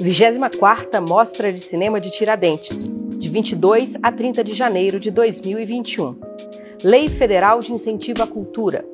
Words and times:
24ª 0.00 1.06
Mostra 1.06 1.52
de 1.52 1.60
Cinema 1.60 2.00
de 2.00 2.10
Tiradentes, 2.10 2.88
de 3.18 3.28
22 3.28 3.96
a 4.02 4.10
30 4.10 4.42
de 4.42 4.54
janeiro 4.54 4.98
de 4.98 5.10
2021. 5.10 6.16
Lei 6.82 7.08
Federal 7.08 7.60
de 7.60 7.72
Incentivo 7.72 8.22
à 8.22 8.26
Cultura. 8.26 8.84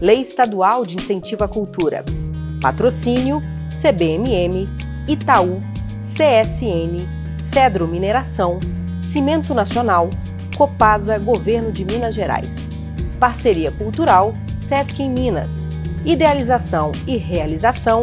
Lei 0.00 0.20
Estadual 0.20 0.86
de 0.86 0.96
Incentivo 0.96 1.44
à 1.44 1.48
Cultura. 1.48 2.04
Patrocínio 2.62 3.42
CBMM, 3.80 4.66
Itaú, 5.06 5.60
CSN, 6.00 6.96
Cedro 7.42 7.86
Mineração, 7.86 8.58
Cimento 9.02 9.52
Nacional, 9.52 10.08
Copasa 10.56 11.18
Governo 11.18 11.70
de 11.70 11.84
Minas 11.84 12.14
Gerais. 12.14 12.66
Parceria 13.20 13.70
Cultural 13.72 14.34
Sesc 14.56 15.02
em 15.02 15.10
Minas. 15.10 15.68
Idealização 16.06 16.92
e 17.06 17.16
realização 17.16 18.00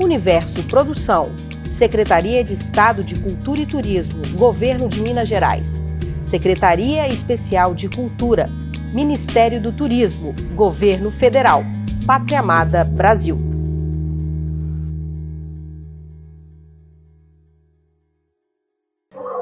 Universo 0.00 0.62
Produção 0.64 1.30
Secretaria 1.70 2.42
de 2.42 2.54
Estado 2.54 3.04
de 3.04 3.20
Cultura 3.22 3.60
e 3.60 3.66
Turismo, 3.66 4.20
Governo 4.36 4.88
de 4.88 5.00
Minas 5.00 5.28
Gerais. 5.28 5.80
Secretaria 6.20 7.06
Especial 7.06 7.74
de 7.74 7.88
Cultura, 7.88 8.48
Ministério 8.92 9.60
do 9.62 9.72
Turismo, 9.72 10.34
Governo 10.56 11.10
Federal. 11.10 11.62
Pátria 12.04 12.40
Amada, 12.40 12.84
Brasil. 12.84 13.38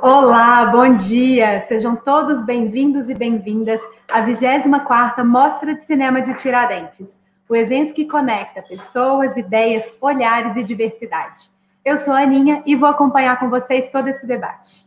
Olá, 0.02 0.66
bom 0.66 0.94
dia! 0.94 1.60
Sejam 1.60 1.96
todos 1.96 2.44
bem-vindos 2.44 3.08
e 3.08 3.14
bem-vindas 3.14 3.80
à 4.08 4.20
24ª 4.20 5.24
Mostra 5.24 5.74
de 5.74 5.84
Cinema 5.84 6.20
de 6.20 6.34
Tiradentes, 6.34 7.18
o 7.48 7.56
evento 7.56 7.94
que 7.94 8.04
conecta 8.04 8.62
pessoas, 8.62 9.36
ideias, 9.36 9.84
olhares 10.00 10.54
e 10.56 10.62
diversidade. 10.62 11.55
Eu 11.86 11.98
sou 11.98 12.12
a 12.12 12.22
Aninha 12.22 12.64
e 12.66 12.74
vou 12.74 12.88
acompanhar 12.88 13.38
com 13.38 13.48
vocês 13.48 13.88
todo 13.90 14.08
esse 14.08 14.26
debate. 14.26 14.84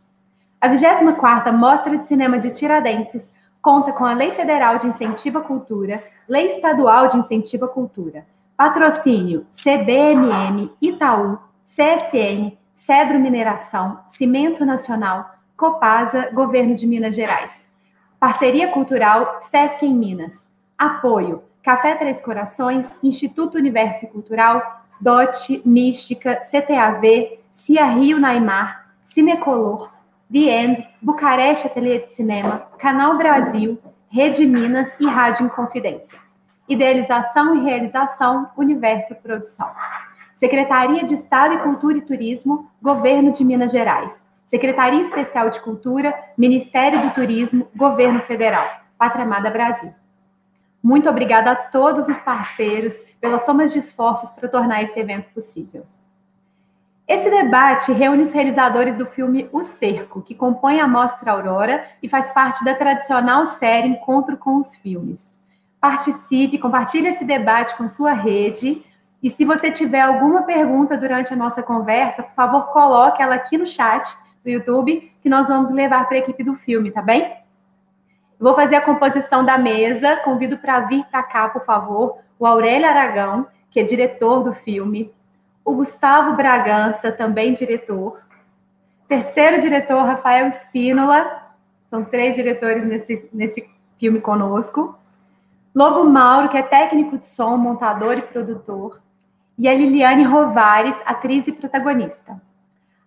A 0.60 0.68
24ª 0.68 1.50
Mostra 1.50 1.96
de 1.96 2.04
Cinema 2.04 2.38
de 2.38 2.50
Tiradentes 2.50 3.32
conta 3.62 3.90
com 3.90 4.04
a 4.04 4.12
Lei 4.12 4.32
Federal 4.32 4.78
de 4.78 4.86
Incentivo 4.86 5.38
à 5.38 5.40
Cultura, 5.40 6.04
Lei 6.28 6.48
Estadual 6.48 7.08
de 7.08 7.16
Incentivo 7.16 7.64
à 7.64 7.68
Cultura, 7.68 8.26
patrocínio 8.54 9.46
CBMM, 9.50 10.70
Itaú, 10.78 11.38
CSN, 11.64 12.52
Cedro 12.74 13.18
Mineração, 13.18 14.00
Cimento 14.06 14.62
Nacional, 14.66 15.36
Copasa, 15.56 16.28
Governo 16.34 16.74
de 16.74 16.86
Minas 16.86 17.14
Gerais. 17.14 17.66
Parceria 18.18 18.68
Cultural 18.72 19.38
Sesc 19.40 19.86
em 19.86 19.94
Minas. 19.94 20.46
Apoio 20.76 21.44
Café 21.62 21.94
Três 21.94 22.20
Corações, 22.20 22.86
Instituto 23.02 23.56
Universo 23.56 24.06
Cultural, 24.08 24.79
DOT, 25.00 25.62
Mística, 25.64 26.36
CTAV, 26.36 27.38
Cia 27.52 27.86
Rio 27.86 28.18
Naimar, 28.18 28.86
Cinecolor, 29.02 29.90
The 30.32 30.38
End, 30.38 30.88
Bucareste 31.02 31.66
Ateliê 31.66 32.00
de 32.00 32.12
Cinema, 32.12 32.66
Canal 32.78 33.16
Brasil, 33.16 33.78
Rede 34.08 34.46
Minas 34.46 34.92
e 35.00 35.06
Rádio 35.06 35.46
Inconfidência. 35.46 36.18
Idealização 36.68 37.56
e 37.56 37.64
realização, 37.64 38.48
Universo 38.56 39.14
Produção. 39.16 39.68
Secretaria 40.36 41.04
de 41.04 41.14
Estado 41.14 41.54
e 41.54 41.58
Cultura 41.58 41.98
e 41.98 42.02
Turismo, 42.02 42.70
Governo 42.80 43.32
de 43.32 43.44
Minas 43.44 43.72
Gerais. 43.72 44.22
Secretaria 44.46 45.00
Especial 45.00 45.50
de 45.50 45.60
Cultura, 45.60 46.14
Ministério 46.36 47.02
do 47.02 47.10
Turismo, 47.10 47.68
Governo 47.74 48.20
Federal. 48.22 48.68
Pátria 48.98 49.24
Amada 49.24 49.50
Brasil. 49.50 49.92
Muito 50.82 51.08
obrigada 51.08 51.50
a 51.50 51.56
todos 51.56 52.08
os 52.08 52.20
parceiros 52.20 53.04
pelas 53.20 53.44
somas 53.44 53.72
de 53.72 53.78
esforços 53.78 54.30
para 54.30 54.48
tornar 54.48 54.82
esse 54.82 54.98
evento 54.98 55.32
possível. 55.34 55.86
Esse 57.06 57.28
debate 57.28 57.92
reúne 57.92 58.22
os 58.22 58.30
realizadores 58.30 58.94
do 58.94 59.04
filme 59.04 59.48
O 59.52 59.62
Cerco, 59.62 60.22
que 60.22 60.34
compõe 60.34 60.78
a 60.80 60.86
Mostra 60.86 61.32
Aurora 61.32 61.84
e 62.02 62.08
faz 62.08 62.30
parte 62.30 62.64
da 62.64 62.74
tradicional 62.74 63.46
série 63.46 63.88
Encontro 63.88 64.36
com 64.36 64.56
os 64.58 64.74
Filmes. 64.76 65.36
Participe, 65.80 66.56
compartilhe 66.56 67.08
esse 67.08 67.24
debate 67.24 67.76
com 67.76 67.88
sua 67.88 68.12
rede 68.12 68.84
e 69.22 69.28
se 69.28 69.44
você 69.44 69.70
tiver 69.70 70.00
alguma 70.00 70.44
pergunta 70.44 70.96
durante 70.96 71.32
a 71.32 71.36
nossa 71.36 71.62
conversa, 71.62 72.22
por 72.22 72.34
favor, 72.34 72.66
coloque 72.68 73.22
ela 73.22 73.34
aqui 73.34 73.58
no 73.58 73.66
chat 73.66 74.08
do 74.42 74.48
YouTube, 74.48 75.12
que 75.20 75.28
nós 75.28 75.48
vamos 75.48 75.70
levar 75.70 76.06
para 76.06 76.16
a 76.16 76.20
equipe 76.20 76.42
do 76.42 76.54
filme, 76.54 76.90
tá 76.90 77.02
bem? 77.02 77.39
Vou 78.40 78.54
fazer 78.54 78.76
a 78.76 78.80
composição 78.80 79.44
da 79.44 79.58
mesa. 79.58 80.16
Convido 80.24 80.56
para 80.56 80.80
vir 80.80 81.04
para 81.10 81.22
cá, 81.22 81.50
por 81.50 81.62
favor, 81.66 82.18
o 82.38 82.46
Aurélio 82.46 82.88
Aragão, 82.88 83.46
que 83.70 83.78
é 83.78 83.82
diretor 83.82 84.42
do 84.42 84.54
filme, 84.54 85.12
o 85.62 85.74
Gustavo 85.74 86.32
Bragança, 86.32 87.12
também 87.12 87.52
diretor, 87.52 88.20
terceiro 89.06 89.60
diretor, 89.60 90.04
Rafael 90.04 90.48
Espínola, 90.48 91.50
são 91.90 92.04
três 92.04 92.34
diretores 92.34 92.84
nesse, 92.84 93.28
nesse 93.32 93.68
filme 93.98 94.20
conosco, 94.20 94.96
Lobo 95.74 96.04
Mauro, 96.04 96.48
que 96.48 96.56
é 96.56 96.62
técnico 96.62 97.18
de 97.18 97.26
som, 97.26 97.56
montador 97.56 98.18
e 98.18 98.22
produtor, 98.22 99.00
e 99.58 99.68
a 99.68 99.74
Liliane 99.74 100.24
Rovares, 100.24 100.96
atriz 101.04 101.46
e 101.46 101.52
protagonista. 101.52 102.40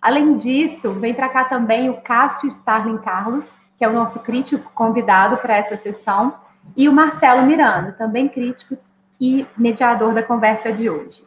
Além 0.02 0.38
disso, 0.38 0.92
vem 0.94 1.14
para 1.14 1.30
cá 1.30 1.46
também 1.46 1.90
o 1.90 2.02
Cássio 2.02 2.48
Starling 2.50 3.00
Carlos, 3.00 3.52
que 3.84 3.86
é 3.86 3.90
o 3.90 3.92
nosso 3.92 4.22
crítico 4.22 4.72
convidado 4.74 5.36
para 5.36 5.58
essa 5.58 5.76
sessão, 5.76 6.36
e 6.74 6.88
o 6.88 6.94
Marcelo 6.94 7.46
Miranda, 7.46 7.92
também 7.92 8.30
crítico 8.30 8.78
e 9.20 9.46
mediador 9.58 10.14
da 10.14 10.24
conversa 10.24 10.72
de 10.72 10.90
hoje. 10.90 11.22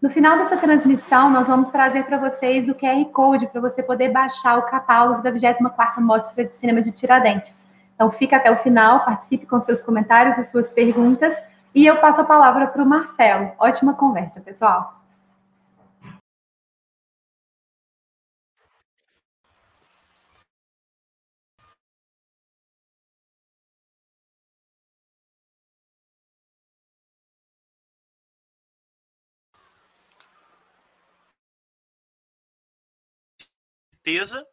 No 0.00 0.10
final 0.10 0.36
dessa 0.36 0.56
transmissão, 0.56 1.30
nós 1.30 1.46
vamos 1.46 1.68
trazer 1.68 2.02
para 2.02 2.18
vocês 2.18 2.68
o 2.68 2.74
QR 2.74 3.04
Code 3.12 3.46
para 3.46 3.60
você 3.60 3.84
poder 3.84 4.08
baixar 4.08 4.58
o 4.58 4.62
catálogo 4.62 5.22
da 5.22 5.30
24ª 5.30 6.00
Mostra 6.00 6.44
de 6.44 6.52
Cinema 6.56 6.82
de 6.82 6.90
Tiradentes. 6.90 7.68
Então, 7.94 8.10
fica 8.10 8.36
até 8.38 8.50
o 8.50 8.56
final, 8.56 9.04
participe 9.04 9.46
com 9.46 9.60
seus 9.60 9.80
comentários 9.80 10.36
e 10.38 10.42
suas 10.42 10.68
perguntas, 10.72 11.40
e 11.72 11.86
eu 11.86 11.98
passo 11.98 12.20
a 12.20 12.24
palavra 12.24 12.66
para 12.66 12.82
o 12.82 12.86
Marcelo. 12.86 13.52
Ótima 13.60 13.94
conversa, 13.94 14.40
pessoal. 14.40 15.01
Certeza. 34.02 34.46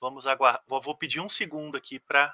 Vamos 0.00 0.26
aguardar. 0.26 0.62
Vou 0.66 0.96
pedir 0.96 1.20
um 1.20 1.28
segundo 1.28 1.76
aqui 1.76 1.98
para. 1.98 2.32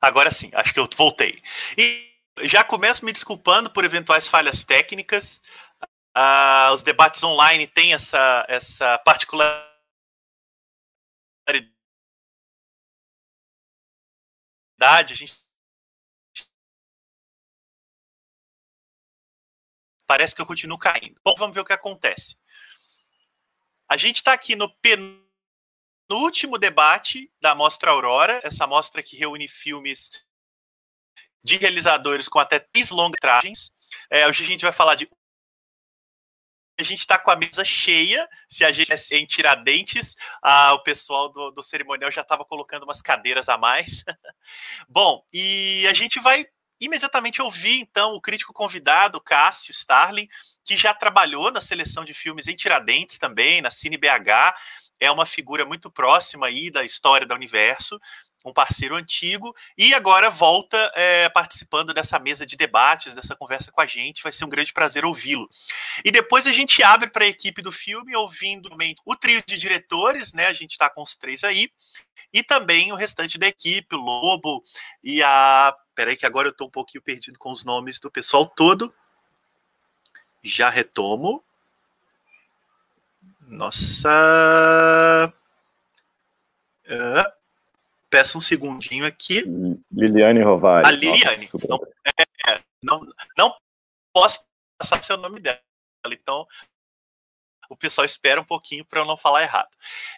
Agora 0.00 0.30
sim, 0.30 0.50
acho 0.54 0.72
que 0.72 0.80
eu 0.80 0.88
voltei. 0.94 1.42
E 1.76 2.10
já 2.42 2.62
começo 2.62 3.04
me 3.04 3.12
desculpando 3.12 3.70
por 3.72 3.84
eventuais 3.84 4.28
falhas 4.28 4.62
técnicas. 4.62 5.42
Ah, 6.14 6.70
os 6.74 6.82
debates 6.82 7.22
online 7.22 7.66
têm 7.66 7.94
essa, 7.94 8.44
essa 8.48 8.98
particularidade. 8.98 9.70
A 14.80 15.16
gente 15.16 15.34
parece 20.06 20.34
que 20.34 20.42
eu 20.42 20.46
continuo 20.46 20.78
caindo. 20.78 21.20
Bom, 21.24 21.34
vamos 21.38 21.54
ver 21.54 21.60
o 21.60 21.64
que 21.64 21.72
acontece. 21.72 22.36
A 23.90 23.96
gente 23.96 24.16
está 24.16 24.32
aqui 24.32 24.54
no 24.54 24.72
penúltimo 26.08 26.56
debate 26.58 27.28
da 27.40 27.56
Mostra 27.56 27.90
Aurora, 27.90 28.40
essa 28.44 28.64
mostra 28.64 29.02
que 29.02 29.16
reúne 29.16 29.48
filmes 29.48 30.24
de 31.42 31.56
realizadores 31.56 32.28
com 32.28 32.38
até 32.38 32.60
três 32.60 32.90
longas-metragens. 32.90 33.72
É, 34.08 34.28
hoje 34.28 34.44
a 34.44 34.46
gente 34.46 34.62
vai 34.62 34.70
falar 34.70 34.94
de 34.94 35.08
a 36.78 36.84
gente 36.84 37.00
está 37.00 37.18
com 37.18 37.32
a 37.32 37.36
mesa 37.36 37.64
cheia. 37.64 38.28
Se 38.48 38.64
a 38.64 38.70
gente 38.70 38.92
é 38.92 39.16
em 39.18 39.26
Tiradentes, 39.26 40.14
ah, 40.40 40.72
o 40.74 40.84
pessoal 40.84 41.28
do, 41.28 41.50
do 41.50 41.62
cerimonial 41.62 42.12
já 42.12 42.20
estava 42.20 42.44
colocando 42.44 42.84
umas 42.84 43.02
cadeiras 43.02 43.48
a 43.48 43.58
mais. 43.58 44.04
Bom, 44.88 45.26
e 45.32 45.84
a 45.88 45.92
gente 45.92 46.20
vai 46.20 46.46
imediatamente 46.80 47.42
ouvir 47.42 47.80
então 47.80 48.14
o 48.14 48.20
crítico 48.20 48.52
convidado, 48.52 49.20
Cássio 49.20 49.72
Starling, 49.72 50.28
que 50.64 50.76
já 50.76 50.94
trabalhou 50.94 51.50
na 51.50 51.60
seleção 51.60 52.04
de 52.04 52.14
filmes 52.14 52.48
em 52.48 52.56
Tiradentes 52.56 53.18
também, 53.18 53.60
na 53.60 53.70
Cine 53.70 53.96
BH, 53.96 54.54
é 54.98 55.10
uma 55.10 55.26
figura 55.26 55.64
muito 55.64 55.90
próxima 55.90 56.46
aí 56.46 56.70
da 56.70 56.84
história 56.84 57.26
do 57.26 57.34
universo, 57.34 57.98
um 58.44 58.52
parceiro 58.52 58.96
antigo, 58.96 59.54
e 59.76 59.92
agora 59.92 60.30
volta 60.30 60.90
é, 60.94 61.28
participando 61.28 61.92
dessa 61.92 62.18
mesa 62.18 62.46
de 62.46 62.56
debates, 62.56 63.14
dessa 63.14 63.36
conversa 63.36 63.70
com 63.70 63.80
a 63.80 63.86
gente. 63.86 64.22
Vai 64.22 64.32
ser 64.32 64.44
um 64.44 64.48
grande 64.48 64.72
prazer 64.72 65.04
ouvi-lo. 65.04 65.48
E 66.04 66.10
depois 66.10 66.46
a 66.46 66.52
gente 66.52 66.82
abre 66.82 67.10
para 67.10 67.24
a 67.24 67.28
equipe 67.28 67.60
do 67.60 67.70
filme, 67.70 68.16
ouvindo 68.16 68.70
o 69.04 69.16
trio 69.16 69.42
de 69.46 69.56
diretores, 69.56 70.32
né? 70.32 70.46
A 70.46 70.52
gente 70.52 70.72
está 70.72 70.88
com 70.88 71.02
os 71.02 71.16
três 71.16 71.44
aí, 71.44 71.70
e 72.32 72.42
também 72.42 72.92
o 72.92 72.96
restante 72.96 73.38
da 73.38 73.48
equipe, 73.48 73.94
o 73.94 73.98
Lobo 73.98 74.62
e 75.02 75.22
a. 75.22 75.74
Peraí, 76.00 76.16
que 76.16 76.24
agora 76.24 76.48
eu 76.48 76.50
estou 76.50 76.66
um 76.66 76.70
pouquinho 76.70 77.02
perdido 77.02 77.38
com 77.38 77.52
os 77.52 77.62
nomes 77.62 78.00
do 78.00 78.10
pessoal 78.10 78.46
todo. 78.46 78.90
Já 80.42 80.70
retomo. 80.70 81.44
nossa. 83.46 85.30
Uh, 86.86 87.30
peço 88.08 88.38
um 88.38 88.40
segundinho 88.40 89.04
aqui. 89.04 89.44
Liliane 89.92 90.42
Rovai. 90.42 90.84
A 90.86 90.90
Liliane. 90.90 91.50
Não, 91.68 91.78
é, 92.48 92.62
não, 92.82 93.06
não 93.36 93.54
posso 94.10 94.42
passar 94.78 95.02
seu 95.02 95.18
nome 95.18 95.38
dela. 95.38 95.60
Então, 96.06 96.46
o 97.70 97.76
pessoal 97.76 98.04
espera 98.04 98.40
um 98.40 98.44
pouquinho 98.44 98.84
para 98.84 99.00
eu 99.00 99.04
não 99.04 99.16
falar 99.16 99.42
errado. 99.42 99.70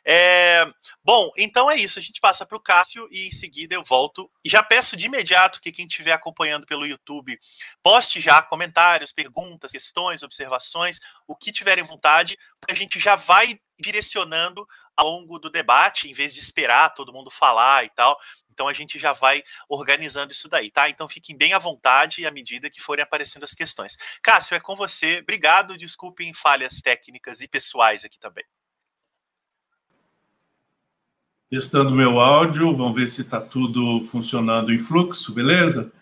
É, 0.04 0.66
bom, 1.04 1.30
então 1.36 1.70
é 1.70 1.76
isso. 1.76 1.98
A 1.98 2.02
gente 2.02 2.18
passa 2.18 2.46
para 2.46 2.56
o 2.56 2.60
Cássio 2.60 3.06
e 3.10 3.28
em 3.28 3.30
seguida 3.30 3.74
eu 3.74 3.84
volto. 3.84 4.30
Já 4.42 4.62
peço 4.62 4.96
de 4.96 5.04
imediato 5.04 5.60
que 5.60 5.70
quem 5.70 5.86
estiver 5.86 6.12
acompanhando 6.12 6.66
pelo 6.66 6.86
YouTube 6.86 7.38
poste 7.82 8.20
já 8.20 8.40
comentários, 8.42 9.12
perguntas, 9.12 9.70
questões, 9.70 10.22
observações, 10.22 10.98
o 11.28 11.36
que 11.36 11.52
tiverem 11.52 11.84
vontade, 11.84 12.38
porque 12.58 12.72
a 12.72 12.76
gente 12.76 12.98
já 12.98 13.16
vai 13.16 13.60
direcionando 13.78 14.66
ao 14.96 15.08
longo 15.08 15.38
do 15.38 15.50
debate, 15.50 16.08
em 16.08 16.14
vez 16.14 16.32
de 16.32 16.40
esperar 16.40 16.94
todo 16.94 17.12
mundo 17.12 17.30
falar 17.30 17.84
e 17.84 17.90
tal. 17.90 18.18
Então 18.52 18.68
a 18.68 18.72
gente 18.72 18.98
já 18.98 19.12
vai 19.12 19.42
organizando 19.68 20.32
isso 20.32 20.48
daí, 20.48 20.70
tá? 20.70 20.88
Então 20.88 21.08
fiquem 21.08 21.36
bem 21.36 21.52
à 21.52 21.58
vontade 21.58 22.26
à 22.26 22.30
medida 22.30 22.70
que 22.70 22.80
forem 22.80 23.02
aparecendo 23.02 23.44
as 23.44 23.54
questões. 23.54 23.96
Cássio, 24.22 24.54
é 24.54 24.60
com 24.60 24.76
você. 24.76 25.20
Obrigado, 25.22 25.76
desculpem 25.76 26.32
falhas 26.34 26.80
técnicas 26.80 27.40
e 27.40 27.48
pessoais 27.48 28.04
aqui 28.04 28.18
também. 28.18 28.44
Testando 31.48 31.90
meu 31.90 32.18
áudio, 32.18 32.74
vamos 32.74 32.94
ver 32.94 33.06
se 33.06 33.22
está 33.22 33.40
tudo 33.40 34.00
funcionando 34.02 34.72
em 34.72 34.78
fluxo, 34.78 35.34
beleza? 35.34 35.92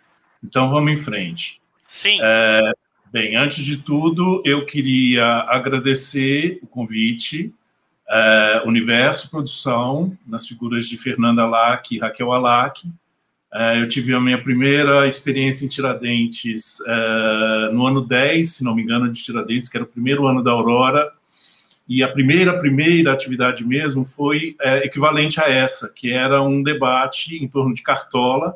Então 0.42 0.68
vamos 0.68 0.92
em 0.92 0.96
frente. 0.96 1.60
Sim. 1.88 2.18
É, 2.22 2.72
bem, 3.10 3.34
antes 3.34 3.64
de 3.64 3.82
tudo, 3.82 4.42
eu 4.44 4.64
queria 4.64 5.24
agradecer 5.48 6.60
o 6.62 6.68
convite 6.68 7.52
é, 8.10 8.62
Universo 8.66 9.30
Produção, 9.30 10.12
nas 10.26 10.46
figuras 10.46 10.86
de 10.86 10.96
Fernanda 10.96 11.46
Lack 11.46 11.94
e 11.94 11.98
Raquel 11.98 12.32
Alac. 12.32 12.82
É, 13.52 13.80
eu 13.80 13.88
tive 13.88 14.12
a 14.14 14.20
minha 14.20 14.42
primeira 14.42 15.06
experiência 15.06 15.64
em 15.64 15.68
Tiradentes 15.68 16.78
é, 16.86 17.70
no 17.72 17.86
ano 17.86 18.00
10, 18.00 18.56
se 18.56 18.64
não 18.64 18.74
me 18.74 18.82
engano, 18.82 19.10
de 19.10 19.22
Tiradentes, 19.22 19.68
que 19.68 19.76
era 19.76 19.84
o 19.84 19.88
primeiro 19.88 20.26
ano 20.26 20.42
da 20.42 20.50
Aurora, 20.50 21.12
e 21.88 22.02
a 22.02 22.08
primeira, 22.08 22.58
primeira 22.58 23.12
atividade 23.12 23.66
mesmo 23.66 24.04
foi 24.04 24.54
equivalente 24.84 25.40
a 25.40 25.48
essa, 25.48 25.92
que 25.92 26.12
era 26.12 26.40
um 26.40 26.62
debate 26.62 27.42
em 27.42 27.48
torno 27.48 27.74
de 27.74 27.82
Cartola, 27.82 28.54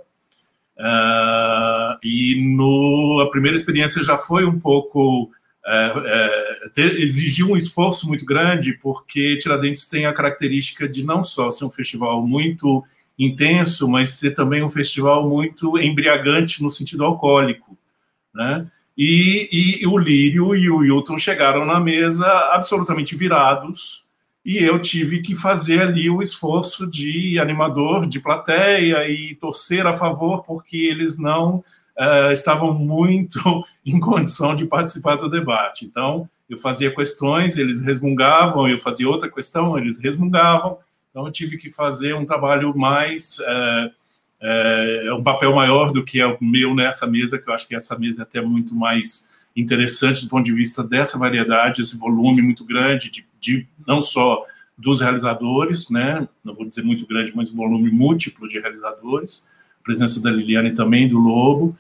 e 2.00 2.54
no, 2.56 3.20
a 3.20 3.28
primeira 3.32 3.56
experiência 3.56 4.04
já 4.04 4.16
foi 4.16 4.44
um 4.44 4.60
pouco 4.60 5.32
é, 5.66 6.70
é, 6.76 6.82
exigiu 7.00 7.50
um 7.50 7.56
esforço 7.56 8.06
muito 8.06 8.24
grande, 8.24 8.74
porque 8.74 9.38
Tiradentes 9.38 9.88
tem 9.88 10.04
a 10.04 10.12
característica 10.12 10.88
de 10.88 11.02
não 11.02 11.22
só 11.22 11.50
ser 11.50 11.64
um 11.64 11.70
festival 11.70 12.26
muito 12.26 12.84
intenso, 13.18 13.88
mas 13.88 14.10
ser 14.10 14.32
também 14.32 14.62
um 14.62 14.68
festival 14.68 15.28
muito 15.28 15.78
embriagante 15.78 16.62
no 16.62 16.70
sentido 16.70 17.04
alcoólico, 17.04 17.78
né? 18.34 18.66
E, 18.96 19.80
e 19.80 19.86
o 19.86 19.98
Lírio 19.98 20.54
e 20.54 20.70
o 20.70 20.84
Hilton 20.84 21.18
chegaram 21.18 21.64
na 21.64 21.80
mesa 21.80 22.26
absolutamente 22.52 23.16
virados, 23.16 24.04
e 24.44 24.58
eu 24.58 24.78
tive 24.78 25.22
que 25.22 25.34
fazer 25.34 25.80
ali 25.80 26.10
o 26.10 26.20
esforço 26.20 26.86
de 26.86 27.38
animador, 27.38 28.06
de 28.06 28.20
plateia 28.20 29.08
e 29.08 29.34
torcer 29.36 29.86
a 29.86 29.94
favor, 29.94 30.44
porque 30.44 30.76
eles 30.76 31.18
não 31.18 31.64
uh, 31.98 32.32
estavam 32.32 32.72
muito 32.74 33.64
em 33.84 34.00
condição 34.00 34.54
de 34.54 34.66
participar 34.66 35.16
do 35.16 35.28
debate. 35.28 35.84
Então, 35.84 36.28
eu 36.48 36.56
fazia 36.56 36.94
questões, 36.94 37.56
eles 37.56 37.80
resmungavam, 37.80 38.68
eu 38.68 38.78
fazia 38.78 39.08
outra 39.08 39.30
questão, 39.30 39.78
eles 39.78 39.98
resmungavam. 39.98 40.78
Então, 41.10 41.26
eu 41.26 41.32
tive 41.32 41.56
que 41.56 41.70
fazer 41.70 42.14
um 42.14 42.24
trabalho 42.24 42.76
mais. 42.76 43.38
Uh, 43.38 43.90
uh, 44.42 45.14
um 45.16 45.22
papel 45.22 45.54
maior 45.54 45.92
do 45.92 46.04
que 46.04 46.20
é 46.20 46.26
o 46.26 46.36
meu 46.40 46.74
nessa 46.74 47.06
mesa, 47.06 47.38
que 47.38 47.48
eu 47.48 47.54
acho 47.54 47.66
que 47.66 47.74
essa 47.74 47.98
mesa 47.98 48.22
é 48.22 48.24
até 48.24 48.40
muito 48.40 48.74
mais 48.74 49.32
interessante 49.56 50.24
do 50.24 50.28
ponto 50.28 50.44
de 50.44 50.52
vista 50.52 50.82
dessa 50.82 51.18
variedade, 51.18 51.80
esse 51.80 51.96
volume 51.98 52.42
muito 52.42 52.64
grande, 52.64 53.10
de, 53.10 53.26
de 53.40 53.66
não 53.86 54.02
só 54.02 54.42
dos 54.76 55.00
realizadores, 55.00 55.88
né? 55.90 56.28
Não 56.42 56.52
vou 56.54 56.66
dizer 56.66 56.82
muito 56.82 57.06
grande, 57.06 57.32
mas 57.34 57.52
um 57.52 57.56
volume 57.56 57.90
múltiplo 57.90 58.48
de 58.48 58.58
realizadores, 58.58 59.46
presença 59.84 60.20
da 60.20 60.30
Liliane 60.30 60.72
também, 60.72 61.08
do 61.08 61.18
Lobo. 61.18 61.76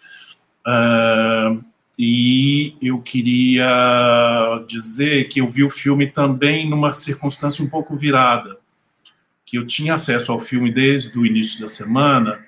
Uh, 0.66 1.64
e 1.98 2.74
eu 2.82 3.00
queria 3.00 4.64
dizer 4.68 5.28
que 5.28 5.40
eu 5.40 5.48
vi 5.48 5.62
o 5.62 5.70
filme 5.70 6.08
também 6.08 6.68
numa 6.68 6.92
circunstância 6.92 7.64
um 7.64 7.68
pouco 7.68 7.96
virada, 7.96 8.58
que 9.46 9.56
eu 9.56 9.66
tinha 9.66 9.94
acesso 9.94 10.32
ao 10.32 10.40
filme 10.40 10.72
desde 10.72 11.16
o 11.18 11.24
início 11.24 11.60
da 11.60 11.68
semana, 11.68 12.44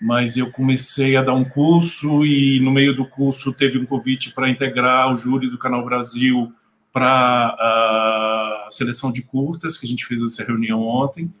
mas 0.00 0.36
eu 0.36 0.50
comecei 0.50 1.16
a 1.16 1.22
dar 1.22 1.34
um 1.34 1.44
curso 1.44 2.24
e 2.24 2.60
no 2.60 2.70
meio 2.70 2.94
do 2.94 3.04
curso 3.04 3.52
teve 3.52 3.78
um 3.78 3.86
convite 3.86 4.32
para 4.32 4.48
integrar 4.48 5.12
o 5.12 5.16
júri 5.16 5.48
do 5.48 5.58
Canal 5.58 5.84
Brasil 5.84 6.52
para 6.92 7.54
a 7.58 8.68
seleção 8.70 9.12
de 9.12 9.22
curtas, 9.22 9.78
que 9.78 9.86
a 9.86 9.88
gente 9.88 10.06
fez 10.06 10.22
essa 10.22 10.44
reunião 10.44 10.82
ontem, 10.82 11.32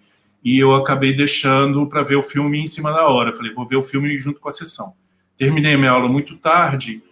e 0.48 0.58
eu 0.58 0.74
acabei 0.74 1.12
deixando 1.12 1.86
para 1.86 2.02
ver 2.02 2.16
o 2.16 2.22
filme 2.22 2.58
em 2.58 2.66
cima 2.66 2.90
da 2.90 3.06
hora. 3.06 3.34
falei, 3.34 3.52
vou 3.52 3.66
ver 3.66 3.76
o 3.76 3.82
filme 3.82 4.18
junto 4.18 4.40
com 4.40 4.48
a 4.48 4.50
sessão. 4.50 4.94
Terminei 5.36 5.76
minha 5.76 5.90
aula 5.90 6.08
muito 6.08 6.38
tarde 6.38 7.02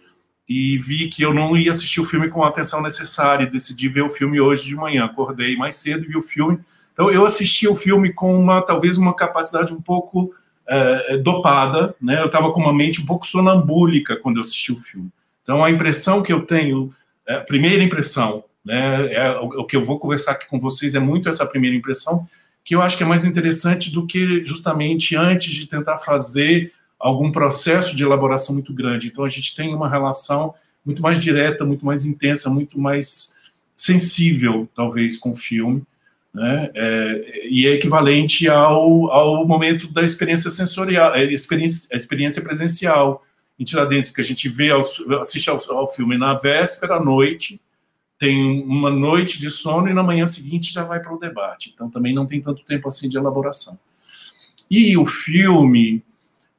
e 0.49 0.75
vi 0.79 1.07
que 1.07 1.21
eu 1.21 1.35
não 1.35 1.55
ia 1.55 1.69
assistir 1.69 2.01
o 2.01 2.03
filme 2.03 2.29
com 2.29 2.43
a 2.43 2.47
atenção 2.47 2.81
necessária. 2.81 3.45
Decidi 3.45 3.87
ver 3.89 4.01
o 4.01 4.09
filme 4.09 4.41
hoje 4.41 4.65
de 4.65 4.75
manhã. 4.75 5.05
Acordei 5.05 5.55
mais 5.55 5.75
cedo 5.75 6.03
e 6.03 6.07
vi 6.07 6.17
o 6.17 6.21
filme. 6.21 6.57
Então, 6.91 7.11
eu 7.11 7.23
assisti 7.23 7.67
o 7.67 7.75
filme 7.75 8.11
com 8.11 8.35
uma 8.35 8.59
talvez 8.59 8.97
uma 8.97 9.13
capacidade 9.13 9.71
um 9.71 9.79
pouco 9.79 10.33
é, 10.67 11.17
dopada, 11.17 11.95
né? 12.01 12.19
Eu 12.19 12.25
estava 12.25 12.51
com 12.51 12.59
uma 12.59 12.73
mente 12.73 13.03
um 13.03 13.05
pouco 13.05 13.27
sonambúlica 13.27 14.15
quando 14.15 14.37
eu 14.37 14.41
assisti 14.41 14.71
o 14.71 14.79
filme. 14.79 15.11
Então, 15.43 15.63
a 15.63 15.69
impressão 15.69 16.23
que 16.23 16.33
eu 16.33 16.41
tenho, 16.41 16.91
é, 17.27 17.35
a 17.35 17.41
primeira 17.41 17.83
impressão, 17.83 18.43
né, 18.65 19.13
é, 19.13 19.39
o, 19.39 19.61
o 19.61 19.65
que 19.65 19.75
eu 19.75 19.83
vou 19.83 19.99
conversar 19.99 20.31
aqui 20.31 20.47
com 20.47 20.59
vocês 20.59 20.95
é 20.95 20.99
muito 20.99 21.29
essa 21.29 21.45
primeira 21.45 21.75
impressão, 21.75 22.27
que 22.67 22.75
eu 22.75 22.81
acho 22.81 22.97
que 22.97 23.03
é 23.03 23.05
mais 23.05 23.23
interessante 23.23 23.89
do 23.89 24.05
que 24.05 24.43
justamente 24.43 25.15
antes 25.15 25.53
de 25.53 25.67
tentar 25.67 25.99
fazer 25.99 26.73
algum 26.99 27.31
processo 27.31 27.95
de 27.95 28.03
elaboração 28.03 28.53
muito 28.53 28.73
grande. 28.73 29.07
Então, 29.07 29.23
a 29.23 29.29
gente 29.29 29.55
tem 29.55 29.73
uma 29.73 29.89
relação 29.89 30.53
muito 30.83 31.01
mais 31.01 31.17
direta, 31.17 31.63
muito 31.63 31.85
mais 31.85 32.03
intensa, 32.03 32.49
muito 32.49 32.77
mais 32.77 33.37
sensível, 33.73 34.67
talvez, 34.75 35.15
com 35.15 35.31
o 35.31 35.35
filme, 35.35 35.81
né? 36.33 36.69
É, 36.75 37.47
e 37.49 37.65
é 37.67 37.71
equivalente 37.71 38.49
ao, 38.49 39.11
ao 39.11 39.47
momento 39.47 39.87
da 39.87 40.03
experiência 40.03 40.51
sensorial, 40.51 41.13
a 41.13 41.19
é, 41.19 41.23
experiência, 41.23 41.87
a 41.93 41.95
experiência 41.95 42.41
presencial 42.41 43.23
em 43.57 43.63
Tiradentes, 43.63 44.09
porque 44.09 44.21
a 44.21 44.25
gente 44.25 44.49
vê, 44.49 44.71
assiste 45.17 45.49
ao, 45.49 45.57
ao 45.71 45.87
filme 45.87 46.17
na 46.17 46.33
véspera, 46.33 46.95
à 46.95 46.99
noite, 46.99 47.61
tem 48.17 48.63
uma 48.63 48.89
noite 48.89 49.39
de 49.39 49.49
sono 49.51 49.89
e 49.89 49.93
na 49.93 50.03
manhã 50.03 50.25
seguinte 50.25 50.73
já 50.73 50.83
vai 50.83 50.99
para 50.99 51.13
o 51.13 51.19
debate. 51.19 51.71
Então 51.73 51.89
também 51.89 52.13
não 52.13 52.25
tem 52.25 52.41
tanto 52.41 52.63
tempo 52.63 52.87
assim 52.87 53.07
de 53.07 53.17
elaboração. 53.17 53.79
E 54.69 54.97
o 54.97 55.05
filme, 55.05 56.03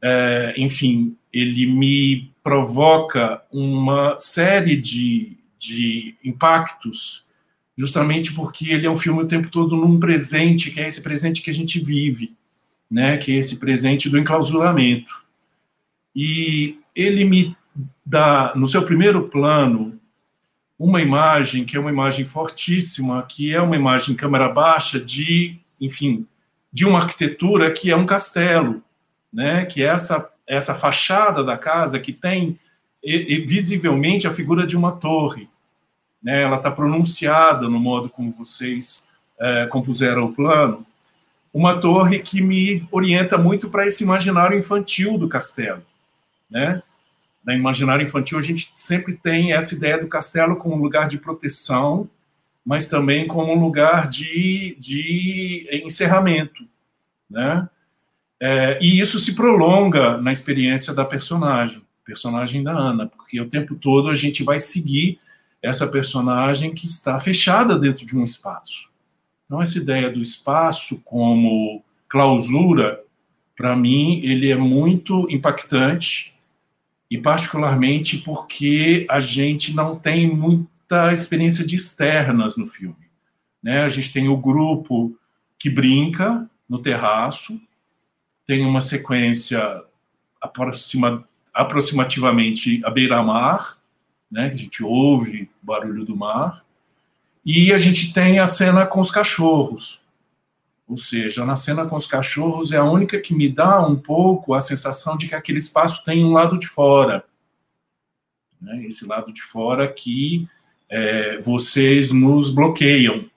é, 0.01 0.55
enfim, 0.57 1.17
ele 1.33 1.67
me 1.67 2.33
provoca 2.43 3.43
uma 3.53 4.17
série 4.19 4.77
de, 4.77 5.37
de 5.59 6.15
impactos, 6.25 7.27
justamente 7.77 8.33
porque 8.33 8.71
ele 8.71 8.87
é 8.87 8.91
um 8.91 8.97
filme 8.97 9.23
o 9.23 9.27
tempo 9.27 9.51
todo 9.51 9.77
num 9.77 10.01
presente, 10.01 10.71
que 10.71 10.81
é 10.81 10.87
esse 10.87 11.03
presente 11.03 11.43
que 11.43 11.51
a 11.51 11.55
gente 11.55 11.79
vive, 11.81 12.35
né? 12.91 13.17
Que 13.19 13.33
é 13.33 13.37
esse 13.37 13.59
presente 13.59 14.09
do 14.09 14.19
enclausuramento. 14.19 15.23
E 16.15 16.79
ele 16.95 17.25
me 17.25 17.57
dá, 18.05 18.53
no 18.57 18.67
seu 18.67 18.83
primeiro 18.85 19.29
plano, 19.29 19.98
uma 20.79 21.01
imagem 21.01 21.65
que 21.65 21.77
é 21.77 21.81
uma 21.81 21.91
imagem 21.91 22.25
fortíssima, 22.25 23.23
que 23.29 23.53
é 23.53 23.61
uma 23.61 23.77
imagem 23.77 24.15
câmera 24.15 24.49
baixa 24.49 25.01
de, 25.01 25.59
enfim, 25.81 26.27
de 26.73 26.87
uma 26.87 27.01
arquitetura 27.01 27.71
que 27.73 27.91
é 27.91 27.97
um 27.97 28.07
castelo, 28.07 28.83
né? 29.33 29.65
Que 29.65 29.83
é 29.83 29.87
essa 29.87 30.31
essa 30.49 30.75
fachada 30.75 31.45
da 31.45 31.59
casa 31.59 32.01
que 32.01 32.11
tem 32.11 32.59
e, 33.05 33.35
e, 33.35 33.41
visivelmente 33.43 34.27
a 34.27 34.31
figura 34.33 34.67
de 34.67 34.77
uma 34.77 34.93
torre, 34.93 35.49
né? 36.23 36.43
Ela 36.43 36.57
está 36.57 36.71
pronunciada 36.71 37.69
no 37.69 37.79
modo 37.79 38.09
como 38.09 38.33
vocês 38.33 39.05
é, 39.39 39.67
compuseram 39.67 40.25
o 40.25 40.33
plano, 40.33 40.87
uma 41.53 41.79
torre 41.79 42.21
que 42.21 42.41
me 42.41 42.87
orienta 42.91 43.37
muito 43.37 43.69
para 43.69 43.87
esse 43.87 44.03
imaginário 44.05 44.59
infantil 44.59 45.19
do 45.19 45.29
castelo, 45.29 45.83
né? 46.51 46.83
Na 47.45 47.55
imaginário 47.55 48.05
infantil, 48.05 48.39
a 48.39 48.43
gente 48.43 48.73
sempre 48.75 49.15
tem 49.17 49.53
essa 49.53 49.75
ideia 49.75 49.99
do 49.99 50.09
castelo 50.09 50.57
como 50.57 50.75
um 50.75 50.83
lugar 50.83 51.09
de 51.09 51.19
proteção, 51.19 52.09
mas 52.65 52.89
também 52.89 53.27
como 53.27 53.53
um 53.53 53.61
lugar 53.61 54.09
de, 54.09 54.77
de 54.79 55.69
encerramento, 55.85 56.67
né? 57.31 57.69
É, 58.41 58.79
e 58.81 59.01
isso 59.01 59.19
se 59.19 59.35
prolonga 59.35 60.17
na 60.19 60.31
experiência 60.31 60.95
da 60.95 61.05
personagem, 61.05 61.83
personagem 62.05 62.63
da 62.63 62.73
Ana, 62.73 63.07
porque 63.07 63.41
o 63.41 63.49
tempo 63.49 63.75
todo 63.75 64.09
a 64.09 64.15
gente 64.15 64.45
vai 64.45 64.61
seguir 64.61 65.19
essa 65.63 65.89
personagem 65.89 66.73
que 66.73 66.87
está 66.87 67.19
fechada 67.19 67.79
dentro 67.79 68.07
de 68.07 68.17
um 68.17 68.23
espaço. 68.23 68.91
Então, 69.45 69.61
essa 69.61 69.79
ideia 69.79 70.11
do 70.11 70.21
espaço 70.21 71.01
como 71.05 71.83
clausura, 72.09 73.03
para 73.57 73.75
mim, 73.75 74.21
ele 74.23 74.51
é 74.51 74.57
muito 74.57 75.27
impactante, 75.31 76.35
e 77.11 77.19
particularmente 77.19 78.19
porque 78.19 79.07
a 79.09 79.21
gente 79.21 79.75
não 79.75 79.97
tem 79.97 80.29
muita 80.35 81.13
experiência 81.13 81.67
de 81.67 81.77
externas 81.77 82.57
no 82.57 82.67
filme. 82.67 83.09
Né? 83.63 83.83
A 83.83 83.89
gente 83.89 84.13
tem 84.13 84.29
o 84.29 84.37
grupo 84.37 85.17
que 85.59 85.71
brinca 85.71 86.49
no 86.69 86.79
terraço, 86.79 87.61
tem 88.47 88.65
uma 88.65 88.81
sequência 88.81 89.83
aproxima, 90.41 91.27
aproximativamente 91.53 92.85
à 92.85 92.91
beira-mar, 92.91 93.79
né? 94.31 94.51
a 94.53 94.57
gente 94.57 94.83
ouve 94.83 95.51
o 95.63 95.67
barulho 95.67 96.05
do 96.05 96.17
mar, 96.17 96.65
e 97.45 97.73
a 97.73 97.79
gente 97.79 98.13
tem 98.13 98.39
a 98.39 98.47
cena 98.47 98.87
com 98.87 99.01
os 99.01 99.11
cachorros. 99.11 100.01
Ou 100.89 100.97
seja, 100.97 101.45
na 101.45 101.55
cena 101.55 101.85
com 101.85 101.97
os 101.97 102.07
cachorros 102.07 102.73
é 102.73 102.79
a 102.79 102.85
única 102.85 103.21
que 103.21 103.35
me 103.35 103.47
dá 103.47 103.87
um 103.87 103.95
pouco 103.95 104.55
a 104.55 104.61
sensação 104.61 105.19
de 105.19 105.29
que 105.29 105.35
aquele 105.35 105.59
espaço 105.59 106.03
tem 106.03 106.25
um 106.25 106.33
lado 106.33 106.59
de 106.59 106.67
fora. 106.67 107.23
Né? 108.61 108.87
Esse 108.87 109.07
lado 109.07 109.31
de 109.31 109.43
fora 109.43 109.87
que 109.87 110.49
é, 110.89 111.39
vocês 111.41 112.11
nos 112.11 112.51
bloqueiam. 112.51 113.29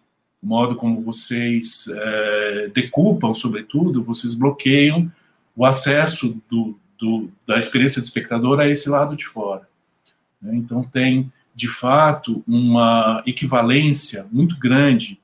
O 0.41 0.47
modo 0.47 0.75
como 0.75 1.01
vocês 1.01 1.87
é, 1.89 2.71
decupam, 2.73 3.33
sobretudo, 3.33 4.01
vocês 4.01 4.33
bloqueiam 4.33 5.11
o 5.53 5.65
acesso 5.65 6.41
do, 6.49 6.79
do, 6.97 7.29
da 7.45 7.59
experiência 7.59 8.01
do 8.01 8.05
espectador 8.05 8.61
a 8.61 8.67
esse 8.67 8.89
lado 8.89 9.13
de 9.13 9.25
fora. 9.25 9.67
Né? 10.41 10.55
Então, 10.55 10.83
tem, 10.83 11.31
de 11.53 11.67
fato, 11.67 12.41
uma 12.47 13.21
equivalência 13.25 14.25
muito 14.31 14.57
grande 14.57 15.19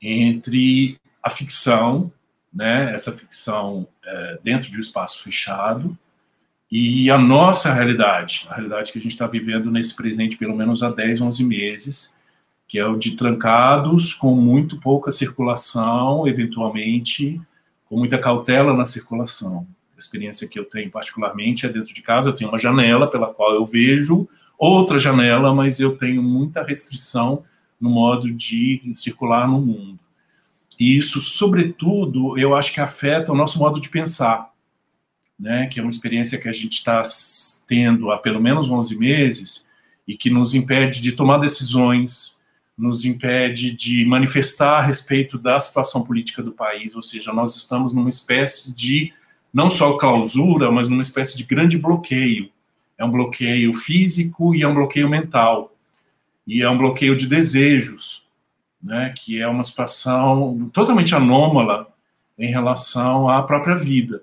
entre 0.00 0.98
a 1.22 1.30
ficção, 1.30 2.12
né, 2.52 2.92
essa 2.92 3.12
ficção 3.12 3.86
é, 4.04 4.38
dentro 4.42 4.70
de 4.70 4.76
um 4.76 4.80
espaço 4.80 5.22
fechado, 5.22 5.96
e 6.70 7.08
a 7.10 7.18
nossa 7.18 7.72
realidade, 7.72 8.46
a 8.50 8.54
realidade 8.54 8.90
que 8.90 8.98
a 8.98 9.02
gente 9.02 9.12
está 9.12 9.26
vivendo 9.26 9.70
nesse 9.70 9.94
presente 9.94 10.36
pelo 10.36 10.56
menos 10.56 10.82
há 10.82 10.90
10, 10.90 11.20
11 11.20 11.44
meses, 11.44 12.16
que 12.68 12.78
é 12.78 12.84
o 12.84 12.96
de 12.96 13.14
trancados 13.14 14.12
com 14.12 14.34
muito 14.34 14.80
pouca 14.80 15.10
circulação, 15.10 16.26
eventualmente 16.26 17.40
com 17.84 17.96
muita 17.96 18.18
cautela 18.18 18.74
na 18.74 18.84
circulação. 18.84 19.66
A 19.96 19.98
experiência 19.98 20.48
que 20.48 20.58
eu 20.58 20.64
tenho 20.64 20.90
particularmente 20.90 21.64
é 21.64 21.68
dentro 21.68 21.94
de 21.94 22.02
casa, 22.02 22.28
eu 22.28 22.34
tenho 22.34 22.50
uma 22.50 22.58
janela 22.58 23.08
pela 23.08 23.32
qual 23.32 23.54
eu 23.54 23.64
vejo 23.64 24.28
outra 24.58 24.98
janela, 24.98 25.54
mas 25.54 25.78
eu 25.78 25.96
tenho 25.96 26.22
muita 26.22 26.64
restrição 26.64 27.44
no 27.80 27.90
modo 27.90 28.32
de 28.32 28.80
circular 28.94 29.46
no 29.46 29.60
mundo. 29.60 29.98
E 30.78 30.96
isso, 30.96 31.20
sobretudo, 31.20 32.38
eu 32.38 32.54
acho 32.54 32.72
que 32.72 32.80
afeta 32.80 33.32
o 33.32 33.36
nosso 33.36 33.58
modo 33.58 33.80
de 33.80 33.88
pensar, 33.88 34.52
né? 35.38 35.66
que 35.66 35.80
é 35.80 35.82
uma 35.82 35.90
experiência 35.90 36.38
que 36.38 36.48
a 36.48 36.52
gente 36.52 36.74
está 36.74 37.02
tendo 37.66 38.10
há 38.10 38.18
pelo 38.18 38.40
menos 38.40 38.68
11 38.68 38.98
meses 38.98 39.68
e 40.06 40.16
que 40.16 40.30
nos 40.30 40.54
impede 40.54 41.00
de 41.00 41.12
tomar 41.12 41.38
decisões, 41.38 42.40
nos 42.76 43.04
impede 43.04 43.70
de 43.70 44.04
manifestar 44.04 44.78
a 44.78 44.82
respeito 44.82 45.38
da 45.38 45.58
situação 45.58 46.04
política 46.04 46.42
do 46.42 46.52
país, 46.52 46.94
ou 46.94 47.02
seja, 47.02 47.32
nós 47.32 47.56
estamos 47.56 47.92
numa 47.92 48.08
espécie 48.08 48.74
de, 48.74 49.12
não 49.52 49.70
só 49.70 49.96
clausura, 49.96 50.70
mas 50.70 50.88
numa 50.88 51.00
espécie 51.00 51.36
de 51.36 51.44
grande 51.44 51.78
bloqueio. 51.78 52.50
É 52.98 53.04
um 53.04 53.10
bloqueio 53.10 53.74
físico 53.74 54.54
e 54.54 54.62
é 54.62 54.68
um 54.68 54.74
bloqueio 54.74 55.08
mental 55.08 55.75
e 56.46 56.62
é 56.62 56.70
um 56.70 56.78
bloqueio 56.78 57.16
de 57.16 57.26
desejos, 57.26 58.22
né, 58.80 59.12
que 59.16 59.40
é 59.40 59.48
uma 59.48 59.62
situação 59.62 60.70
totalmente 60.72 61.14
anômala 61.14 61.92
em 62.38 62.50
relação 62.50 63.28
à 63.28 63.42
própria 63.42 63.74
vida. 63.74 64.22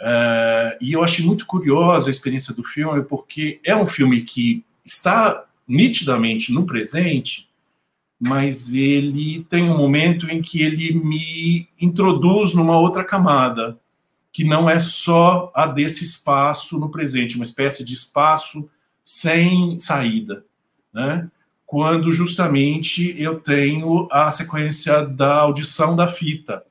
É, 0.00 0.76
e 0.80 0.92
eu 0.92 1.04
achei 1.04 1.24
muito 1.24 1.46
curiosa 1.46 2.08
a 2.08 2.10
experiência 2.10 2.52
do 2.52 2.64
filme, 2.64 3.02
porque 3.04 3.60
é 3.64 3.76
um 3.76 3.86
filme 3.86 4.22
que 4.22 4.64
está 4.84 5.44
nitidamente 5.68 6.52
no 6.52 6.66
presente, 6.66 7.48
mas 8.18 8.74
ele 8.74 9.44
tem 9.44 9.62
um 9.62 9.76
momento 9.76 10.28
em 10.28 10.42
que 10.42 10.62
ele 10.62 10.94
me 10.94 11.68
introduz 11.80 12.54
numa 12.54 12.78
outra 12.78 13.04
camada, 13.04 13.78
que 14.32 14.42
não 14.42 14.68
é 14.68 14.80
só 14.80 15.52
a 15.54 15.66
desse 15.66 16.02
espaço 16.02 16.78
no 16.78 16.90
presente, 16.90 17.36
uma 17.36 17.44
espécie 17.44 17.84
de 17.84 17.94
espaço 17.94 18.68
sem 19.04 19.78
saída 19.78 20.44
né? 20.94 21.28
quando 21.66 22.12
justamente 22.12 23.20
eu 23.20 23.40
tenho 23.40 24.06
a 24.12 24.30
sequência 24.30 25.04
da 25.04 25.38
audição 25.38 25.96
da 25.96 26.06
fita. 26.06 26.64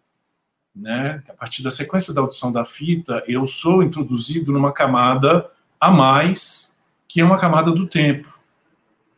Né? 0.73 1.21
A 1.27 1.33
partir 1.33 1.61
da 1.61 1.69
sequência 1.69 2.13
da 2.13 2.21
audição 2.21 2.51
da 2.51 2.63
fita, 2.63 3.21
eu 3.27 3.45
sou 3.45 3.83
introduzido 3.83 4.53
numa 4.53 4.71
camada 4.71 5.49
a 5.79 5.91
mais, 5.91 6.75
que 7.07 7.19
é 7.19 7.25
uma 7.25 7.37
camada 7.37 7.71
do 7.71 7.85
tempo. 7.85 8.33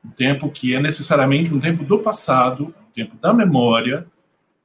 Um 0.03 0.09
tempo 0.09 0.49
que 0.49 0.73
é 0.73 0.81
necessariamente 0.81 1.53
um 1.53 1.59
tempo 1.59 1.83
do 1.83 1.99
passado, 1.99 2.73
um 2.89 2.91
tempo 2.91 3.15
da 3.17 3.33
memória, 3.33 4.07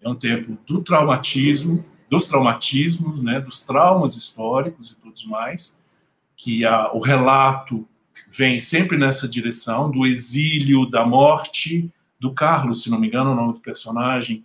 é 0.00 0.09
um 0.09 0.14
tempo 0.14 0.56
do 0.66 0.82
traumatismo, 0.82 1.85
dos 2.09 2.26
traumatismos, 2.26 3.23
né, 3.23 3.40
dos 3.40 3.64
traumas 3.64 4.16
históricos 4.16 4.90
e 4.90 4.97
todos 4.97 5.25
mais, 5.26 5.80
que 6.37 6.64
a, 6.64 6.90
o 6.92 6.99
relato 6.99 7.87
vem 8.29 8.59
sempre 8.59 8.97
nessa 8.97 9.29
direção 9.29 9.91
do 9.91 10.07
exílio, 10.07 10.89
da 10.89 11.07
morte 11.07 11.91
do 12.19 12.33
Carlos, 12.33 12.83
se 12.83 12.91
não 12.91 13.00
me 13.00 13.07
engano, 13.07 13.33
o 13.33 13.35
nome 13.35 13.55
do 13.55 13.61
personagem, 13.61 14.45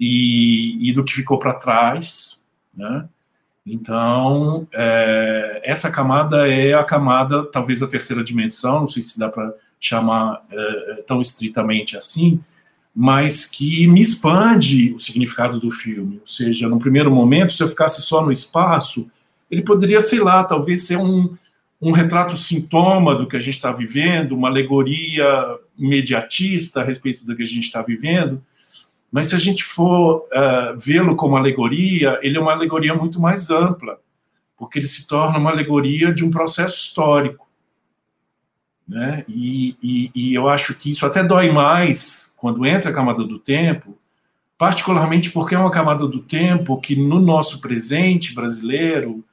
e, 0.00 0.90
e 0.90 0.92
do 0.92 1.04
que 1.04 1.12
ficou 1.12 1.38
para 1.38 1.54
trás, 1.54 2.44
né? 2.74 3.08
Então, 3.64 4.66
é, 4.72 5.62
essa 5.64 5.90
camada 5.90 6.48
é 6.48 6.74
a 6.74 6.82
camada, 6.82 7.44
talvez 7.44 7.82
a 7.82 7.86
terceira 7.86 8.24
dimensão, 8.24 8.80
não 8.80 8.86
sei 8.88 9.02
se 9.02 9.18
dá 9.18 9.28
para 9.28 9.54
chamar 9.78 10.44
é, 10.50 11.04
tão 11.06 11.20
estritamente 11.20 11.96
assim, 11.96 12.40
mas 12.94 13.46
que 13.46 13.86
me 13.86 14.00
expande 14.00 14.92
o 14.92 14.98
significado 14.98 15.60
do 15.60 15.70
filme. 15.70 16.18
Ou 16.20 16.26
seja, 16.26 16.68
no 16.68 16.78
primeiro 16.78 17.10
momento, 17.10 17.52
se 17.52 17.62
eu 17.62 17.68
ficasse 17.68 18.02
só 18.02 18.24
no 18.24 18.32
espaço, 18.32 19.08
ele 19.50 19.62
poderia, 19.62 20.00
sei 20.00 20.20
lá, 20.20 20.42
talvez 20.44 20.86
ser 20.86 20.96
um, 20.96 21.32
um 21.82 21.90
retrato 21.90 22.36
sintoma 22.36 23.12
do 23.12 23.26
que 23.26 23.36
a 23.36 23.40
gente 23.40 23.54
está 23.54 23.72
vivendo, 23.72 24.36
uma 24.36 24.46
alegoria 24.46 25.58
imediatista 25.76 26.80
a 26.80 26.84
respeito 26.84 27.26
do 27.26 27.34
que 27.34 27.42
a 27.42 27.46
gente 27.46 27.64
está 27.64 27.82
vivendo. 27.82 28.40
Mas 29.10 29.28
se 29.28 29.34
a 29.34 29.38
gente 29.38 29.64
for 29.64 30.28
uh, 30.28 30.78
vê-lo 30.78 31.16
como 31.16 31.36
alegoria, 31.36 32.20
ele 32.22 32.38
é 32.38 32.40
uma 32.40 32.52
alegoria 32.52 32.94
muito 32.94 33.20
mais 33.20 33.50
ampla, 33.50 33.98
porque 34.56 34.78
ele 34.78 34.86
se 34.86 35.08
torna 35.08 35.38
uma 35.38 35.50
alegoria 35.50 36.14
de 36.14 36.24
um 36.24 36.30
processo 36.30 36.76
histórico. 36.76 37.48
Né? 38.86 39.24
E, 39.28 39.76
e, 39.82 40.10
e 40.14 40.34
eu 40.34 40.48
acho 40.48 40.74
que 40.74 40.88
isso 40.88 41.04
até 41.04 41.24
dói 41.24 41.50
mais 41.50 42.32
quando 42.38 42.64
entra 42.64 42.90
a 42.90 42.94
camada 42.94 43.24
do 43.24 43.40
tempo, 43.40 43.98
particularmente 44.56 45.30
porque 45.30 45.56
é 45.56 45.58
uma 45.58 45.70
camada 45.70 46.06
do 46.06 46.20
tempo 46.20 46.80
que 46.80 46.94
no 46.94 47.20
nosso 47.20 47.60
presente 47.60 48.34
brasileiro 48.34 49.24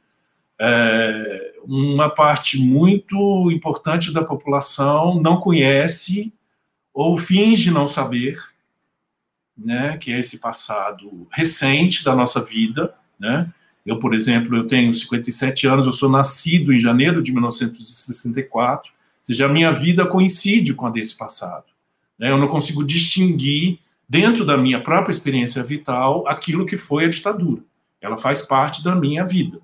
é, 0.59 1.48
uma 1.63 2.09
parte 2.09 2.57
muito 2.59 3.51
importante 3.51 4.11
da 4.11 4.23
população 4.23 5.21
não 5.21 5.39
conhece 5.39 6.33
ou 6.93 7.17
finge 7.17 7.71
não 7.71 7.87
saber, 7.87 8.37
né, 9.57 9.97
que 9.97 10.11
é 10.11 10.19
esse 10.19 10.39
passado 10.39 11.27
recente 11.31 12.03
da 12.03 12.15
nossa 12.15 12.41
vida, 12.41 12.93
né? 13.19 13.51
Eu, 13.85 13.97
por 13.97 14.13
exemplo, 14.13 14.55
eu 14.55 14.67
tenho 14.67 14.93
57 14.93 15.65
anos, 15.65 15.85
eu 15.85 15.93
sou 15.93 16.09
nascido 16.09 16.71
em 16.71 16.79
janeiro 16.79 17.23
de 17.23 17.31
1964, 17.31 18.91
ou 18.91 19.25
seja, 19.25 19.45
a 19.45 19.49
minha 19.49 19.71
vida 19.71 20.05
coincide 20.05 20.73
com 20.73 20.85
a 20.85 20.89
desse 20.89 21.17
passado. 21.17 21.65
Né? 22.17 22.29
Eu 22.29 22.37
não 22.37 22.47
consigo 22.47 22.85
distinguir, 22.85 23.79
dentro 24.07 24.45
da 24.45 24.57
minha 24.57 24.81
própria 24.81 25.11
experiência 25.11 25.63
vital, 25.63 26.27
aquilo 26.27 26.65
que 26.65 26.77
foi 26.77 27.05
a 27.05 27.09
ditadura. 27.09 27.63
Ela 28.01 28.17
faz 28.17 28.41
parte 28.41 28.83
da 28.83 28.95
minha 28.95 29.25
vida. 29.25 29.59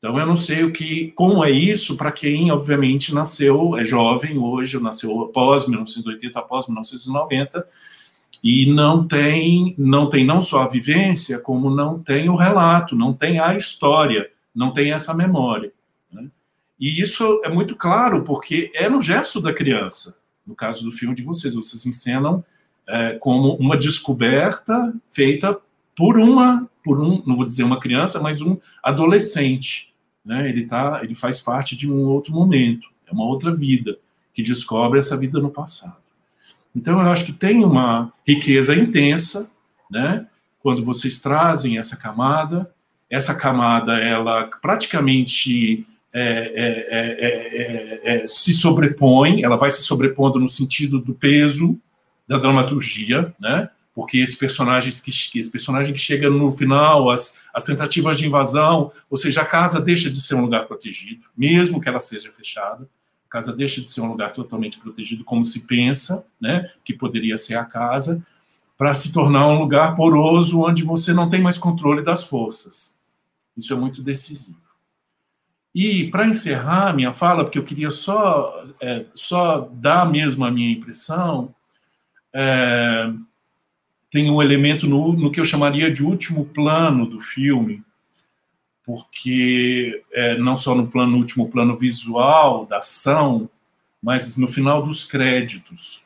Então 0.00 0.18
eu 0.18 0.24
não 0.24 0.34
sei 0.34 0.64
o 0.64 0.72
que, 0.72 1.12
como 1.12 1.44
é 1.44 1.50
isso 1.50 1.94
para 1.94 2.10
quem 2.10 2.50
obviamente 2.50 3.14
nasceu 3.14 3.76
é 3.76 3.84
jovem 3.84 4.38
hoje, 4.38 4.80
nasceu 4.80 5.20
após 5.20 5.68
1980, 5.68 6.38
após 6.38 6.66
1990 6.66 7.66
e 8.42 8.64
não 8.64 9.06
tem 9.06 9.74
não 9.76 10.08
tem 10.08 10.24
não 10.24 10.40
só 10.40 10.62
a 10.62 10.68
vivência 10.68 11.38
como 11.38 11.68
não 11.68 11.98
tem 11.98 12.30
o 12.30 12.34
relato, 12.34 12.96
não 12.96 13.12
tem 13.12 13.40
a 13.40 13.54
história, 13.54 14.30
não 14.54 14.72
tem 14.72 14.90
essa 14.90 15.12
memória. 15.12 15.70
Né? 16.10 16.30
E 16.80 17.02
isso 17.02 17.42
é 17.44 17.50
muito 17.50 17.76
claro 17.76 18.24
porque 18.24 18.72
é 18.74 18.88
no 18.88 19.02
gesto 19.02 19.38
da 19.38 19.52
criança. 19.52 20.18
No 20.46 20.54
caso 20.54 20.82
do 20.82 20.90
filme 20.90 21.14
de 21.14 21.22
vocês, 21.22 21.54
vocês 21.54 21.84
encenam 21.84 22.42
é, 22.88 23.12
como 23.18 23.54
uma 23.56 23.76
descoberta 23.76 24.94
feita 25.10 25.60
por 25.94 26.18
uma, 26.18 26.66
por 26.82 26.98
um, 26.98 27.22
não 27.26 27.36
vou 27.36 27.44
dizer 27.44 27.64
uma 27.64 27.78
criança, 27.78 28.18
mas 28.18 28.40
um 28.40 28.56
adolescente 28.82 29.89
né? 30.24 30.48
Ele 30.48 30.66
tá, 30.66 31.00
ele 31.02 31.14
faz 31.14 31.40
parte 31.40 31.76
de 31.76 31.90
um 31.90 32.04
outro 32.04 32.32
momento, 32.32 32.88
é 33.06 33.12
uma 33.12 33.24
outra 33.24 33.54
vida 33.54 33.98
que 34.34 34.42
descobre 34.42 34.98
essa 34.98 35.16
vida 35.16 35.40
no 35.40 35.50
passado. 35.50 35.98
Então, 36.74 37.00
eu 37.00 37.10
acho 37.10 37.26
que 37.26 37.32
tem 37.32 37.64
uma 37.64 38.12
riqueza 38.26 38.74
intensa, 38.74 39.50
né? 39.90 40.26
Quando 40.62 40.84
vocês 40.84 41.18
trazem 41.18 41.78
essa 41.78 41.96
camada, 41.96 42.70
essa 43.08 43.34
camada, 43.34 43.98
ela 43.98 44.44
praticamente 44.62 45.84
é, 46.12 48.00
é, 48.04 48.22
é, 48.22 48.26
se 48.26 48.52
sobrepõe, 48.52 49.42
ela 49.42 49.56
vai 49.56 49.70
se 49.70 49.82
sobrepondo 49.82 50.38
no 50.38 50.48
sentido 50.48 51.00
do 51.00 51.14
peso 51.14 51.78
da 52.28 52.38
dramaturgia, 52.38 53.34
né? 53.40 53.68
Porque 53.94 54.18
esse 54.18 54.36
personagem 54.36 54.92
que, 54.92 55.38
esse 55.38 55.50
personagem 55.50 55.92
que 55.92 56.00
chega 56.00 56.30
no 56.30 56.52
final, 56.52 57.10
as, 57.10 57.42
as 57.52 57.64
tentativas 57.64 58.18
de 58.18 58.26
invasão, 58.26 58.92
ou 59.08 59.16
seja, 59.16 59.42
a 59.42 59.46
casa 59.46 59.80
deixa 59.80 60.08
de 60.08 60.20
ser 60.20 60.34
um 60.36 60.42
lugar 60.42 60.66
protegido, 60.66 61.24
mesmo 61.36 61.80
que 61.80 61.88
ela 61.88 62.00
seja 62.00 62.30
fechada, 62.30 62.88
a 63.28 63.30
casa 63.30 63.54
deixa 63.54 63.80
de 63.80 63.90
ser 63.90 64.00
um 64.00 64.08
lugar 64.08 64.32
totalmente 64.32 64.78
protegido, 64.78 65.24
como 65.24 65.44
se 65.44 65.66
pensa, 65.66 66.26
né? 66.40 66.70
Que 66.84 66.94
poderia 66.94 67.36
ser 67.36 67.56
a 67.56 67.64
casa, 67.64 68.24
para 68.76 68.94
se 68.94 69.12
tornar 69.12 69.46
um 69.48 69.58
lugar 69.58 69.94
poroso 69.94 70.62
onde 70.62 70.82
você 70.82 71.12
não 71.12 71.28
tem 71.28 71.42
mais 71.42 71.58
controle 71.58 72.02
das 72.02 72.24
forças. 72.24 72.98
Isso 73.56 73.74
é 73.74 73.76
muito 73.76 74.02
decisivo. 74.02 74.58
E 75.74 76.10
para 76.10 76.26
encerrar 76.26 76.94
minha 76.94 77.12
fala, 77.12 77.44
porque 77.44 77.58
eu 77.58 77.64
queria 77.64 77.90
só, 77.90 78.64
é, 78.80 79.04
só 79.14 79.68
dar 79.72 80.10
mesmo 80.10 80.44
a 80.44 80.50
minha 80.50 80.72
impressão, 80.72 81.54
é, 82.32 83.12
tem 84.10 84.30
um 84.30 84.42
elemento 84.42 84.86
no, 84.86 85.12
no, 85.12 85.30
que 85.30 85.38
eu 85.38 85.44
chamaria 85.44 85.90
de 85.90 86.02
último 86.02 86.44
plano 86.44 87.06
do 87.06 87.20
filme, 87.20 87.82
porque 88.84 90.02
é, 90.12 90.36
não 90.36 90.56
só 90.56 90.74
no 90.74 90.88
plano 90.88 91.12
no 91.12 91.18
último 91.18 91.48
plano 91.48 91.76
visual 91.76 92.66
da 92.66 92.78
ação, 92.78 93.48
mas 94.02 94.36
no 94.36 94.48
final 94.48 94.82
dos 94.82 95.04
créditos. 95.04 96.02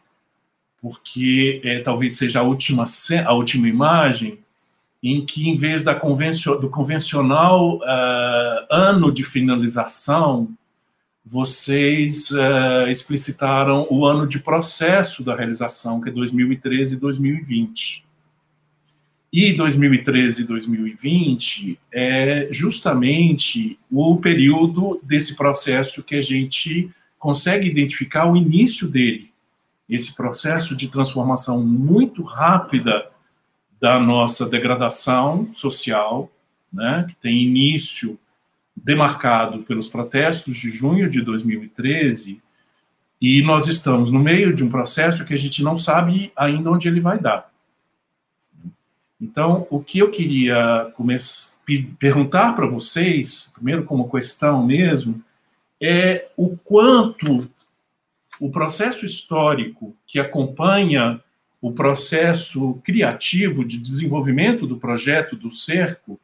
Porque 0.82 1.62
é, 1.64 1.80
talvez 1.80 2.18
seja 2.18 2.40
a 2.40 2.42
última, 2.42 2.84
a 3.24 3.32
última 3.32 3.68
imagem, 3.68 4.38
em 5.02 5.24
que, 5.24 5.48
em 5.48 5.56
vez 5.56 5.82
da 5.84 5.94
convencio, 5.94 6.56
do 6.58 6.68
convencional 6.68 7.76
uh, 7.76 8.66
ano 8.70 9.12
de 9.12 9.22
finalização, 9.22 10.48
vocês 11.24 12.30
uh, 12.32 12.88
explicitaram 12.88 13.86
o 13.90 14.04
ano 14.04 14.26
de 14.26 14.38
processo 14.38 15.24
da 15.24 15.34
realização, 15.34 16.00
que 16.00 16.10
é 16.10 16.12
2013 16.12 16.96
e 16.96 17.00
2020. 17.00 18.04
E 19.32 19.52
2013 19.52 20.42
e 20.42 20.44
2020 20.44 21.78
é 21.92 22.48
justamente 22.50 23.78
o 23.90 24.16
período 24.18 25.00
desse 25.02 25.36
processo 25.36 26.02
que 26.02 26.14
a 26.14 26.20
gente 26.20 26.90
consegue 27.18 27.68
identificar 27.68 28.30
o 28.30 28.36
início 28.36 28.86
dele 28.86 29.34
esse 29.88 30.16
processo 30.16 30.74
de 30.74 30.88
transformação 30.88 31.64
muito 31.64 32.22
rápida 32.22 33.10
da 33.80 33.98
nossa 33.98 34.48
degradação 34.48 35.52
social, 35.52 36.30
né, 36.72 37.04
que 37.08 37.14
tem 37.16 37.42
início 37.42 38.18
demarcado 38.76 39.62
pelos 39.62 39.88
protestos 39.88 40.56
de 40.56 40.70
junho 40.70 41.08
de 41.08 41.22
2013, 41.22 42.42
e 43.20 43.42
nós 43.42 43.66
estamos 43.66 44.10
no 44.10 44.18
meio 44.18 44.52
de 44.52 44.62
um 44.62 44.70
processo 44.70 45.24
que 45.24 45.32
a 45.32 45.38
gente 45.38 45.62
não 45.62 45.76
sabe 45.76 46.32
ainda 46.36 46.70
onde 46.70 46.88
ele 46.88 47.00
vai 47.00 47.18
dar. 47.18 47.50
Então, 49.20 49.66
o 49.70 49.80
que 49.80 50.00
eu 50.00 50.10
queria 50.10 50.92
perguntar 51.98 52.54
para 52.54 52.66
vocês, 52.66 53.50
primeiro 53.54 53.84
como 53.84 54.10
questão 54.10 54.66
mesmo, 54.66 55.22
é 55.80 56.28
o 56.36 56.56
quanto 56.56 57.48
o 58.40 58.50
processo 58.50 59.06
histórico 59.06 59.96
que 60.06 60.18
acompanha 60.18 61.22
o 61.60 61.72
processo 61.72 62.74
criativo 62.84 63.64
de 63.64 63.78
desenvolvimento 63.78 64.66
do 64.66 64.76
projeto 64.76 65.34
do 65.36 65.50
cerco 65.50 66.20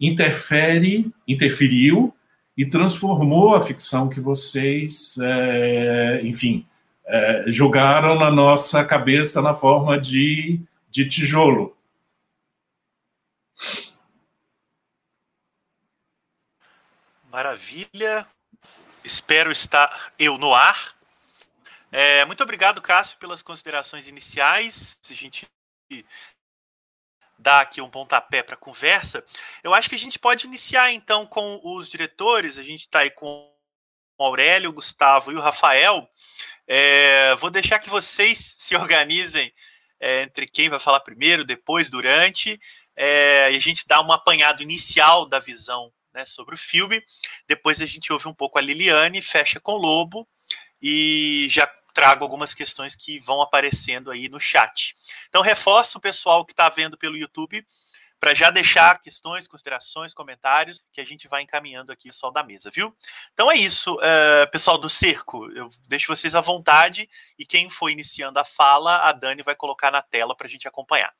interfere, 0.00 1.12
interferiu 1.26 2.14
e 2.56 2.66
transformou 2.66 3.54
a 3.54 3.62
ficção 3.62 4.08
que 4.08 4.20
vocês, 4.20 5.16
é, 5.18 6.20
enfim, 6.22 6.66
é, 7.06 7.44
jogaram 7.48 8.18
na 8.18 8.30
nossa 8.30 8.84
cabeça 8.84 9.42
na 9.42 9.54
forma 9.54 9.98
de, 10.00 10.60
de 10.90 11.08
tijolo. 11.08 11.76
Maravilha. 17.30 18.26
Espero 19.04 19.50
estar 19.50 20.12
eu 20.18 20.36
no 20.36 20.54
ar 20.54 20.94
é, 21.92 22.24
muito 22.24 22.42
obrigado, 22.42 22.80
Cássio, 22.80 23.18
pelas 23.18 23.42
considerações 23.42 24.06
iniciais. 24.06 25.00
A 25.10 25.14
gente 25.14 25.48
dá 27.40 27.60
aqui 27.60 27.80
um 27.80 27.90
pontapé 27.90 28.42
para 28.42 28.54
a 28.54 28.58
conversa, 28.58 29.24
eu 29.64 29.72
acho 29.72 29.88
que 29.88 29.94
a 29.94 29.98
gente 29.98 30.18
pode 30.18 30.46
iniciar 30.46 30.92
então 30.92 31.26
com 31.26 31.60
os 31.64 31.88
diretores. 31.88 32.58
A 32.58 32.62
gente 32.62 32.82
está 32.82 33.00
aí 33.00 33.10
com 33.10 33.50
o 34.18 34.24
Aurélio, 34.24 34.70
o 34.70 34.74
Gustavo 34.74 35.32
e 35.32 35.34
o 35.34 35.40
Rafael. 35.40 36.08
É, 36.66 37.34
vou 37.36 37.50
deixar 37.50 37.78
que 37.78 37.90
vocês 37.90 38.38
se 38.58 38.76
organizem 38.76 39.52
é, 39.98 40.22
entre 40.22 40.46
quem 40.46 40.68
vai 40.68 40.78
falar 40.78 41.00
primeiro, 41.00 41.44
depois, 41.44 41.90
durante, 41.90 42.58
é, 42.96 43.50
e 43.52 43.56
a 43.56 43.60
gente 43.60 43.86
dá 43.86 44.00
um 44.00 44.12
apanhado 44.12 44.62
inicial 44.62 45.26
da 45.26 45.38
visão 45.38 45.92
né, 46.12 46.24
sobre 46.24 46.54
o 46.54 46.58
filme. 46.58 47.02
Depois 47.46 47.80
a 47.80 47.86
gente 47.86 48.12
ouve 48.12 48.28
um 48.28 48.34
pouco 48.34 48.58
a 48.58 48.62
Liliane, 48.62 49.22
fecha 49.22 49.58
com 49.58 49.72
o 49.72 49.78
Lobo 49.78 50.28
e 50.80 51.48
já 51.50 51.66
trago 51.92 52.24
algumas 52.24 52.54
questões 52.54 52.96
que 52.96 53.20
vão 53.20 53.40
aparecendo 53.40 54.10
aí 54.10 54.28
no 54.28 54.40
chat. 54.40 54.94
Então, 55.28 55.42
reforço 55.42 55.98
o 55.98 56.00
pessoal 56.00 56.44
que 56.44 56.52
está 56.52 56.68
vendo 56.68 56.96
pelo 56.96 57.16
YouTube 57.16 57.64
para 58.20 58.34
já 58.34 58.50
deixar 58.50 59.00
questões, 59.00 59.48
considerações, 59.48 60.12
comentários, 60.12 60.78
que 60.92 61.00
a 61.00 61.04
gente 61.04 61.26
vai 61.26 61.42
encaminhando 61.42 61.90
aqui 61.90 62.12
só 62.12 62.30
da 62.30 62.42
mesa, 62.42 62.70
viu? 62.70 62.94
Então 63.32 63.50
é 63.50 63.54
isso, 63.54 63.94
uh, 63.94 64.50
pessoal 64.52 64.76
do 64.76 64.90
Cerco. 64.90 65.50
Eu 65.52 65.70
deixo 65.88 66.14
vocês 66.14 66.34
à 66.34 66.40
vontade 66.42 67.08
e 67.38 67.46
quem 67.46 67.70
for 67.70 67.88
iniciando 67.88 68.38
a 68.38 68.44
fala, 68.44 69.08
a 69.08 69.12
Dani 69.12 69.42
vai 69.42 69.56
colocar 69.56 69.90
na 69.90 70.02
tela 70.02 70.36
para 70.36 70.46
a 70.46 70.50
gente 70.50 70.68
acompanhar. 70.68 71.14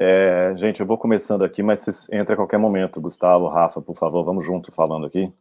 É, 0.00 0.54
gente, 0.56 0.80
eu 0.80 0.86
vou 0.86 0.98
começando 0.98 1.42
aqui, 1.42 1.62
mas 1.62 1.80
vocês 1.80 2.04
entrem 2.04 2.34
a 2.34 2.36
qualquer 2.36 2.58
momento. 2.58 3.00
Gustavo, 3.00 3.48
Rafa, 3.48 3.80
por 3.80 3.96
favor, 3.96 4.24
vamos 4.24 4.44
junto 4.44 4.72
falando 4.72 5.06
aqui. 5.06 5.32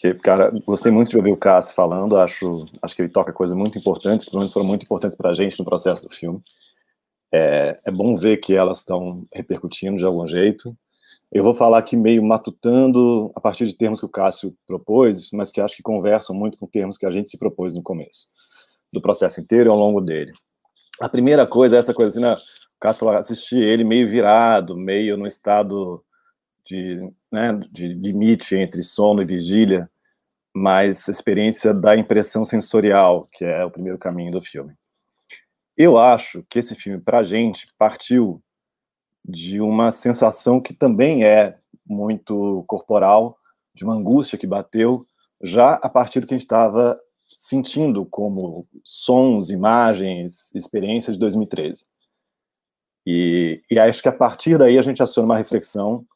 Porque, 0.00 0.14
cara, 0.14 0.50
gostei 0.64 0.90
muito 0.90 1.10
de 1.10 1.16
ouvir 1.18 1.32
o 1.32 1.36
Cássio 1.36 1.74
falando, 1.74 2.16
acho, 2.16 2.66
acho 2.80 2.96
que 2.96 3.02
ele 3.02 3.10
toca 3.10 3.34
coisas 3.34 3.54
muito 3.54 3.78
importantes, 3.78 4.24
que 4.24 4.30
pelo 4.30 4.40
menos 4.40 4.52
foram 4.52 4.66
muito 4.66 4.82
importantes 4.82 5.14
para 5.14 5.30
a 5.30 5.34
gente 5.34 5.58
no 5.58 5.64
processo 5.64 6.08
do 6.08 6.14
filme. 6.14 6.40
É, 7.32 7.78
é 7.84 7.90
bom 7.90 8.16
ver 8.16 8.38
que 8.38 8.54
elas 8.54 8.78
estão 8.78 9.26
repercutindo 9.32 9.98
de 9.98 10.04
algum 10.04 10.26
jeito. 10.26 10.74
Eu 11.30 11.44
vou 11.44 11.54
falar 11.54 11.78
aqui 11.78 11.96
meio 11.96 12.22
matutando 12.24 13.30
a 13.36 13.40
partir 13.40 13.66
de 13.66 13.76
termos 13.76 14.00
que 14.00 14.06
o 14.06 14.08
Cássio 14.08 14.56
propôs, 14.66 15.28
mas 15.32 15.50
que 15.52 15.60
acho 15.60 15.76
que 15.76 15.82
conversam 15.82 16.34
muito 16.34 16.58
com 16.58 16.66
termos 16.66 16.96
que 16.96 17.06
a 17.06 17.10
gente 17.10 17.30
se 17.30 17.38
propôs 17.38 17.74
no 17.74 17.82
começo, 17.82 18.26
do 18.92 19.00
processo 19.02 19.38
inteiro 19.40 19.68
e 19.68 19.70
ao 19.70 19.76
longo 19.76 20.00
dele. 20.00 20.32
A 20.98 21.08
primeira 21.08 21.46
coisa 21.46 21.76
é 21.76 21.78
essa 21.78 21.94
coisa 21.94 22.08
assim, 22.08 22.20
né? 22.20 22.34
Caso 22.80 22.98
falou, 22.98 23.14
assisti 23.16 23.56
ele 23.56 23.84
meio 23.84 24.08
virado, 24.08 24.76
meio 24.76 25.16
no 25.16 25.26
estado 25.26 26.02
de, 26.64 27.12
né, 27.30 27.52
de 27.70 27.88
limite 27.88 28.56
entre 28.56 28.82
sono 28.82 29.22
e 29.22 29.26
vigília, 29.26 29.90
mas 30.54 31.08
a 31.08 31.12
experiência 31.12 31.72
da 31.72 31.96
impressão 31.96 32.44
sensorial, 32.44 33.28
que 33.32 33.44
é 33.44 33.64
o 33.64 33.70
primeiro 33.70 33.98
caminho 33.98 34.32
do 34.32 34.42
filme. 34.42 34.74
Eu 35.76 35.98
acho 35.98 36.44
que 36.48 36.58
esse 36.58 36.74
filme, 36.74 37.00
para 37.00 37.18
a 37.18 37.22
gente, 37.22 37.66
partiu 37.78 38.42
de 39.24 39.60
uma 39.60 39.90
sensação 39.90 40.60
que 40.60 40.74
também 40.74 41.24
é 41.24 41.56
muito 41.86 42.64
corporal, 42.66 43.38
de 43.74 43.84
uma 43.84 43.94
angústia 43.94 44.38
que 44.38 44.46
bateu, 44.46 45.06
já 45.42 45.74
a 45.74 45.88
partir 45.88 46.20
do 46.20 46.26
que 46.26 46.34
a 46.34 46.36
gente 46.36 46.44
estava 46.44 46.98
sentindo 47.30 48.04
como 48.04 48.66
sons, 48.84 49.50
imagens, 49.50 50.54
experiências 50.54 51.16
de 51.16 51.20
2013. 51.20 51.84
E, 53.06 53.62
e 53.70 53.78
acho 53.78 54.02
que 54.02 54.08
a 54.08 54.12
partir 54.12 54.58
daí 54.58 54.78
a 54.78 54.82
gente 54.82 55.02
aciona 55.02 55.26
uma 55.26 55.38
reflexão 55.38 56.06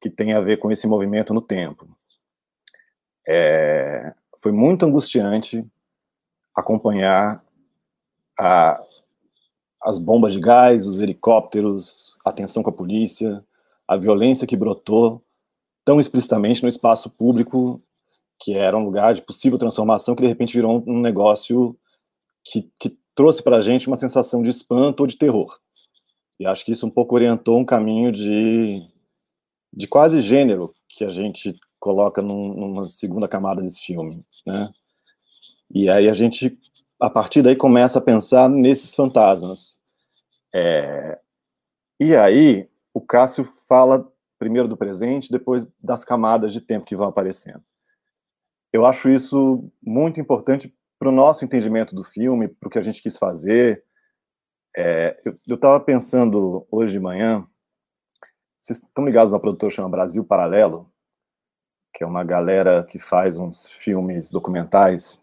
que 0.00 0.10
tem 0.10 0.32
a 0.32 0.40
ver 0.40 0.58
com 0.58 0.70
esse 0.70 0.86
movimento 0.86 1.32
no 1.32 1.40
tempo. 1.40 1.88
É, 3.26 4.12
foi 4.40 4.50
muito 4.50 4.84
angustiante 4.84 5.64
acompanhar 6.54 7.42
a, 8.38 8.82
as 9.82 9.98
bombas 9.98 10.32
de 10.32 10.40
gás, 10.40 10.86
os 10.86 10.98
helicópteros, 10.98 12.16
a 12.24 12.32
tensão 12.32 12.62
com 12.62 12.70
a 12.70 12.74
polícia, 12.74 13.44
a 13.86 13.96
violência 13.96 14.46
que 14.46 14.56
brotou 14.56 15.24
tão 15.84 16.00
explicitamente 16.00 16.62
no 16.62 16.68
espaço 16.68 17.10
público, 17.10 17.80
que 18.40 18.54
era 18.54 18.76
um 18.76 18.84
lugar 18.84 19.14
de 19.14 19.22
possível 19.22 19.58
transformação, 19.58 20.14
que 20.14 20.22
de 20.22 20.28
repente 20.28 20.54
virou 20.54 20.82
um 20.86 21.00
negócio 21.00 21.76
que, 22.44 22.70
que 22.78 22.96
trouxe 23.14 23.42
para 23.42 23.58
a 23.58 23.60
gente 23.60 23.86
uma 23.86 23.98
sensação 23.98 24.42
de 24.42 24.50
espanto 24.50 25.00
ou 25.00 25.06
de 25.06 25.16
terror. 25.16 25.61
E 26.38 26.46
acho 26.46 26.64
que 26.64 26.72
isso 26.72 26.86
um 26.86 26.90
pouco 26.90 27.14
orientou 27.14 27.58
um 27.58 27.64
caminho 27.64 28.10
de, 28.10 28.82
de 29.72 29.86
quase 29.86 30.20
gênero 30.20 30.74
que 30.88 31.04
a 31.04 31.08
gente 31.08 31.58
coloca 31.78 32.22
num, 32.22 32.54
numa 32.54 32.88
segunda 32.88 33.28
camada 33.28 33.62
desse 33.62 33.82
filme, 33.82 34.24
né? 34.46 34.72
E 35.74 35.88
aí 35.88 36.08
a 36.08 36.12
gente, 36.12 36.58
a 37.00 37.08
partir 37.08 37.42
daí, 37.42 37.56
começa 37.56 37.98
a 37.98 38.02
pensar 38.02 38.48
nesses 38.48 38.94
fantasmas. 38.94 39.76
É, 40.54 41.18
e 41.98 42.14
aí 42.14 42.68
o 42.92 43.00
Cássio 43.00 43.44
fala 43.66 44.06
primeiro 44.38 44.68
do 44.68 44.76
presente, 44.76 45.30
depois 45.30 45.66
das 45.80 46.04
camadas 46.04 46.52
de 46.52 46.60
tempo 46.60 46.84
que 46.84 46.96
vão 46.96 47.08
aparecendo. 47.08 47.62
Eu 48.72 48.84
acho 48.84 49.08
isso 49.08 49.70
muito 49.80 50.20
importante 50.20 50.74
para 50.98 51.08
o 51.08 51.12
nosso 51.12 51.44
entendimento 51.44 51.94
do 51.94 52.02
filme, 52.02 52.48
para 52.48 52.66
o 52.66 52.70
que 52.70 52.78
a 52.78 52.82
gente 52.82 53.02
quis 53.02 53.16
fazer. 53.16 53.84
É, 54.74 55.20
eu 55.46 55.54
estava 55.54 55.78
pensando 55.80 56.66
hoje 56.70 56.92
de 56.92 57.00
manhã, 57.00 57.46
vocês 58.58 58.78
estão 58.78 59.04
ligados 59.04 59.32
a 59.32 59.36
uma 59.36 59.40
produtora 59.40 59.72
chamada 59.72 59.90
Brasil 59.90 60.24
Paralelo, 60.24 60.90
que 61.92 62.02
é 62.02 62.06
uma 62.06 62.24
galera 62.24 62.84
que 62.84 62.98
faz 62.98 63.36
uns 63.36 63.70
filmes 63.70 64.30
documentais, 64.30 65.22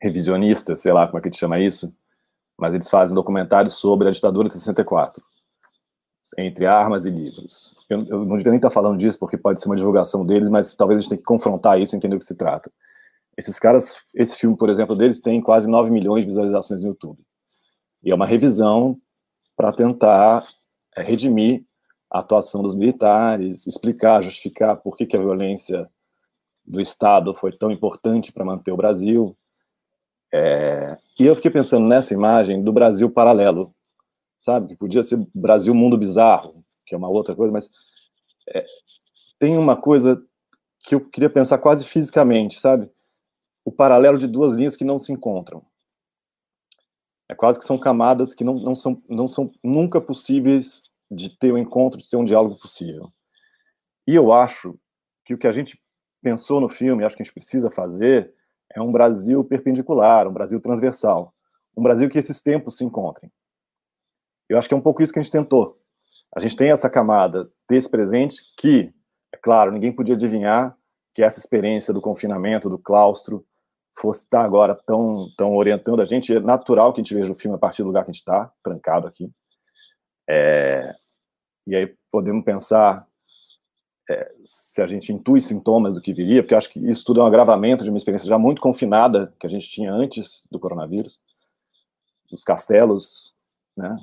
revisionistas, 0.00 0.80
sei 0.80 0.92
lá 0.92 1.06
como 1.06 1.18
é 1.18 1.20
que 1.20 1.28
a 1.28 1.30
gente 1.30 1.38
chama 1.38 1.60
isso, 1.60 1.96
mas 2.58 2.74
eles 2.74 2.90
fazem 2.90 3.14
documentários 3.14 3.74
sobre 3.74 4.08
a 4.08 4.10
ditadura 4.10 4.48
de 4.48 4.54
64, 4.54 5.22
entre 6.38 6.66
armas 6.66 7.04
e 7.04 7.10
livros. 7.10 7.76
Eu, 7.88 8.04
eu 8.06 8.24
não 8.24 8.36
devia 8.36 8.50
nem 8.50 8.58
estar 8.58 8.70
falando 8.70 8.98
disso, 8.98 9.18
porque 9.18 9.38
pode 9.38 9.60
ser 9.60 9.68
uma 9.68 9.76
divulgação 9.76 10.26
deles, 10.26 10.48
mas 10.48 10.74
talvez 10.74 10.98
a 10.98 11.00
gente 11.02 11.10
tenha 11.10 11.18
que 11.18 11.24
confrontar 11.24 11.80
isso 11.80 11.94
e 11.94 11.96
entender 11.96 12.16
o 12.16 12.18
que 12.18 12.24
se 12.24 12.34
trata. 12.34 12.70
Esses 13.36 13.58
caras, 13.58 13.96
esse 14.12 14.36
filme, 14.36 14.56
por 14.56 14.68
exemplo, 14.68 14.96
deles 14.96 15.20
tem 15.20 15.40
quase 15.40 15.68
9 15.68 15.90
milhões 15.90 16.24
de 16.24 16.28
visualizações 16.28 16.82
no 16.82 16.88
YouTube. 16.88 17.22
E 18.04 18.10
é 18.10 18.14
uma 18.14 18.26
revisão 18.26 19.00
para 19.56 19.72
tentar 19.72 20.46
é, 20.94 21.02
redimir 21.02 21.64
a 22.10 22.18
atuação 22.20 22.62
dos 22.62 22.74
militares, 22.74 23.66
explicar, 23.66 24.22
justificar 24.22 24.76
por 24.76 24.96
que, 24.96 25.06
que 25.06 25.16
a 25.16 25.20
violência 25.20 25.88
do 26.64 26.80
Estado 26.80 27.32
foi 27.32 27.50
tão 27.50 27.70
importante 27.70 28.30
para 28.30 28.44
manter 28.44 28.72
o 28.72 28.76
Brasil. 28.76 29.36
É, 30.32 30.98
e 31.18 31.24
eu 31.24 31.34
fiquei 31.34 31.50
pensando 31.50 31.86
nessa 31.86 32.12
imagem 32.12 32.62
do 32.62 32.72
Brasil 32.72 33.10
paralelo, 33.10 33.74
sabe? 34.42 34.68
Que 34.68 34.76
podia 34.76 35.02
ser 35.02 35.26
Brasil 35.34 35.74
Mundo 35.74 35.96
Bizarro, 35.96 36.64
que 36.86 36.94
é 36.94 36.98
uma 36.98 37.08
outra 37.08 37.34
coisa, 37.34 37.52
mas 37.52 37.70
é, 38.48 38.64
tem 39.38 39.56
uma 39.56 39.76
coisa 39.76 40.22
que 40.80 40.94
eu 40.94 41.00
queria 41.00 41.30
pensar 41.30 41.58
quase 41.58 41.84
fisicamente, 41.84 42.60
sabe? 42.60 42.90
O 43.64 43.72
paralelo 43.72 44.18
de 44.18 44.26
duas 44.26 44.52
linhas 44.52 44.76
que 44.76 44.84
não 44.84 44.98
se 44.98 45.10
encontram. 45.10 45.64
É 47.28 47.34
quase 47.34 47.58
que 47.58 47.64
são 47.64 47.78
camadas 47.78 48.34
que 48.34 48.44
não, 48.44 48.54
não, 48.54 48.74
são, 48.74 49.02
não 49.08 49.26
são 49.26 49.50
nunca 49.62 50.00
possíveis 50.00 50.82
de 51.10 51.30
ter 51.38 51.52
um 51.52 51.58
encontro, 51.58 51.98
de 51.98 52.08
ter 52.08 52.16
um 52.16 52.24
diálogo 52.24 52.58
possível. 52.58 53.12
E 54.06 54.14
eu 54.14 54.32
acho 54.32 54.78
que 55.24 55.32
o 55.32 55.38
que 55.38 55.46
a 55.46 55.52
gente 55.52 55.80
pensou 56.22 56.60
no 56.60 56.68
filme, 56.68 57.04
acho 57.04 57.16
que 57.16 57.22
a 57.22 57.24
gente 57.24 57.34
precisa 57.34 57.70
fazer, 57.70 58.32
é 58.74 58.80
um 58.80 58.92
Brasil 58.92 59.42
perpendicular, 59.44 60.26
um 60.26 60.32
Brasil 60.32 60.60
transversal, 60.60 61.34
um 61.76 61.82
Brasil 61.82 62.10
que 62.10 62.18
esses 62.18 62.42
tempos 62.42 62.76
se 62.76 62.84
encontrem. 62.84 63.30
Eu 64.48 64.58
acho 64.58 64.68
que 64.68 64.74
é 64.74 64.76
um 64.76 64.82
pouco 64.82 65.02
isso 65.02 65.12
que 65.12 65.18
a 65.18 65.22
gente 65.22 65.32
tentou. 65.32 65.78
A 66.34 66.40
gente 66.40 66.56
tem 66.56 66.70
essa 66.70 66.90
camada 66.90 67.50
desse 67.68 67.88
presente 67.88 68.42
que, 68.58 68.92
é 69.32 69.36
claro, 69.36 69.70
ninguém 69.70 69.92
podia 69.92 70.14
adivinhar 70.14 70.76
que 71.14 71.22
essa 71.22 71.38
experiência 71.38 71.94
do 71.94 72.00
confinamento, 72.00 72.68
do 72.68 72.78
claustro, 72.78 73.46
fosse 73.96 74.24
estar 74.24 74.44
agora 74.44 74.74
tão, 74.74 75.28
tão 75.36 75.54
orientando 75.54 76.00
a 76.00 76.04
gente. 76.04 76.34
É 76.34 76.40
natural 76.40 76.92
que 76.92 77.00
a 77.00 77.04
gente 77.04 77.14
veja 77.14 77.32
o 77.32 77.38
filme 77.38 77.56
a 77.56 77.60
partir 77.60 77.82
do 77.82 77.88
lugar 77.88 78.04
que 78.04 78.10
a 78.10 78.12
gente 78.12 78.20
está, 78.20 78.52
trancado 78.62 79.06
aqui. 79.06 79.30
É, 80.28 80.94
e 81.66 81.74
aí 81.74 81.94
podemos 82.10 82.44
pensar 82.44 83.06
é, 84.08 84.32
se 84.44 84.82
a 84.82 84.86
gente 84.86 85.12
intui 85.12 85.40
sintomas 85.40 85.94
do 85.94 86.00
que 86.00 86.12
viria, 86.12 86.42
porque 86.42 86.54
acho 86.54 86.70
que 86.70 86.78
isso 86.78 87.04
tudo 87.04 87.20
é 87.20 87.24
um 87.24 87.26
agravamento 87.26 87.84
de 87.84 87.90
uma 87.90 87.96
experiência 87.96 88.28
já 88.28 88.38
muito 88.38 88.60
confinada 88.60 89.32
que 89.38 89.46
a 89.46 89.50
gente 89.50 89.68
tinha 89.68 89.92
antes 89.92 90.46
do 90.50 90.58
coronavírus, 90.58 91.20
os 92.32 92.44
castelos, 92.44 93.32
né? 93.76 93.96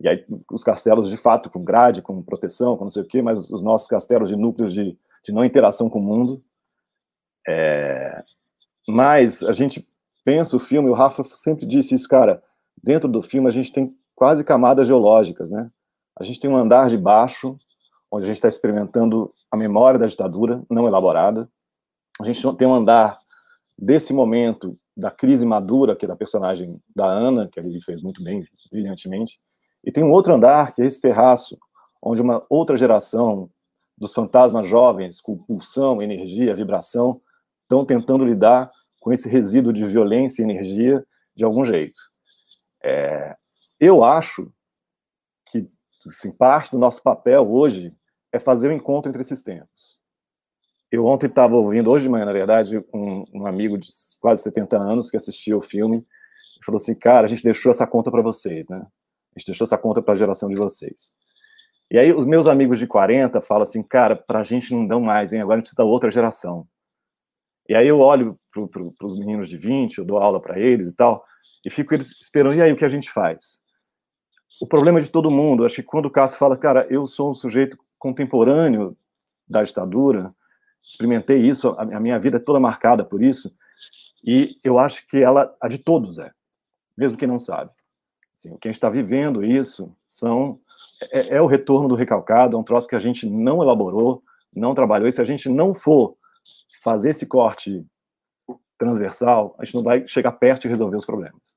E 0.00 0.08
aí 0.08 0.24
os 0.50 0.64
castelos 0.64 1.08
de 1.08 1.16
fato 1.16 1.48
com 1.48 1.62
grade, 1.62 2.02
com 2.02 2.22
proteção, 2.22 2.76
com 2.76 2.84
não 2.84 2.90
sei 2.90 3.02
o 3.02 3.06
quê, 3.06 3.22
mas 3.22 3.50
os 3.50 3.62
nossos 3.62 3.86
castelos 3.86 4.28
de 4.28 4.36
núcleos 4.36 4.74
de, 4.74 4.98
de 5.24 5.32
não 5.32 5.44
interação 5.44 5.88
com 5.88 6.00
o 6.00 6.02
mundo. 6.02 6.42
É, 7.46 8.24
mas 8.88 9.42
a 9.42 9.52
gente 9.52 9.86
pensa 10.24 10.56
o 10.56 10.60
filme, 10.60 10.88
o 10.88 10.94
Rafa 10.94 11.24
sempre 11.24 11.66
disse 11.66 11.94
isso, 11.94 12.08
cara, 12.08 12.42
dentro 12.82 13.08
do 13.08 13.22
filme 13.22 13.48
a 13.48 13.52
gente 13.52 13.72
tem 13.72 13.94
quase 14.14 14.44
camadas 14.44 14.86
geológicas, 14.86 15.50
né? 15.50 15.70
A 16.18 16.24
gente 16.24 16.38
tem 16.38 16.50
um 16.50 16.56
andar 16.56 16.88
de 16.88 16.98
baixo, 16.98 17.58
onde 18.10 18.24
a 18.24 18.26
gente 18.26 18.36
está 18.36 18.48
experimentando 18.48 19.32
a 19.50 19.56
memória 19.56 19.98
da 19.98 20.06
ditadura 20.06 20.62
não 20.70 20.86
elaborada. 20.86 21.48
A 22.20 22.24
gente 22.24 22.40
tem 22.56 22.68
um 22.68 22.74
andar 22.74 23.18
desse 23.78 24.12
momento 24.12 24.78
da 24.96 25.10
crise 25.10 25.46
madura, 25.46 25.96
que 25.96 26.04
é 26.04 26.08
da 26.08 26.16
personagem 26.16 26.80
da 26.94 27.06
Ana, 27.06 27.48
que 27.48 27.58
ele 27.58 27.80
fez 27.80 28.02
muito 28.02 28.22
bem, 28.22 28.46
brilhantemente. 28.70 29.40
E 29.82 29.90
tem 29.90 30.04
um 30.04 30.12
outro 30.12 30.34
andar, 30.34 30.74
que 30.74 30.82
é 30.82 30.86
esse 30.86 31.00
terraço, 31.00 31.58
onde 32.00 32.20
uma 32.20 32.44
outra 32.48 32.76
geração 32.76 33.50
dos 33.96 34.12
fantasmas 34.12 34.68
jovens, 34.68 35.20
com 35.20 35.36
pulsão, 35.36 36.02
energia, 36.02 36.54
vibração, 36.54 37.20
estão 37.72 37.86
tentando 37.86 38.24
lidar 38.24 38.70
com 39.00 39.12
esse 39.12 39.28
resíduo 39.28 39.72
de 39.72 39.86
violência 39.86 40.42
e 40.42 40.44
energia 40.44 41.04
de 41.34 41.42
algum 41.42 41.64
jeito. 41.64 41.98
É, 42.84 43.34
eu 43.80 44.04
acho 44.04 44.52
que 45.46 45.68
assim, 46.06 46.30
parte 46.30 46.70
do 46.70 46.78
nosso 46.78 47.02
papel 47.02 47.50
hoje 47.50 47.94
é 48.30 48.38
fazer 48.38 48.68
o 48.68 48.70
um 48.70 48.74
encontro 48.74 49.08
entre 49.08 49.22
esses 49.22 49.40
tempos. 49.40 50.00
Eu 50.90 51.06
ontem 51.06 51.26
estava 51.26 51.56
ouvindo, 51.56 51.90
hoje 51.90 52.04
de 52.04 52.10
manhã, 52.10 52.26
na 52.26 52.32
verdade, 52.32 52.78
um, 52.92 53.24
um, 53.32 53.46
amigo 53.46 53.78
de 53.78 53.88
quase 54.20 54.42
70 54.42 54.76
anos 54.76 55.10
que 55.10 55.16
assistiu 55.16 55.56
o 55.56 55.62
filme 55.62 56.04
e 56.60 56.64
falou 56.64 56.78
assim: 56.78 56.94
Cara, 56.94 57.26
a 57.26 57.28
gente 57.28 57.42
deixou 57.42 57.72
essa 57.72 57.86
conta 57.86 58.10
para 58.10 58.20
vocês, 58.20 58.68
né? 58.68 58.84
A 59.34 59.38
gente 59.38 59.46
deixou 59.46 59.64
essa 59.64 59.78
conta 59.78 60.02
para 60.02 60.12
a 60.12 60.16
geração 60.16 60.50
de 60.50 60.54
vocês. 60.54 61.14
E 61.90 61.98
aí, 61.98 62.12
os 62.12 62.26
meus 62.26 62.46
amigos 62.46 62.78
de 62.78 62.86
40 62.86 63.40
falam 63.40 63.62
assim: 63.62 63.82
Cara, 63.82 64.14
para 64.14 64.40
a 64.40 64.44
gente 64.44 64.74
não 64.74 64.86
dão 64.86 65.00
mais, 65.00 65.32
hein? 65.32 65.40
Agora 65.40 65.56
a 65.56 65.58
gente 65.58 65.68
precisa 65.68 65.82
da 65.82 65.90
outra 65.90 66.10
geração. 66.10 66.68
E 67.72 67.74
aí 67.74 67.88
eu 67.88 68.00
olho 68.00 68.38
para 68.52 68.66
pro, 68.66 68.94
os 69.02 69.18
meninos 69.18 69.48
de 69.48 69.56
20, 69.56 69.96
eu 69.96 70.04
dou 70.04 70.18
aula 70.18 70.38
para 70.38 70.60
eles 70.60 70.88
e 70.88 70.92
tal, 70.92 71.24
e 71.64 71.70
fico 71.70 71.94
eles 71.94 72.10
esperando, 72.20 72.56
e 72.56 72.60
aí 72.60 72.70
o 72.70 72.76
que 72.76 72.84
a 72.84 72.88
gente 72.88 73.10
faz? 73.10 73.62
O 74.60 74.66
problema 74.66 75.00
de 75.00 75.08
todo 75.08 75.30
mundo, 75.30 75.64
acho 75.64 75.76
que 75.76 75.82
quando 75.82 76.04
o 76.04 76.10
Cássio 76.10 76.38
fala, 76.38 76.54
cara, 76.54 76.86
eu 76.90 77.06
sou 77.06 77.30
um 77.30 77.34
sujeito 77.34 77.78
contemporâneo 77.98 78.94
da 79.48 79.62
ditadura, 79.62 80.34
experimentei 80.84 81.38
isso, 81.38 81.74
a, 81.78 81.98
minha 81.98 82.18
vida 82.18 82.36
é 82.36 82.40
toda 82.40 82.60
marcada 82.60 83.06
por 83.06 83.22
isso, 83.22 83.50
e 84.22 84.60
eu 84.62 84.78
acho 84.78 85.06
que 85.08 85.22
ela, 85.22 85.56
a 85.58 85.66
de 85.66 85.78
todos 85.78 86.18
é, 86.18 86.30
mesmo 86.94 87.16
quem 87.16 87.26
não 87.26 87.38
sabe. 87.38 87.70
Assim, 88.34 88.54
está 88.66 88.90
vivendo 88.90 89.42
isso 89.42 89.96
são 90.06 90.60
é, 91.10 91.36
é, 91.36 91.40
o 91.40 91.46
retorno 91.46 91.88
do 91.88 91.94
recalcado, 91.94 92.54
é 92.54 92.60
um 92.60 92.64
troço 92.64 92.86
que 92.86 92.96
a 92.96 93.00
gente 93.00 93.26
não 93.26 93.62
elaborou, 93.62 94.22
não 94.54 94.74
trabalhou, 94.74 95.08
e 95.08 95.12
se 95.12 95.22
a 95.22 95.24
gente 95.24 95.48
não 95.48 95.72
for 95.72 96.18
fazer 96.82 97.10
esse 97.10 97.26
corte 97.26 97.86
transversal, 98.78 99.54
a 99.58 99.64
gente 99.64 99.74
não 99.74 99.82
vai 99.82 100.06
chegar 100.08 100.32
perto 100.32 100.62
de 100.62 100.68
resolver 100.68 100.96
os 100.96 101.06
problemas. 101.06 101.56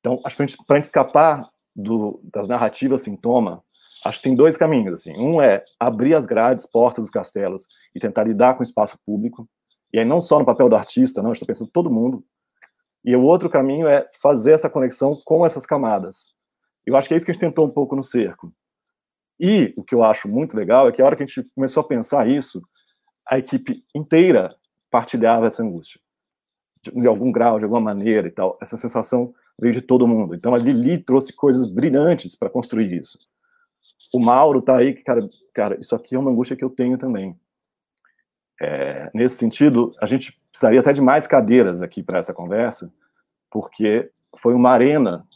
Então, 0.00 0.20
acho 0.24 0.36
que 0.36 0.64
para 0.66 0.76
a 0.76 0.78
gente, 0.78 0.86
escapar 0.86 1.48
do, 1.74 2.20
das 2.22 2.46
narrativas 2.46 3.00
sintoma, 3.00 3.64
acho 4.04 4.18
que 4.18 4.24
tem 4.24 4.36
dois 4.36 4.56
caminhos. 4.56 5.00
Assim. 5.00 5.16
Um 5.16 5.40
é 5.40 5.64
abrir 5.80 6.14
as 6.14 6.26
grades, 6.26 6.66
portas 6.66 7.04
dos 7.04 7.10
castelos 7.10 7.66
e 7.94 7.98
tentar 7.98 8.24
lidar 8.24 8.54
com 8.54 8.60
o 8.60 8.62
espaço 8.62 8.98
público. 9.04 9.48
E 9.92 9.98
aí 9.98 10.04
não 10.04 10.20
só 10.20 10.38
no 10.38 10.44
papel 10.44 10.68
do 10.68 10.76
artista, 10.76 11.22
não, 11.22 11.32
estou 11.32 11.46
pensando 11.46 11.70
todo 11.70 11.90
mundo. 11.90 12.24
E 13.04 13.14
o 13.16 13.22
outro 13.22 13.50
caminho 13.50 13.86
é 13.86 14.08
fazer 14.22 14.52
essa 14.52 14.70
conexão 14.70 15.20
com 15.24 15.44
essas 15.44 15.66
camadas. 15.66 16.32
Eu 16.86 16.96
acho 16.96 17.08
que 17.08 17.14
é 17.14 17.16
isso 17.16 17.24
que 17.24 17.32
a 17.32 17.34
gente 17.34 17.40
tentou 17.40 17.66
um 17.66 17.70
pouco 17.70 17.96
no 17.96 18.02
cerco. 18.02 18.52
E 19.40 19.74
o 19.76 19.82
que 19.82 19.94
eu 19.94 20.02
acho 20.02 20.28
muito 20.28 20.56
legal 20.56 20.88
é 20.88 20.92
que 20.92 21.02
a 21.02 21.04
hora 21.04 21.16
que 21.16 21.22
a 21.22 21.26
gente 21.26 21.42
começou 21.54 21.80
a 21.80 21.86
pensar 21.86 22.28
isso, 22.28 22.62
a 23.26 23.38
equipe 23.38 23.84
inteira 23.94 24.54
partilhava 24.90 25.46
essa 25.46 25.62
angústia, 25.62 26.00
de, 26.82 27.06
algum 27.06 27.32
grau, 27.32 27.58
de 27.58 27.64
alguma 27.64 27.80
maneira 27.80 28.28
e 28.28 28.30
tal. 28.30 28.58
Essa 28.60 28.78
sensação 28.78 29.34
veio 29.58 29.72
de 29.72 29.80
todo 29.80 30.06
mundo. 30.06 30.34
Então 30.34 30.54
a 30.54 30.58
Lili 30.58 30.98
trouxe 30.98 31.32
coisas 31.32 31.68
brilhantes 31.68 32.36
para 32.36 32.50
construir 32.50 32.92
isso. 32.92 33.18
O 34.12 34.20
Mauro 34.20 34.62
tá 34.62 34.76
aí, 34.76 34.94
que 34.94 35.02
cara, 35.02 35.28
cara, 35.52 35.78
isso 35.80 35.94
aqui 35.94 36.14
é 36.14 36.18
uma 36.18 36.30
angústia 36.30 36.56
que 36.56 36.64
eu 36.64 36.70
tenho 36.70 36.98
também. 36.98 37.38
É, 38.60 39.10
nesse 39.12 39.36
sentido, 39.36 39.92
a 40.00 40.06
gente 40.06 40.38
precisaria 40.50 40.80
até 40.80 40.92
de 40.92 41.00
mais 41.00 41.26
cadeiras 41.26 41.82
aqui 41.82 42.02
para 42.02 42.18
essa 42.18 42.32
conversa, 42.32 42.92
porque 43.50 44.10
foi 44.38 44.54
uma 44.54 44.70
arena 44.70 45.26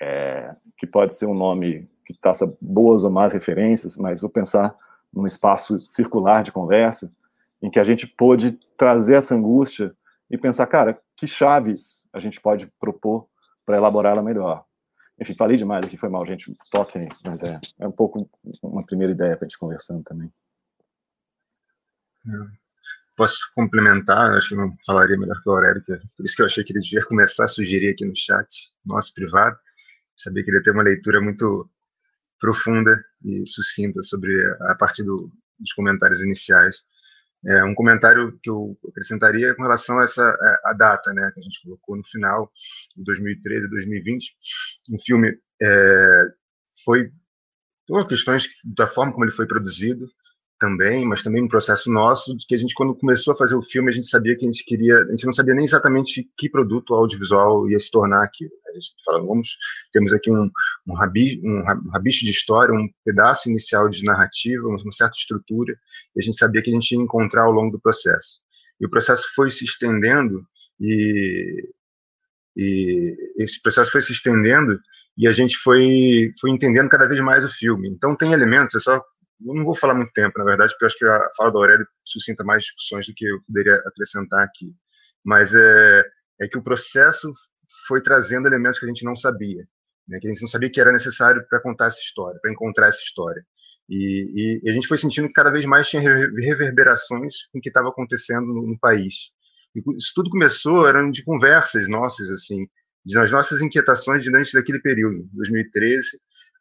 é, 0.00 0.54
que 0.76 0.86
pode 0.86 1.14
ser 1.14 1.26
um 1.26 1.34
nome 1.34 1.88
que 2.04 2.12
traça 2.14 2.52
boas 2.60 3.04
ou 3.04 3.10
más 3.10 3.32
referências, 3.32 3.96
mas 3.96 4.20
vou 4.20 4.28
pensar 4.28 4.76
num 5.12 5.26
espaço 5.26 5.78
circular 5.80 6.42
de 6.42 6.52
conversa, 6.52 7.12
em 7.60 7.70
que 7.70 7.78
a 7.78 7.84
gente 7.84 8.06
pôde 8.06 8.58
trazer 8.76 9.14
essa 9.14 9.34
angústia 9.34 9.94
e 10.30 10.38
pensar, 10.38 10.66
cara, 10.66 11.00
que 11.16 11.26
chaves 11.26 12.06
a 12.12 12.18
gente 12.18 12.40
pode 12.40 12.66
propor 12.80 13.28
para 13.64 13.76
elaborá-la 13.76 14.22
melhor. 14.22 14.64
enfim, 15.20 15.34
falei 15.34 15.56
demais 15.56 15.84
aqui, 15.84 15.96
foi 15.96 16.08
mal, 16.08 16.26
gente, 16.26 16.52
toquem, 16.70 17.08
mas 17.24 17.42
é, 17.42 17.60
é 17.78 17.86
um 17.86 17.92
pouco 17.92 18.28
uma 18.62 18.84
primeira 18.84 19.12
ideia 19.12 19.36
para 19.36 19.46
a 19.46 19.48
gente 19.48 19.58
conversando 19.58 20.02
também. 20.02 20.32
Posso 23.16 23.52
complementar, 23.54 24.34
acho 24.34 24.50
que 24.50 24.56
não 24.56 24.72
falaria 24.84 25.18
melhor 25.18 25.40
que 25.42 25.48
o 25.48 25.52
Aurélio, 25.52 25.82
é 25.90 25.96
por 26.16 26.24
isso 26.24 26.34
que 26.34 26.42
eu 26.42 26.46
achei 26.46 26.64
que 26.64 26.72
ele 26.72 26.80
devia 26.80 27.04
começar 27.06 27.44
a 27.44 27.48
sugerir 27.48 27.90
aqui 27.90 28.04
no 28.04 28.16
chat 28.16 28.72
nosso 28.84 29.14
privado, 29.14 29.56
sabia 30.16 30.42
que 30.42 30.50
ele 30.50 30.56
ia 30.58 30.62
ter 30.62 30.72
uma 30.72 30.82
leitura 30.82 31.20
muito 31.20 31.68
profunda 32.42 33.00
e 33.24 33.44
sucinta 33.46 34.02
sobre 34.02 34.32
a 34.62 34.74
partir 34.74 35.04
do, 35.04 35.32
dos 35.58 35.72
comentários 35.72 36.20
iniciais. 36.20 36.82
É, 37.46 37.64
um 37.64 37.74
comentário 37.74 38.38
que 38.42 38.50
eu 38.50 38.76
acrescentaria 38.88 39.54
com 39.54 39.62
relação 39.62 39.98
a 39.98 40.04
essa 40.04 40.22
a, 40.64 40.74
data, 40.74 41.12
né, 41.12 41.30
que 41.32 41.40
a 41.40 41.42
gente 41.42 41.62
colocou 41.62 41.96
no 41.96 42.04
final 42.04 42.52
de 42.96 43.04
2013, 43.04 43.70
2020. 43.70 44.34
Um 44.92 44.98
filme 44.98 45.38
é, 45.60 46.24
foi 46.84 47.10
por 47.86 48.06
questões 48.08 48.48
da 48.64 48.86
forma 48.86 49.12
como 49.12 49.24
ele 49.24 49.32
foi 49.32 49.46
produzido, 49.46 50.06
também, 50.62 51.04
mas 51.04 51.24
também 51.24 51.42
um 51.42 51.48
processo 51.48 51.90
nosso 51.90 52.36
de 52.36 52.46
que 52.46 52.54
a 52.54 52.58
gente 52.58 52.72
quando 52.72 52.94
começou 52.94 53.34
a 53.34 53.36
fazer 53.36 53.56
o 53.56 53.62
filme 53.62 53.90
a 53.90 53.92
gente 53.92 54.06
sabia 54.06 54.36
que 54.36 54.44
a 54.44 54.48
gente 54.50 54.64
queria, 54.64 54.96
a 54.96 55.10
gente 55.10 55.26
não 55.26 55.32
sabia 55.32 55.54
nem 55.54 55.64
exatamente 55.64 56.30
que 56.38 56.48
produto 56.48 56.94
audiovisual 56.94 57.68
ia 57.68 57.80
se 57.80 57.90
tornar 57.90 58.22
aquilo. 58.22 58.52
A 58.70 58.74
gente 58.74 58.94
falou, 59.04 59.26
vamos, 59.26 59.56
temos 59.92 60.12
aqui 60.12 60.30
um 60.30 60.48
um, 60.86 60.94
rabi, 60.94 61.40
um 61.44 61.90
rabicho 61.90 62.24
de 62.24 62.30
história, 62.30 62.72
um 62.72 62.88
pedaço 63.04 63.50
inicial 63.50 63.88
de 63.88 64.04
narrativa, 64.04 64.68
uma 64.68 64.92
certa 64.92 65.16
estrutura, 65.16 65.74
e 66.14 66.20
a 66.20 66.22
gente 66.22 66.38
sabia 66.38 66.62
que 66.62 66.70
a 66.70 66.74
gente 66.74 66.92
ia 66.92 67.02
encontrar 67.02 67.42
ao 67.42 67.52
longo 67.52 67.72
do 67.72 67.80
processo. 67.80 68.40
E 68.80 68.86
o 68.86 68.90
processo 68.90 69.26
foi 69.34 69.50
se 69.50 69.64
estendendo 69.64 70.46
e 70.80 71.68
e 72.54 73.14
esse 73.38 73.62
processo 73.62 73.90
foi 73.90 74.02
se 74.02 74.12
estendendo 74.12 74.78
e 75.16 75.26
a 75.26 75.32
gente 75.32 75.56
foi 75.56 76.30
foi 76.38 76.50
entendendo 76.50 76.88
cada 76.88 77.08
vez 77.08 77.20
mais 77.20 77.44
o 77.44 77.48
filme. 77.48 77.88
Então 77.88 78.14
tem 78.16 78.32
elementos, 78.32 78.74
é 78.74 78.80
só 78.80 79.02
eu 79.40 79.54
não 79.54 79.64
vou 79.64 79.74
falar 79.74 79.94
muito 79.94 80.12
tempo, 80.12 80.38
na 80.38 80.44
verdade, 80.44 80.72
porque 80.72 80.86
acho 80.86 80.98
que 80.98 81.04
a 81.04 81.28
fala 81.36 81.50
do 81.50 81.58
Aurélio 81.58 81.86
suscita 82.04 82.44
mais 82.44 82.64
discussões 82.64 83.06
do 83.06 83.14
que 83.14 83.24
eu 83.24 83.40
poderia 83.46 83.74
acrescentar 83.86 84.44
aqui. 84.44 84.72
Mas 85.24 85.54
é, 85.54 86.04
é 86.40 86.48
que 86.48 86.58
o 86.58 86.62
processo 86.62 87.32
foi 87.86 88.02
trazendo 88.02 88.46
elementos 88.46 88.78
que 88.78 88.84
a 88.84 88.88
gente 88.88 89.04
não 89.04 89.16
sabia, 89.16 89.66
né, 90.06 90.18
que 90.20 90.28
a 90.28 90.32
gente 90.32 90.42
não 90.42 90.48
sabia 90.48 90.70
que 90.70 90.80
era 90.80 90.92
necessário 90.92 91.44
para 91.48 91.60
contar 91.60 91.86
essa 91.86 92.00
história, 92.00 92.38
para 92.40 92.52
encontrar 92.52 92.88
essa 92.88 93.00
história. 93.00 93.44
E, 93.88 94.60
e, 94.64 94.70
a 94.70 94.72
gente 94.72 94.86
foi 94.86 94.98
sentindo 94.98 95.26
que 95.26 95.34
cada 95.34 95.50
vez 95.50 95.64
mais 95.64 95.88
tinha 95.88 96.02
reverberações 96.02 97.46
com 97.52 97.58
o 97.58 97.60
que 97.60 97.68
estava 97.68 97.88
acontecendo 97.88 98.46
no, 98.46 98.66
no, 98.66 98.78
país. 98.78 99.30
E 99.74 99.80
isso 99.96 100.12
tudo 100.14 100.30
começou, 100.30 100.86
eram 100.86 101.10
de 101.10 101.24
conversas 101.24 101.88
nossas, 101.88 102.30
assim, 102.30 102.66
de 103.04 103.18
as 103.18 103.30
nossas 103.32 103.60
inquietações 103.60 104.22
diante 104.22 104.52
daquele 104.52 104.80
período, 104.80 105.28
2013, 105.32 106.06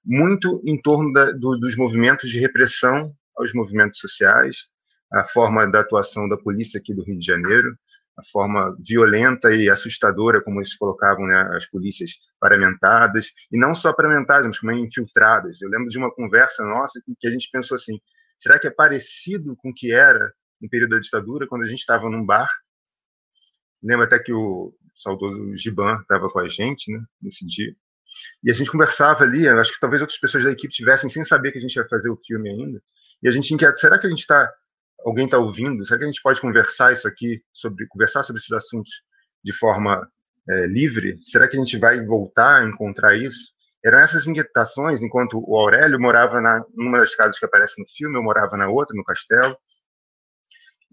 muito 0.03 0.59
em 0.65 0.79
torno 0.81 1.11
da, 1.13 1.31
do, 1.31 1.57
dos 1.57 1.75
movimentos 1.75 2.29
de 2.29 2.39
repressão 2.39 3.13
aos 3.37 3.53
movimentos 3.53 3.99
sociais, 3.99 4.67
a 5.11 5.23
forma 5.23 5.65
da 5.65 5.81
atuação 5.81 6.27
da 6.27 6.37
polícia 6.37 6.79
aqui 6.79 6.93
do 6.93 7.03
Rio 7.03 7.17
de 7.17 7.25
Janeiro, 7.25 7.75
a 8.17 8.23
forma 8.31 8.75
violenta 8.85 9.53
e 9.53 9.69
assustadora 9.69 10.41
como 10.43 10.59
eles 10.59 10.75
colocavam 10.75 11.25
né, 11.25 11.49
as 11.55 11.65
polícias 11.69 12.11
paramentadas, 12.39 13.31
e 13.51 13.57
não 13.57 13.73
só 13.73 13.93
paramentadas, 13.93 14.45
mas 14.45 14.59
também 14.59 14.85
infiltradas. 14.85 15.61
Eu 15.61 15.69
lembro 15.69 15.89
de 15.89 15.97
uma 15.97 16.13
conversa 16.13 16.63
nossa 16.65 17.01
que 17.19 17.27
a 17.27 17.31
gente 17.31 17.49
pensou 17.51 17.75
assim, 17.75 17.99
será 18.37 18.59
que 18.59 18.67
é 18.67 18.71
parecido 18.71 19.55
com 19.57 19.69
o 19.69 19.73
que 19.73 19.91
era 19.91 20.31
no 20.61 20.69
período 20.69 20.91
da 20.91 20.99
ditadura, 20.99 21.47
quando 21.47 21.63
a 21.63 21.67
gente 21.67 21.79
estava 21.79 22.09
num 22.09 22.25
bar? 22.25 22.49
Lembro 23.81 24.05
até 24.05 24.19
que 24.19 24.31
o 24.31 24.73
saudoso 24.95 25.55
Giban 25.55 25.99
estava 26.01 26.29
com 26.29 26.39
a 26.39 26.47
gente 26.47 26.91
né, 26.91 27.03
nesse 27.21 27.45
dia. 27.45 27.75
E 28.43 28.51
a 28.51 28.53
gente 28.53 28.71
conversava 28.71 29.23
ali, 29.23 29.47
acho 29.47 29.73
que 29.73 29.79
talvez 29.79 30.01
outras 30.01 30.19
pessoas 30.19 30.43
da 30.43 30.51
equipe 30.51 30.73
tivessem 30.73 31.09
sem 31.09 31.23
saber 31.23 31.51
que 31.51 31.57
a 31.57 31.61
gente 31.61 31.75
ia 31.75 31.87
fazer 31.87 32.09
o 32.09 32.17
filme 32.17 32.49
ainda. 32.49 32.81
E 33.21 33.29
a 33.29 33.31
gente 33.31 33.53
inquieta, 33.53 33.77
será 33.77 33.99
que 33.99 34.07
a 34.07 34.09
gente 34.09 34.21
está, 34.21 34.51
alguém 35.05 35.25
está 35.25 35.37
ouvindo? 35.37 35.85
Será 35.85 35.99
que 35.99 36.05
a 36.05 36.07
gente 36.07 36.21
pode 36.21 36.41
conversar 36.41 36.91
isso 36.91 37.07
aqui, 37.07 37.41
sobre 37.53 37.87
conversar 37.87 38.23
sobre 38.23 38.39
esses 38.39 38.51
assuntos 38.51 38.91
de 39.43 39.53
forma 39.53 40.07
é, 40.49 40.67
livre? 40.67 41.19
Será 41.21 41.47
que 41.47 41.55
a 41.55 41.59
gente 41.59 41.77
vai 41.77 42.03
voltar 42.03 42.61
a 42.61 42.65
encontrar 42.67 43.15
isso? 43.15 43.53
Eram 43.83 43.99
essas 43.99 44.27
inquietações, 44.27 45.01
enquanto 45.01 45.43
o 45.43 45.55
Aurélio 45.57 45.99
morava 45.99 46.39
na 46.39 46.63
numa 46.75 46.99
das 46.99 47.15
casas 47.15 47.39
que 47.39 47.45
aparece 47.45 47.79
no 47.79 47.87
filme, 47.87 48.17
eu 48.17 48.23
morava 48.23 48.55
na 48.55 48.69
outra, 48.69 48.95
no 48.95 49.03
castelo. 49.03 49.57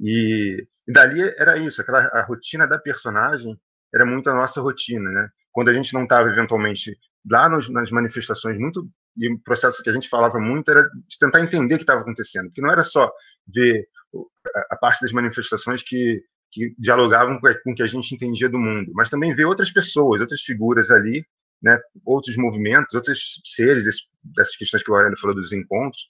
E, 0.01 0.67
e 0.87 0.93
dali 0.93 1.21
era 1.39 1.59
isso, 1.59 1.81
aquela 1.81 2.01
a 2.07 2.23
rotina 2.23 2.67
da 2.67 2.79
personagem 2.79 3.59
era 3.95 4.07
muito 4.07 4.29
a 4.31 4.35
nossa 4.35 4.61
rotina, 4.61 5.11
né? 5.11 5.29
Quando 5.59 5.71
a 5.71 5.75
gente 5.75 5.93
não 5.93 6.05
estava 6.05 6.29
eventualmente 6.29 6.97
lá 7.29 7.49
nos, 7.49 7.69
nas 7.69 7.91
manifestações, 7.91 8.57
muito 8.57 8.89
e 9.17 9.29
o 9.29 9.41
processo 9.41 9.83
que 9.83 9.91
a 9.91 9.93
gente 9.93 10.09
falava 10.09 10.39
muito 10.39 10.71
era 10.71 10.85
de 10.85 11.19
tentar 11.19 11.41
entender 11.41 11.75
o 11.75 11.79
que 11.79 11.83
estava 11.83 12.03
acontecendo, 12.03 12.47
porque 12.47 12.61
não 12.61 12.71
era 12.71 12.85
só 12.85 13.11
ver 13.45 13.89
a, 14.71 14.77
parte 14.77 15.03
das 15.03 15.11
manifestações 15.11 15.83
que, 15.83 16.23
que 16.53 16.77
dialogavam 16.79 17.41
com 17.41 17.73
o 17.73 17.75
que 17.75 17.83
a 17.83 17.89
gente 17.89 18.15
entendia 18.15 18.49
do 18.49 18.57
mundo, 18.57 18.93
mas 18.95 19.11
também 19.11 19.35
ver 19.35 19.47
outras 19.47 19.73
pessoas, 19.73 20.21
outras 20.21 20.43
figuras 20.43 20.93
ali, 20.93 21.27
né, 21.61 21.77
outros 22.07 22.37
movimentos, 22.37 22.95
outros 22.95 23.41
seres 23.45 23.83
dessas 24.23 24.55
questões 24.55 24.85
que 24.85 24.93
o 24.93 24.95
Aurélio 24.95 25.19
falou 25.19 25.35
dos 25.35 25.53
encontros, 25.53 26.07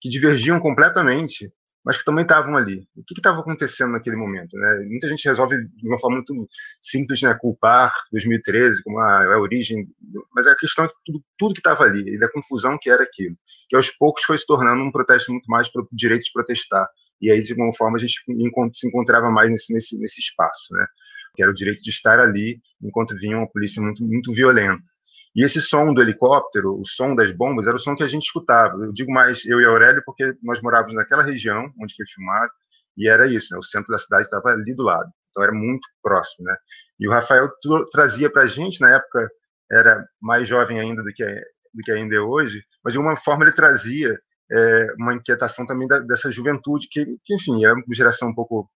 que 0.00 0.08
divergiam 0.08 0.58
completamente 0.58 1.52
mas 1.84 1.96
que 1.96 2.04
também 2.04 2.22
estavam 2.22 2.56
ali. 2.56 2.86
O 2.96 3.02
que 3.04 3.14
estava 3.16 3.40
acontecendo 3.40 3.92
naquele 3.92 4.16
momento? 4.16 4.56
Né? 4.56 4.86
Muita 4.88 5.08
gente 5.08 5.26
resolve 5.26 5.56
de 5.56 5.88
uma 5.88 5.98
forma 5.98 6.16
muito 6.16 6.48
simples, 6.80 7.22
né, 7.22 7.34
culpar 7.40 7.92
2013 8.12 8.82
como 8.82 8.98
a, 8.98 9.34
a 9.34 9.40
origem, 9.40 9.88
mas 10.34 10.46
a 10.46 10.56
questão 10.56 10.84
é 10.84 10.88
tudo, 11.04 11.24
tudo 11.38 11.54
que 11.54 11.60
estava 11.60 11.84
ali 11.84 12.14
e 12.14 12.18
da 12.18 12.30
confusão 12.30 12.78
que 12.80 12.90
era 12.90 13.02
aquilo, 13.02 13.36
que 13.68 13.76
aos 13.76 13.90
poucos 13.90 14.22
foi 14.24 14.36
se 14.36 14.46
tornando 14.46 14.82
um 14.82 14.92
protesto 14.92 15.32
muito 15.32 15.46
mais 15.50 15.68
pelo 15.70 15.88
direito 15.92 16.24
de 16.24 16.32
protestar. 16.32 16.86
E 17.20 17.30
aí, 17.30 17.42
de 17.42 17.52
alguma 17.52 17.72
forma, 17.72 17.96
a 17.96 18.00
gente 18.00 18.12
se 18.74 18.86
encontrava 18.86 19.30
mais 19.30 19.50
nesse, 19.50 19.72
nesse, 19.72 19.98
nesse 19.98 20.20
espaço, 20.20 20.72
né? 20.72 20.86
que 21.34 21.42
era 21.42 21.50
o 21.52 21.54
direito 21.54 21.80
de 21.80 21.90
estar 21.90 22.18
ali 22.18 22.60
enquanto 22.82 23.16
vinha 23.16 23.36
uma 23.36 23.48
polícia 23.48 23.80
muito, 23.80 24.04
muito 24.04 24.32
violenta. 24.32 24.82
E 25.38 25.44
esse 25.44 25.62
som 25.62 25.94
do 25.94 26.02
helicóptero, 26.02 26.80
o 26.80 26.84
som 26.84 27.14
das 27.14 27.30
bombas, 27.30 27.68
era 27.68 27.76
o 27.76 27.78
som 27.78 27.94
que 27.94 28.02
a 28.02 28.08
gente 28.08 28.24
escutava. 28.24 28.74
Eu 28.74 28.92
digo 28.92 29.12
mais 29.12 29.46
eu 29.46 29.60
e 29.60 29.64
Aurélio 29.64 30.02
porque 30.04 30.34
nós 30.42 30.60
morávamos 30.60 30.96
naquela 30.96 31.22
região 31.22 31.72
onde 31.80 31.94
foi 31.94 32.04
filmado, 32.12 32.50
e 32.96 33.08
era 33.08 33.24
isso, 33.24 33.52
né? 33.52 33.58
o 33.60 33.62
centro 33.62 33.92
da 33.92 34.00
cidade 34.00 34.24
estava 34.24 34.48
ali 34.48 34.74
do 34.74 34.82
lado, 34.82 35.08
então 35.30 35.44
era 35.44 35.52
muito 35.52 35.86
próximo. 36.02 36.44
Né? 36.44 36.56
E 36.98 37.06
o 37.06 37.12
Rafael 37.12 37.48
trazia 37.92 38.28
para 38.28 38.42
a 38.42 38.46
gente, 38.48 38.80
na 38.80 38.96
época 38.96 39.30
era 39.70 40.04
mais 40.20 40.48
jovem 40.48 40.80
ainda 40.80 41.04
do 41.04 41.12
que, 41.12 41.24
do 41.24 41.82
que 41.84 41.92
ainda 41.92 42.16
é 42.16 42.20
hoje, 42.20 42.60
mas 42.82 42.92
de 42.92 42.98
alguma 42.98 43.16
forma 43.16 43.44
ele 43.44 43.52
trazia 43.52 44.18
é, 44.50 44.86
uma 44.98 45.14
inquietação 45.14 45.64
também 45.64 45.86
da, 45.86 46.00
dessa 46.00 46.32
juventude, 46.32 46.88
que, 46.90 47.04
que, 47.24 47.34
enfim, 47.36 47.64
é 47.64 47.72
uma 47.72 47.84
geração 47.92 48.30
um 48.30 48.34
pouco, 48.34 48.68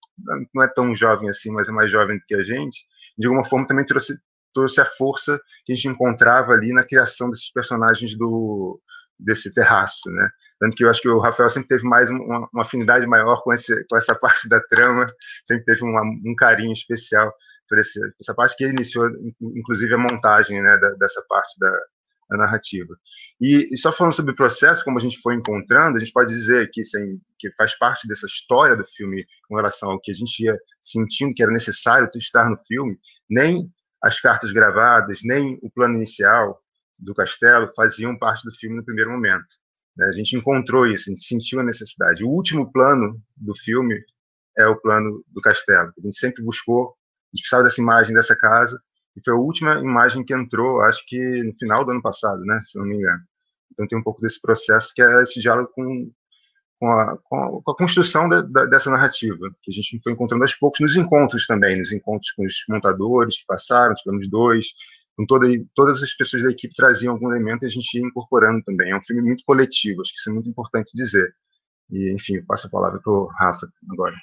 não 0.53 0.61
é 0.61 0.67
tão 0.67 0.95
jovem 0.95 1.27
assim, 1.27 1.49
mas 1.51 1.67
é 1.67 1.71
mais 1.71 1.89
jovem 1.89 2.19
do 2.19 2.23
que 2.27 2.35
a 2.35 2.43
gente, 2.43 2.85
de 3.17 3.25
alguma 3.25 3.43
forma 3.43 3.65
também 3.65 3.83
trouxe 3.83 4.15
trouxe 4.53 4.81
a 4.81 4.85
força 4.85 5.39
que 5.65 5.73
a 5.73 5.75
gente 5.75 5.87
encontrava 5.87 6.51
ali 6.53 6.73
na 6.73 6.85
criação 6.85 7.29
desses 7.29 7.51
personagens 7.51 8.17
do 8.17 8.79
desse 9.21 9.53
terraço, 9.53 10.09
né? 10.09 10.29
Tanto 10.59 10.75
que 10.75 10.83
eu 10.83 10.89
acho 10.89 11.01
que 11.01 11.07
o 11.07 11.19
Rafael 11.19 11.49
sempre 11.49 11.69
teve 11.69 11.83
mais 11.83 12.09
uma, 12.09 12.49
uma 12.51 12.61
afinidade 12.63 13.05
maior 13.05 13.41
com, 13.43 13.53
esse, 13.53 13.85
com 13.87 13.95
essa 13.95 14.15
parte 14.19 14.49
da 14.49 14.59
trama, 14.59 15.05
sempre 15.45 15.63
teve 15.63 15.83
uma, 15.83 16.01
um 16.01 16.35
carinho 16.35 16.73
especial 16.73 17.31
por 17.69 17.79
esse, 17.79 17.99
essa 18.19 18.33
parte 18.33 18.55
que 18.57 18.63
ele 18.63 18.73
iniciou, 18.73 19.07
inclusive 19.41 19.93
a 19.93 19.97
montagem 19.97 20.61
né, 20.61 20.77
da, 20.77 20.89
dessa 20.93 21.23
parte 21.29 21.57
da, 21.59 21.71
narrativa. 22.37 22.95
E, 23.39 23.67
e, 23.73 23.77
só 23.77 23.91
falando 23.91 24.13
sobre 24.13 24.31
o 24.31 24.35
processo, 24.35 24.85
como 24.85 24.97
a 24.97 25.01
gente 25.01 25.19
foi 25.19 25.35
encontrando, 25.35 25.97
a 25.97 25.99
gente 25.99 26.13
pode 26.13 26.33
dizer 26.33 26.69
que, 26.71 26.79
assim, 26.79 27.19
que 27.37 27.51
faz 27.57 27.77
parte 27.77 28.07
dessa 28.07 28.25
história 28.25 28.77
do 28.77 28.85
filme 28.85 29.25
com 29.49 29.57
relação 29.57 29.91
ao 29.91 29.99
que 29.99 30.11
a 30.11 30.13
gente 30.13 30.45
ia 30.45 30.57
sentindo 30.81 31.33
que 31.33 31.43
era 31.43 31.51
necessário 31.51 32.09
estar 32.15 32.49
no 32.49 32.57
filme, 32.57 32.97
nem 33.29 33.69
as 34.01 34.19
cartas 34.19 34.51
gravadas, 34.51 35.19
nem 35.23 35.59
o 35.61 35.69
plano 35.69 35.95
inicial 35.95 36.59
do 36.97 37.13
castelo 37.13 37.71
faziam 37.75 38.17
parte 38.17 38.43
do 38.43 38.55
filme 38.55 38.77
no 38.77 38.85
primeiro 38.85 39.11
momento. 39.11 39.45
Né? 39.95 40.07
A 40.07 40.11
gente 40.11 40.35
encontrou 40.35 40.87
isso, 40.87 41.09
a 41.09 41.11
gente 41.11 41.23
sentiu 41.23 41.59
a 41.59 41.63
necessidade. 41.63 42.23
O 42.23 42.29
último 42.29 42.71
plano 42.71 43.21
do 43.35 43.55
filme 43.55 43.99
é 44.57 44.65
o 44.67 44.79
plano 44.79 45.23
do 45.27 45.41
castelo. 45.41 45.93
A 45.97 46.01
gente 46.01 46.17
sempre 46.17 46.43
buscou, 46.43 46.89
a 46.89 47.35
gente 47.35 47.43
precisava 47.43 47.63
dessa 47.63 47.81
imagem 47.81 48.13
dessa 48.13 48.35
casa, 48.35 48.81
e 49.15 49.21
foi 49.23 49.33
a 49.33 49.37
última 49.37 49.75
imagem 49.75 50.23
que 50.23 50.33
entrou, 50.33 50.81
acho 50.81 51.05
que 51.05 51.43
no 51.43 51.53
final 51.55 51.83
do 51.83 51.91
ano 51.91 52.01
passado, 52.01 52.41
né, 52.45 52.61
se 52.63 52.77
não 52.77 52.85
me 52.85 52.95
engano. 52.95 53.21
Então 53.71 53.87
tem 53.87 53.97
um 53.97 54.03
pouco 54.03 54.21
desse 54.21 54.41
processo 54.41 54.91
que 54.93 55.01
é 55.01 55.21
esse 55.21 55.39
diálogo 55.39 55.69
com 55.73 56.11
com 56.81 56.91
a, 56.91 57.15
com 57.25 57.61
a, 57.67 57.75
construção 57.75 58.27
da, 58.27 58.41
da, 58.41 58.65
dessa 58.65 58.89
narrativa, 58.89 59.51
que 59.61 59.69
a 59.69 59.73
gente 59.73 60.01
foi 60.01 60.13
encontrando 60.13 60.43
aos 60.43 60.55
poucos 60.55 60.79
nos 60.79 60.95
encontros 60.95 61.45
também, 61.45 61.77
nos 61.77 61.93
encontros 61.93 62.31
com 62.31 62.43
os 62.43 62.55
montadores 62.67 63.37
que 63.37 63.45
passaram, 63.45 63.93
tivemos 63.93 64.27
dois, 64.27 64.65
com 65.15 65.23
toda, 65.27 65.45
todas 65.75 66.01
as 66.01 66.11
pessoas 66.15 66.41
da 66.41 66.49
equipe 66.49 66.73
traziam 66.75 67.13
algum 67.13 67.31
elemento 67.31 67.63
e 67.63 67.67
a 67.67 67.69
gente 67.69 67.93
ia 67.93 68.03
incorporando 68.03 68.63
também. 68.63 68.91
É 68.91 68.97
um 68.97 69.03
filme 69.03 69.21
muito 69.21 69.43
coletivo, 69.45 70.01
acho 70.01 70.11
que 70.11 70.17
isso 70.17 70.31
é 70.31 70.33
muito 70.33 70.49
importante 70.49 70.89
dizer. 70.95 71.31
E, 71.91 72.11
enfim, 72.13 72.41
passo 72.47 72.65
a 72.65 72.71
palavra 72.71 72.99
para 72.99 73.13
o 73.13 73.27
Rafa 73.27 73.67
agora. 73.91 74.15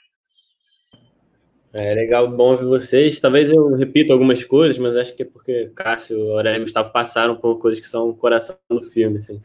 É 1.72 1.94
legal, 1.94 2.28
bom 2.28 2.52
ouvir 2.52 2.64
vocês. 2.64 3.20
Talvez 3.20 3.52
eu 3.52 3.76
repita 3.76 4.12
algumas 4.12 4.42
coisas, 4.42 4.76
mas 4.78 4.96
acho 4.96 5.14
que 5.14 5.22
é 5.22 5.26
porque 5.26 5.70
Cássio, 5.76 6.32
Aurélio 6.32 6.62
e 6.62 6.64
Gustavo 6.64 6.90
passaram 6.90 7.36
por 7.36 7.60
coisas 7.60 7.78
que 7.78 7.86
são 7.86 8.08
o 8.08 8.16
coração 8.16 8.56
do 8.68 8.80
filme, 8.80 9.18
assim. 9.18 9.40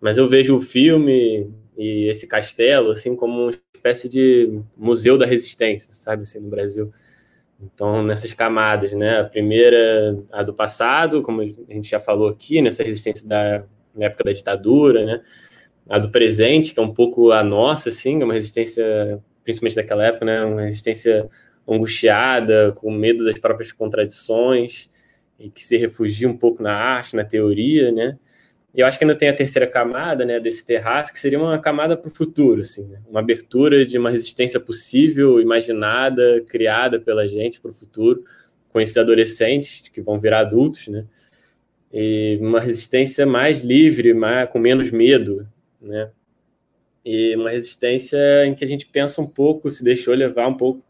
Mas 0.00 0.16
eu 0.16 0.26
vejo 0.26 0.56
o 0.56 0.60
filme 0.60 1.52
e 1.76 2.08
esse 2.08 2.26
castelo, 2.26 2.90
assim, 2.90 3.14
como 3.14 3.42
uma 3.42 3.50
espécie 3.50 4.08
de 4.08 4.60
museu 4.76 5.18
da 5.18 5.26
resistência, 5.26 5.92
sabe, 5.92 6.22
assim, 6.22 6.40
no 6.40 6.48
Brasil. 6.48 6.92
Então, 7.60 8.02
nessas 8.02 8.32
camadas, 8.32 8.92
né? 8.92 9.20
A 9.20 9.24
primeira, 9.24 10.18
a 10.32 10.42
do 10.42 10.52
passado, 10.52 11.22
como 11.22 11.40
a 11.40 11.44
gente 11.46 11.88
já 11.88 12.00
falou 12.00 12.28
aqui, 12.28 12.60
nessa 12.60 12.82
resistência 12.82 13.26
da 13.26 13.64
época 13.98 14.24
da 14.24 14.32
ditadura, 14.32 15.04
né? 15.04 15.22
A 15.88 15.98
do 15.98 16.10
presente, 16.10 16.74
que 16.74 16.80
é 16.80 16.82
um 16.82 16.92
pouco 16.92 17.32
a 17.32 17.42
nossa, 17.42 17.88
assim, 17.88 18.20
é 18.20 18.24
uma 18.24 18.34
resistência, 18.34 19.22
principalmente 19.44 19.76
daquela 19.76 20.04
época, 20.04 20.24
né? 20.26 20.44
Uma 20.44 20.62
resistência 20.62 21.28
angustiada, 21.66 22.72
com 22.72 22.90
medo 22.90 23.24
das 23.24 23.38
próprias 23.38 23.72
contradições, 23.72 24.90
e 25.38 25.50
que 25.50 25.64
se 25.64 25.76
refugia 25.76 26.28
um 26.28 26.36
pouco 26.36 26.62
na 26.62 26.74
arte, 26.74 27.16
na 27.16 27.24
teoria, 27.24 27.90
né? 27.92 28.18
E 28.76 28.80
eu 28.80 28.86
acho 28.86 28.98
que 28.98 29.04
ainda 29.04 29.16
tem 29.16 29.30
a 29.30 29.34
terceira 29.34 29.66
camada, 29.66 30.22
né, 30.26 30.38
desse 30.38 30.62
terraço, 30.62 31.10
que 31.10 31.18
seria 31.18 31.38
uma 31.38 31.58
camada 31.58 31.96
para 31.96 32.08
o 32.08 32.14
futuro, 32.14 32.60
assim, 32.60 32.84
né? 32.84 33.00
uma 33.08 33.20
abertura 33.20 33.86
de 33.86 33.96
uma 33.96 34.10
resistência 34.10 34.60
possível, 34.60 35.40
imaginada, 35.40 36.42
criada 36.46 37.00
pela 37.00 37.26
gente 37.26 37.58
para 37.58 37.70
o 37.70 37.74
futuro, 37.74 38.22
com 38.68 38.78
esses 38.78 38.94
adolescentes 38.98 39.88
que 39.88 40.02
vão 40.02 40.20
virar 40.20 40.40
adultos, 40.40 40.88
né? 40.88 41.06
E 41.90 42.36
uma 42.38 42.60
resistência 42.60 43.24
mais 43.24 43.62
livre, 43.62 44.12
mais, 44.12 44.50
com 44.50 44.58
menos 44.58 44.90
medo, 44.90 45.48
né? 45.80 46.10
E 47.02 47.34
uma 47.34 47.48
resistência 47.48 48.44
em 48.44 48.54
que 48.54 48.62
a 48.62 48.68
gente 48.68 48.84
pensa 48.84 49.22
um 49.22 49.26
pouco, 49.26 49.70
se 49.70 49.82
deixou 49.82 50.12
levar 50.12 50.48
um 50.48 50.54
pouco 50.54 50.84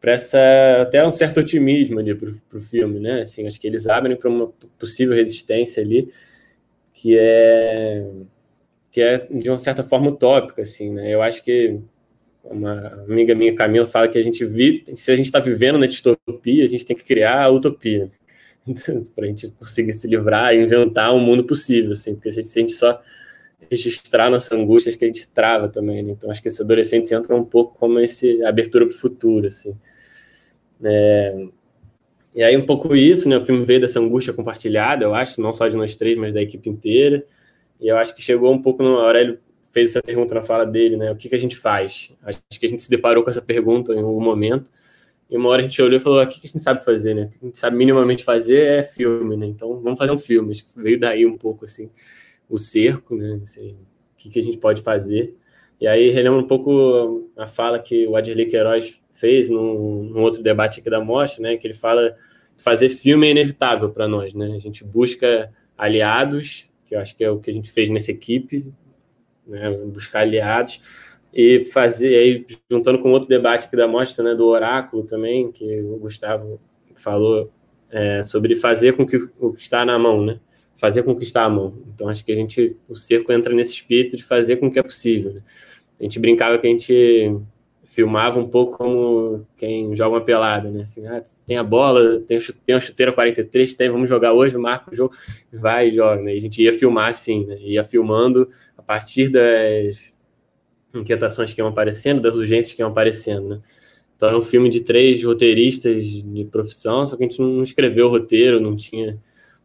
para 0.00 0.12
essa 0.12 0.38
até 0.80 1.06
um 1.06 1.12
certo 1.12 1.38
otimismo 1.38 2.00
ali 2.00 2.12
para 2.12 2.58
o 2.58 2.60
filme, 2.60 2.98
né? 2.98 3.20
Assim, 3.20 3.46
acho 3.46 3.60
que 3.60 3.68
eles 3.68 3.86
abrem 3.86 4.16
para 4.16 4.28
uma 4.28 4.48
possível 4.76 5.14
resistência 5.14 5.80
ali 5.80 6.08
que 7.04 7.18
é 7.18 8.02
que 8.90 9.00
é 9.02 9.18
de 9.18 9.50
uma 9.50 9.58
certa 9.58 9.82
forma 9.82 10.08
utópica, 10.08 10.62
assim, 10.62 10.90
né? 10.90 11.12
Eu 11.12 11.20
acho 11.20 11.44
que 11.44 11.78
uma 12.42 13.04
amiga 13.04 13.34
minha, 13.34 13.54
Camila, 13.54 13.86
fala 13.86 14.08
que 14.08 14.16
a 14.16 14.22
gente 14.22 14.42
vive, 14.46 14.84
se 14.96 15.10
a 15.10 15.16
gente 15.16 15.26
está 15.26 15.38
vivendo 15.38 15.78
na 15.78 15.86
distopia, 15.86 16.64
a 16.64 16.66
gente 16.66 16.86
tem 16.86 16.96
que 16.96 17.04
criar 17.04 17.42
a 17.42 17.50
utopia 17.50 18.10
para 19.14 19.24
a 19.24 19.28
gente 19.28 19.50
conseguir 19.50 19.92
se 19.92 20.06
livrar 20.06 20.54
e 20.54 20.62
inventar 20.62 21.14
um 21.14 21.20
mundo 21.20 21.44
possível, 21.44 21.92
assim, 21.92 22.14
porque 22.14 22.30
se 22.30 22.40
a 22.40 22.62
gente 22.62 22.72
só 22.72 23.02
registrar 23.70 24.30
nossa 24.30 24.54
angústia, 24.54 24.88
acho 24.88 24.98
que 24.98 25.04
a 25.04 25.08
gente 25.08 25.28
trava 25.28 25.68
também, 25.68 26.02
né? 26.02 26.12
Então, 26.12 26.30
acho 26.30 26.40
que 26.40 26.48
esse 26.48 26.62
adolescente 26.62 27.12
entra 27.12 27.36
um 27.36 27.44
pouco 27.44 27.76
como 27.78 28.00
esse 28.00 28.42
abertura 28.44 28.86
para 28.86 28.94
o 28.94 28.98
futuro, 28.98 29.48
assim. 29.48 29.76
É, 30.82 31.48
e 32.34 32.42
aí, 32.42 32.56
um 32.56 32.66
pouco 32.66 32.96
isso, 32.96 33.28
né? 33.28 33.36
O 33.36 33.40
filme 33.40 33.64
veio 33.64 33.80
dessa 33.80 34.00
angústia 34.00 34.32
compartilhada, 34.32 35.04
eu 35.04 35.14
acho, 35.14 35.40
não 35.40 35.52
só 35.52 35.68
de 35.68 35.76
nós 35.76 35.94
três, 35.94 36.18
mas 36.18 36.32
da 36.32 36.42
equipe 36.42 36.68
inteira. 36.68 37.24
E 37.80 37.88
eu 37.88 37.96
acho 37.96 38.14
que 38.14 38.20
chegou 38.20 38.52
um 38.52 38.60
pouco 38.60 38.82
no. 38.82 38.98
Aurélio 38.98 39.38
fez 39.72 39.90
essa 39.90 40.02
pergunta 40.02 40.34
na 40.34 40.42
fala 40.42 40.64
dele, 40.64 40.96
né? 40.96 41.12
O 41.12 41.16
que, 41.16 41.28
que 41.28 41.34
a 41.34 41.38
gente 41.38 41.56
faz? 41.56 42.12
Acho 42.22 42.40
que 42.58 42.66
a 42.66 42.68
gente 42.68 42.82
se 42.82 42.90
deparou 42.90 43.22
com 43.22 43.30
essa 43.30 43.42
pergunta 43.42 43.92
em 43.92 44.00
algum 44.00 44.22
momento. 44.22 44.70
E 45.30 45.36
uma 45.36 45.48
hora 45.48 45.60
a 45.60 45.68
gente 45.68 45.80
olhou 45.80 45.98
e 45.98 46.02
falou: 46.02 46.20
ah, 46.20 46.24
o 46.24 46.28
que, 46.28 46.40
que 46.40 46.46
a 46.46 46.50
gente 46.50 46.62
sabe 46.62 46.84
fazer, 46.84 47.14
né? 47.14 47.24
O 47.24 47.28
que 47.28 47.38
a 47.42 47.46
gente 47.46 47.58
sabe 47.58 47.76
minimamente 47.76 48.24
fazer 48.24 48.66
é 48.66 48.82
filme, 48.82 49.36
né? 49.36 49.46
Então 49.46 49.80
vamos 49.80 49.98
fazer 49.98 50.12
um 50.12 50.18
filme. 50.18 50.52
Acho 50.52 50.64
que 50.64 50.70
veio 50.76 50.98
daí 50.98 51.26
um 51.26 51.36
pouco, 51.36 51.64
assim, 51.64 51.90
o 52.48 52.58
cerco, 52.58 53.16
né? 53.16 53.40
Assim, 53.42 53.72
o 53.72 54.16
que, 54.16 54.30
que 54.30 54.38
a 54.38 54.42
gente 54.42 54.58
pode 54.58 54.82
fazer. 54.82 55.36
E 55.80 55.86
aí 55.86 56.10
relembra 56.10 56.40
um 56.40 56.46
pouco 56.46 57.28
a 57.36 57.46
fala 57.46 57.78
que 57.78 58.06
o 58.06 58.16
Adirley 58.16 58.46
Queiroz 58.46 59.02
fez 59.14 59.48
num, 59.48 60.02
num, 60.04 60.22
outro 60.22 60.42
debate 60.42 60.80
aqui 60.80 60.90
da 60.90 61.00
Mostra, 61.00 61.42
né, 61.42 61.56
que 61.56 61.66
ele 61.66 61.74
fala 61.74 62.16
que 62.56 62.62
fazer 62.62 62.90
filme 62.90 63.26
é 63.26 63.30
inevitável 63.30 63.90
para 63.90 64.06
nós, 64.06 64.34
né? 64.34 64.54
A 64.54 64.58
gente 64.58 64.84
busca 64.84 65.50
aliados, 65.78 66.68
que 66.86 66.94
eu 66.94 67.00
acho 67.00 67.16
que 67.16 67.24
é 67.24 67.30
o 67.30 67.38
que 67.38 67.50
a 67.50 67.54
gente 67.54 67.70
fez 67.70 67.88
nessa 67.88 68.10
equipe, 68.10 68.70
né, 69.46 69.70
buscar 69.86 70.20
aliados 70.20 70.80
e 71.32 71.64
fazer 71.66 72.16
aí 72.16 72.46
juntando 72.70 72.98
com 72.98 73.10
outro 73.10 73.28
debate 73.28 73.66
aqui 73.66 73.76
da 73.76 73.88
Mostra, 73.88 74.24
né, 74.24 74.34
do 74.34 74.46
oráculo 74.46 75.04
também, 75.04 75.50
que 75.50 75.80
o 75.80 75.96
Gustavo 75.96 76.60
falou 76.94 77.50
é, 77.90 78.24
sobre 78.24 78.54
fazer 78.56 78.92
com 78.92 79.06
que 79.06 79.16
o 79.38 79.52
que 79.52 79.60
está 79.60 79.84
na 79.84 79.98
mão, 79.98 80.24
né? 80.24 80.40
Fazer 80.76 81.02
com 81.04 81.14
que 81.14 81.22
está 81.22 81.44
à 81.44 81.48
mão. 81.48 81.78
Então 81.94 82.08
acho 82.08 82.24
que 82.24 82.32
a 82.32 82.34
gente 82.34 82.76
o 82.88 82.96
cerco 82.96 83.32
entra 83.32 83.54
nesse 83.54 83.72
espírito 83.72 84.16
de 84.16 84.24
fazer 84.24 84.56
com 84.56 84.66
o 84.66 84.72
que 84.72 84.78
é 84.78 84.82
possível. 84.82 85.34
Né? 85.34 85.42
A 86.00 86.02
gente 86.02 86.18
brincava 86.18 86.58
que 86.58 86.66
a 86.66 86.70
gente 86.70 87.32
filmava 87.94 88.40
um 88.40 88.48
pouco 88.48 88.76
como 88.76 89.46
quem 89.56 89.94
joga 89.94 90.16
uma 90.16 90.24
pelada, 90.24 90.68
né? 90.68 90.82
Assim, 90.82 91.06
ah, 91.06 91.22
tem 91.46 91.56
a 91.56 91.62
bola, 91.62 92.18
tem, 92.20 92.38
uma 92.68 92.80
chuteira 92.80 93.12
43, 93.12 93.72
tem, 93.76 93.88
vamos 93.88 94.08
jogar 94.08 94.32
hoje, 94.32 94.58
marca 94.58 94.90
o 94.90 94.94
jogo, 94.94 95.14
vai 95.52 95.88
e 95.88 95.90
joga, 95.92 96.20
né? 96.20 96.34
E 96.34 96.36
a 96.36 96.40
gente 96.40 96.60
ia 96.60 96.72
filmar 96.72 97.08
assim, 97.08 97.46
né? 97.46 97.56
Ia 97.60 97.84
filmando 97.84 98.48
a 98.76 98.82
partir 98.82 99.28
das 99.28 100.12
inquietações 100.92 101.54
que 101.54 101.60
iam 101.60 101.68
aparecendo, 101.68 102.20
das 102.20 102.34
urgências 102.34 102.74
que 102.74 102.82
iam 102.82 102.90
aparecendo, 102.90 103.48
né? 103.48 103.60
Então 104.16 104.28
era 104.28 104.38
um 104.38 104.42
filme 104.42 104.68
de 104.68 104.80
três 104.80 105.22
roteiristas 105.22 106.04
de 106.04 106.44
profissão, 106.46 107.06
só 107.06 107.16
que 107.16 107.24
a 107.24 107.28
gente 107.28 107.40
não 107.40 107.62
escreveu 107.62 108.06
o 108.08 108.10
roteiro, 108.10 108.60
não 108.60 108.74
tinha 108.74 109.20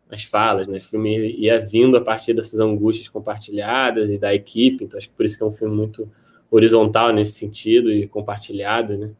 as 0.08 0.24
falas, 0.24 0.68
né? 0.68 0.78
O 0.78 0.82
filme 0.82 1.32
ia 1.36 1.60
vindo 1.60 1.98
a 1.98 2.02
partir 2.02 2.36
dessas 2.36 2.60
angústias 2.60 3.10
compartilhadas 3.10 4.12
e 4.12 4.20
da 4.20 4.36
equipe, 4.36 4.84
então 4.84 5.00
acho 5.00 5.10
que 5.10 5.16
por 5.16 5.26
isso 5.26 5.36
que 5.36 5.44
é 5.44 5.48
um 5.48 5.52
filme 5.52 5.76
muito 5.76 6.08
horizontal 6.52 7.12
nesse 7.14 7.34
sentido 7.34 7.92
e 7.92 8.08
compartilhado, 8.08 8.98
né? 8.98 9.12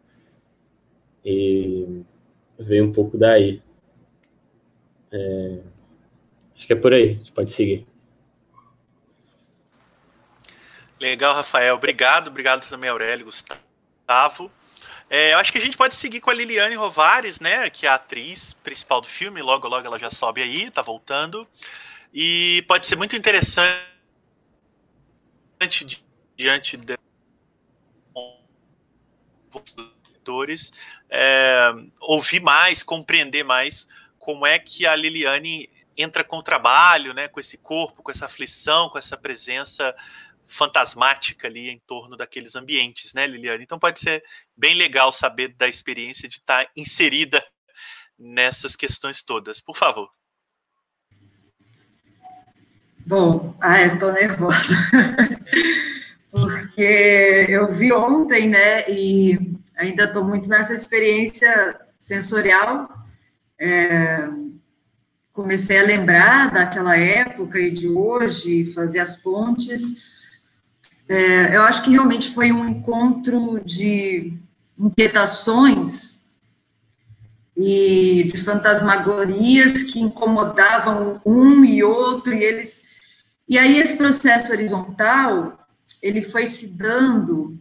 E 1.24 2.04
veio 2.58 2.86
um 2.86 2.92
pouco 2.92 3.18
daí. 3.18 3.62
É... 5.12 5.60
Acho 6.56 6.68
que 6.68 6.74
é 6.74 6.76
por 6.76 6.94
aí, 6.94 7.14
gente 7.14 7.32
pode 7.32 7.52
seguir. 7.52 7.88
Legal, 11.00 11.34
Rafael. 11.34 11.76
Obrigado, 11.76 12.28
obrigado 12.28 12.68
também, 12.68 12.90
Aurélio, 12.90 13.26
Gustavo. 13.26 14.52
É, 15.10 15.34
eu 15.34 15.38
acho 15.38 15.52
que 15.52 15.58
a 15.58 15.62
gente 15.62 15.78
pode 15.78 15.96
seguir 15.96 16.20
com 16.20 16.30
a 16.30 16.34
Liliane 16.34 16.76
Rovares, 16.76 17.40
né? 17.40 17.70
Que 17.70 17.88
é 17.88 17.90
a 17.90 17.96
atriz 17.96 18.54
principal 18.62 19.00
do 19.00 19.08
filme. 19.08 19.42
Logo, 19.42 19.68
logo 19.68 19.88
ela 19.88 19.98
já 19.98 20.12
sobe 20.12 20.42
aí, 20.42 20.70
tá 20.70 20.82
voltando. 20.82 21.48
E 22.14 22.64
pode 22.68 22.86
ser 22.86 22.96
muito 22.96 23.16
interessante 23.16 23.80
diante 26.38 26.78
de, 26.78 26.98
leitores 30.30 30.72
é, 31.10 31.72
ouvir 32.02 32.42
mais, 32.42 32.84
compreender 32.84 33.44
mais 33.44 33.88
como 34.18 34.46
é 34.46 34.60
que 34.60 34.86
a 34.86 34.96
Liliane 34.96 35.70
entra 35.98 36.24
com 36.24 36.38
o 36.38 36.44
trabalho, 36.44 37.14
né, 37.14 37.28
com 37.28 37.40
esse 37.40 37.58
corpo, 37.58 38.04
com 38.04 38.12
essa 38.12 38.26
aflição, 38.26 38.90
com 38.90 38.98
essa 38.98 39.18
presença 39.18 39.96
fantasmática 40.48 41.48
ali 41.48 41.70
em 41.70 41.80
torno 41.80 42.16
daqueles 42.16 42.56
ambientes, 42.56 43.14
né, 43.14 43.28
Liliane? 43.28 43.64
Então 43.64 43.80
pode 43.80 44.00
ser 44.00 44.24
bem 44.56 44.76
legal 44.76 45.12
saber 45.12 45.50
da 45.56 45.68
experiência 45.68 46.28
de 46.28 46.36
estar 46.36 46.70
inserida 46.76 47.44
nessas 48.18 48.76
questões 48.76 49.22
todas. 49.22 49.60
Por 49.60 49.76
favor. 49.76 50.10
Bom, 53.06 53.58
ah, 53.60 53.82
estou 53.82 54.12
nervosa. 54.12 54.76
porque 56.32 57.46
eu 57.50 57.72
vi 57.72 57.92
ontem, 57.92 58.50
né, 58.50 58.90
e 58.90 59.56
ainda 59.76 60.04
estou 60.04 60.24
muito 60.24 60.48
nessa 60.48 60.74
experiência 60.74 61.80
sensorial. 62.00 62.90
É, 63.58 64.28
comecei 65.34 65.80
a 65.80 65.84
lembrar 65.84 66.52
daquela 66.52 66.98
época 66.98 67.60
e 67.60 67.72
de 67.72 67.88
hoje, 67.88 68.72
fazer 68.74 69.00
as 69.00 69.16
pontes. 69.16 70.20
É, 71.08 71.56
eu 71.56 71.64
acho 71.64 71.84
que 71.84 71.92
realmente 71.92 72.34
foi 72.34 72.52
um 72.52 72.68
encontro 72.68 73.60
de 73.64 74.38
inquietações 74.78 76.20
e 77.58 78.32
de 78.32 78.38
fantasmagorias 78.42 79.84
que 79.84 80.00
incomodavam 80.00 81.20
um 81.26 81.66
e 81.66 81.84
outro, 81.84 82.34
e 82.34 82.42
eles. 82.42 82.88
E 83.48 83.58
aí, 83.58 83.80
esse 83.80 83.98
processo 83.98 84.52
horizontal 84.52 85.59
ele 86.02 86.22
foi 86.22 86.46
se 86.46 86.78
dando 86.78 87.60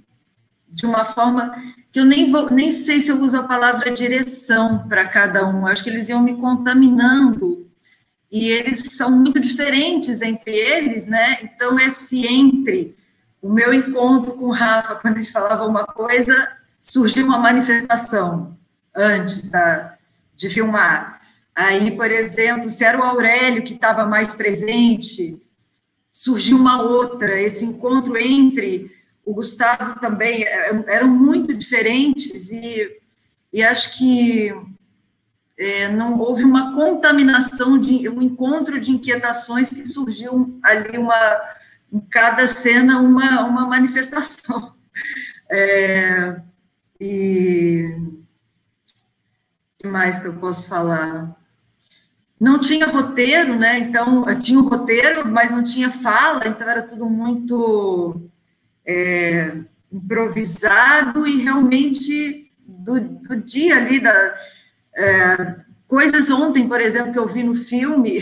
de 0.68 0.86
uma 0.86 1.04
forma 1.04 1.54
que 1.90 1.98
eu 1.98 2.04
nem 2.04 2.30
vou, 2.30 2.50
nem 2.50 2.70
sei 2.70 3.00
se 3.00 3.10
eu 3.10 3.20
uso 3.20 3.36
a 3.36 3.42
palavra 3.42 3.90
direção 3.90 4.86
para 4.86 5.06
cada 5.06 5.46
um. 5.48 5.60
Eu 5.60 5.66
acho 5.68 5.82
que 5.82 5.90
eles 5.90 6.08
iam 6.08 6.22
me 6.22 6.36
contaminando 6.36 7.68
e 8.30 8.48
eles 8.48 8.80
são 8.90 9.10
muito 9.10 9.40
diferentes 9.40 10.20
entre 10.20 10.54
eles, 10.54 11.06
né? 11.06 11.38
Então 11.42 11.78
esse 11.80 12.26
entre 12.26 12.96
o 13.40 13.50
meu 13.50 13.72
encontro 13.72 14.32
com 14.32 14.46
o 14.46 14.52
Rafa, 14.52 14.96
quando 14.96 15.16
gente 15.16 15.32
falava 15.32 15.66
uma 15.66 15.84
coisa, 15.84 16.56
surgiu 16.82 17.24
uma 17.24 17.38
manifestação 17.38 18.56
antes 18.94 19.50
da, 19.50 19.96
de 20.36 20.50
filmar. 20.50 21.20
Aí, 21.54 21.96
por 21.96 22.10
exemplo, 22.10 22.68
se 22.70 22.84
era 22.84 22.98
o 22.98 23.02
Aurélio 23.02 23.64
que 23.64 23.74
estava 23.74 24.04
mais 24.04 24.34
presente, 24.34 25.42
surgiu 26.18 26.56
uma 26.56 26.82
outra, 26.82 27.40
esse 27.40 27.64
encontro 27.64 28.16
entre 28.16 28.90
o 29.24 29.32
Gustavo 29.32 30.00
também, 30.00 30.42
é, 30.42 30.84
eram 30.88 31.06
muito 31.06 31.54
diferentes, 31.54 32.50
e, 32.50 33.00
e 33.52 33.62
acho 33.62 33.96
que 33.96 34.52
é, 35.56 35.88
não 35.88 36.18
houve 36.18 36.42
uma 36.42 36.74
contaminação 36.74 37.78
de 37.78 38.08
um 38.08 38.20
encontro 38.20 38.80
de 38.80 38.90
inquietações 38.90 39.70
que 39.70 39.86
surgiu 39.86 40.58
ali 40.60 40.98
uma 40.98 41.40
em 41.92 42.00
cada 42.00 42.48
cena 42.48 42.98
uma, 42.98 43.46
uma 43.46 43.66
manifestação. 43.66 44.74
É, 45.50 46.42
e 47.00 47.86
o 47.96 48.22
que 49.78 49.86
mais 49.86 50.20
que 50.20 50.26
eu 50.26 50.34
posso 50.34 50.68
falar 50.68 51.34
não 52.40 52.60
tinha 52.60 52.86
roteiro, 52.86 53.58
né? 53.58 53.78
Então, 53.78 54.24
tinha 54.38 54.58
um 54.58 54.68
roteiro, 54.68 55.26
mas 55.26 55.50
não 55.50 55.64
tinha 55.64 55.90
fala, 55.90 56.46
então 56.46 56.68
era 56.68 56.82
tudo 56.82 57.06
muito 57.06 58.30
é, 58.86 59.56
improvisado 59.92 61.26
e 61.26 61.42
realmente 61.42 62.52
do, 62.66 63.00
do 63.00 63.36
dia 63.36 63.76
ali, 63.76 64.00
da, 64.00 64.36
é, 64.94 65.56
coisas 65.86 66.30
ontem, 66.30 66.68
por 66.68 66.80
exemplo, 66.80 67.12
que 67.12 67.18
eu 67.18 67.26
vi 67.26 67.42
no 67.42 67.54
filme, 67.54 68.20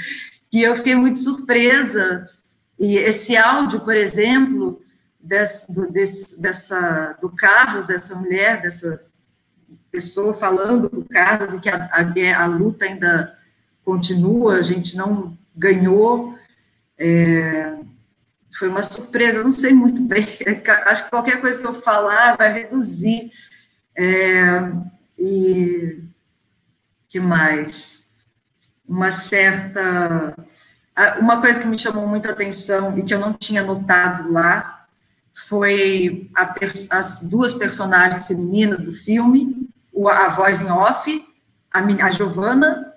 e 0.50 0.62
eu 0.62 0.76
fiquei 0.76 0.94
muito 0.94 1.18
surpresa. 1.18 2.26
E 2.78 2.96
esse 2.96 3.36
áudio, 3.36 3.80
por 3.80 3.94
exemplo, 3.94 4.80
desse, 5.20 5.74
do, 5.74 5.90
desse, 5.92 6.40
dessa, 6.40 7.18
do 7.20 7.28
Carlos, 7.28 7.86
dessa 7.86 8.14
mulher, 8.14 8.62
dessa 8.62 9.04
pessoa 9.90 10.32
falando 10.32 10.88
com 10.88 10.98
o 10.98 11.08
Carlos, 11.08 11.52
e 11.52 11.60
que 11.60 11.68
a, 11.68 11.90
a, 11.92 12.42
a 12.42 12.46
luta 12.46 12.86
ainda 12.86 13.36
continua, 13.84 14.54
a 14.54 14.62
gente 14.62 14.96
não 14.96 15.36
ganhou. 15.56 16.38
É, 16.98 17.76
foi 18.58 18.68
uma 18.68 18.82
surpresa, 18.82 19.44
não 19.44 19.52
sei 19.52 19.72
muito 19.72 20.02
bem. 20.02 20.26
Acho 20.86 21.04
que 21.04 21.10
qualquer 21.10 21.40
coisa 21.40 21.60
que 21.60 21.66
eu 21.66 21.74
falar 21.74 22.36
vai 22.36 22.52
reduzir. 22.52 23.30
É, 23.96 24.72
e 25.18 25.98
que 27.08 27.20
mais? 27.20 28.04
Uma 28.88 29.10
certa. 29.10 30.34
Uma 31.18 31.40
coisa 31.40 31.60
que 31.60 31.66
me 31.66 31.78
chamou 31.78 32.06
muita 32.06 32.30
atenção 32.30 32.98
e 32.98 33.02
que 33.02 33.14
eu 33.14 33.18
não 33.18 33.32
tinha 33.32 33.62
notado 33.62 34.30
lá 34.30 34.86
foi 35.32 36.30
a, 36.34 36.54
as 36.90 37.28
duas 37.30 37.54
personagens 37.54 38.26
femininas 38.26 38.82
do 38.82 38.92
filme, 38.92 39.68
a 40.10 40.28
voz 40.28 40.60
em 40.60 40.70
off, 40.70 41.26
a, 41.72 41.78
a 41.78 42.10
Giovana 42.10 42.89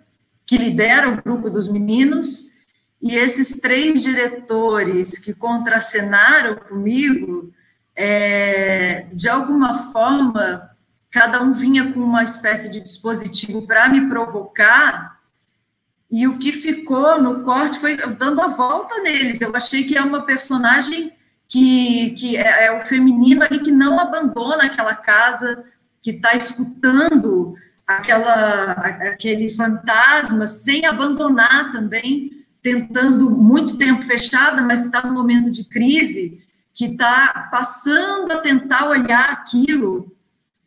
que 0.45 0.57
lidera 0.57 1.09
o 1.09 1.21
grupo 1.21 1.49
dos 1.49 1.71
meninos, 1.71 2.53
e 3.01 3.15
esses 3.15 3.59
três 3.59 4.01
diretores 4.01 5.17
que 5.17 5.33
contracenaram 5.33 6.55
comigo, 6.55 7.53
é, 7.95 9.07
de 9.13 9.27
alguma 9.27 9.91
forma, 9.91 10.69
cada 11.11 11.41
um 11.41 11.53
vinha 11.53 11.91
com 11.91 11.99
uma 11.99 12.23
espécie 12.23 12.69
de 12.69 12.79
dispositivo 12.79 13.67
para 13.67 13.89
me 13.89 14.07
provocar, 14.09 15.19
e 16.09 16.27
o 16.27 16.37
que 16.37 16.51
ficou 16.51 17.19
no 17.19 17.43
corte 17.43 17.79
foi 17.79 17.97
dando 17.97 18.39
a 18.39 18.47
volta 18.47 19.01
neles. 19.01 19.41
Eu 19.41 19.55
achei 19.55 19.83
que 19.83 19.97
é 19.97 20.01
uma 20.01 20.21
personagem 20.21 21.11
que, 21.47 22.11
que 22.11 22.37
é, 22.37 22.67
é 22.67 22.77
o 22.77 22.81
feminino 22.81 23.43
ali 23.43 23.59
que 23.59 23.71
não 23.71 23.99
abandona 23.99 24.65
aquela 24.65 24.95
casa, 24.95 25.65
que 26.01 26.11
está 26.11 26.35
escutando 26.35 27.55
aquela, 27.85 28.71
aquele 28.71 29.49
fantasma 29.49 30.47
sem 30.47 30.85
abandonar 30.85 31.71
também, 31.71 32.43
tentando 32.61 33.29
muito 33.29 33.77
tempo 33.77 34.01
fechada, 34.01 34.61
mas 34.61 34.85
está 34.85 35.05
num 35.05 35.13
momento 35.13 35.51
de 35.51 35.65
crise, 35.65 36.41
que 36.73 36.85
está 36.85 37.49
passando 37.51 38.31
a 38.31 38.37
tentar 38.37 38.87
olhar 38.87 39.29
aquilo 39.29 40.11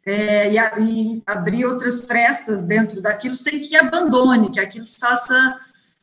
é, 0.05 0.53
e, 0.53 0.57
e, 0.57 1.23
abrir 1.27 1.65
outras 1.65 2.05
frestas 2.05 2.63
dentro 2.63 3.01
daquilo 3.01 3.35
sem 3.35 3.61
que 3.61 3.77
abandone, 3.77 4.53
que 4.53 4.61
aquilo 4.61 4.87
se 4.87 5.01
faça 5.01 5.59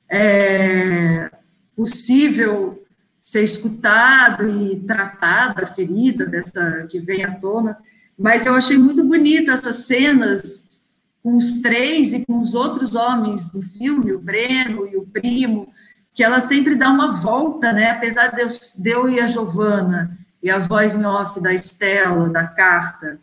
é, 0.10 1.32
possível 1.76 2.84
ser 3.20 3.44
escutado 3.44 4.48
e 4.50 4.82
tratado 4.82 5.64
a 5.64 5.68
ferida 5.68 6.26
dessa 6.26 6.86
que 6.90 7.00
vem 7.00 7.24
à 7.24 7.34
tona. 7.36 7.78
Mas 8.20 8.46
eu 8.46 8.54
achei 8.54 8.78
muito 8.78 9.04
bonito 9.06 9.50
essas 9.50 9.86
cenas 9.86 10.73
com 11.24 11.38
os 11.38 11.62
três 11.62 12.12
e 12.12 12.26
com 12.26 12.42
os 12.42 12.54
outros 12.54 12.94
homens 12.94 13.48
do 13.48 13.62
filme, 13.62 14.12
o 14.12 14.20
Breno 14.20 14.86
e 14.86 14.98
o 14.98 15.08
primo, 15.08 15.72
que 16.14 16.22
ela 16.22 16.42
sempre 16.42 16.76
dá 16.76 16.90
uma 16.90 17.14
volta, 17.14 17.72
né? 17.72 17.92
Apesar 17.92 18.28
de 18.28 18.42
eu, 18.42 18.48
de 18.50 18.90
eu 18.90 19.10
e 19.10 19.22
a 19.22 19.28
Giovana 19.28 20.18
e 20.44 20.52
a 20.52 20.60
voz 20.60 20.98
em 20.98 21.06
off 21.06 21.40
da 21.40 21.54
Estela, 21.54 22.30
da 22.30 22.46
Carta, 22.46 23.18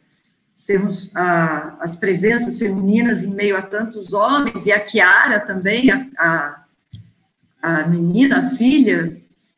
sermos 0.57 1.13
as 1.15 1.97
presenças 1.97 2.59
femininas 2.59 3.23
em 3.23 3.31
meio 3.31 3.57
a 3.57 3.63
tantos 3.63 4.13
homens, 4.13 4.67
e 4.67 4.73
a 4.73 4.81
Kiara 4.81 5.41
também, 5.41 5.91
a, 5.91 6.07
a, 6.19 6.65
a 7.63 7.87
menina, 7.87 8.41
a 8.41 8.51
filha, 8.51 9.17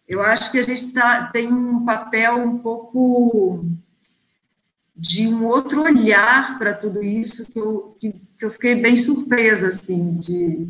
eu 0.09 0.21
acho 0.21 0.51
que 0.53 0.59
a 0.59 0.63
gente 0.63 0.93
tá, 0.93 1.25
tem 1.33 1.53
um 1.53 1.85
papel 1.85 2.37
um 2.37 2.59
pouco 2.59 3.65
de 4.95 5.27
um 5.27 5.47
outro 5.47 5.83
olhar 5.83 6.59
para 6.59 6.75
tudo 6.75 7.03
isso 7.03 7.47
que 7.47 7.59
eu, 7.59 7.97
que, 7.99 8.13
que, 8.13 8.45
eu 8.45 8.51
fiquei 8.51 8.75
bem 8.75 8.97
surpresa, 8.97 9.69
assim, 9.69 10.19
de 10.19 10.69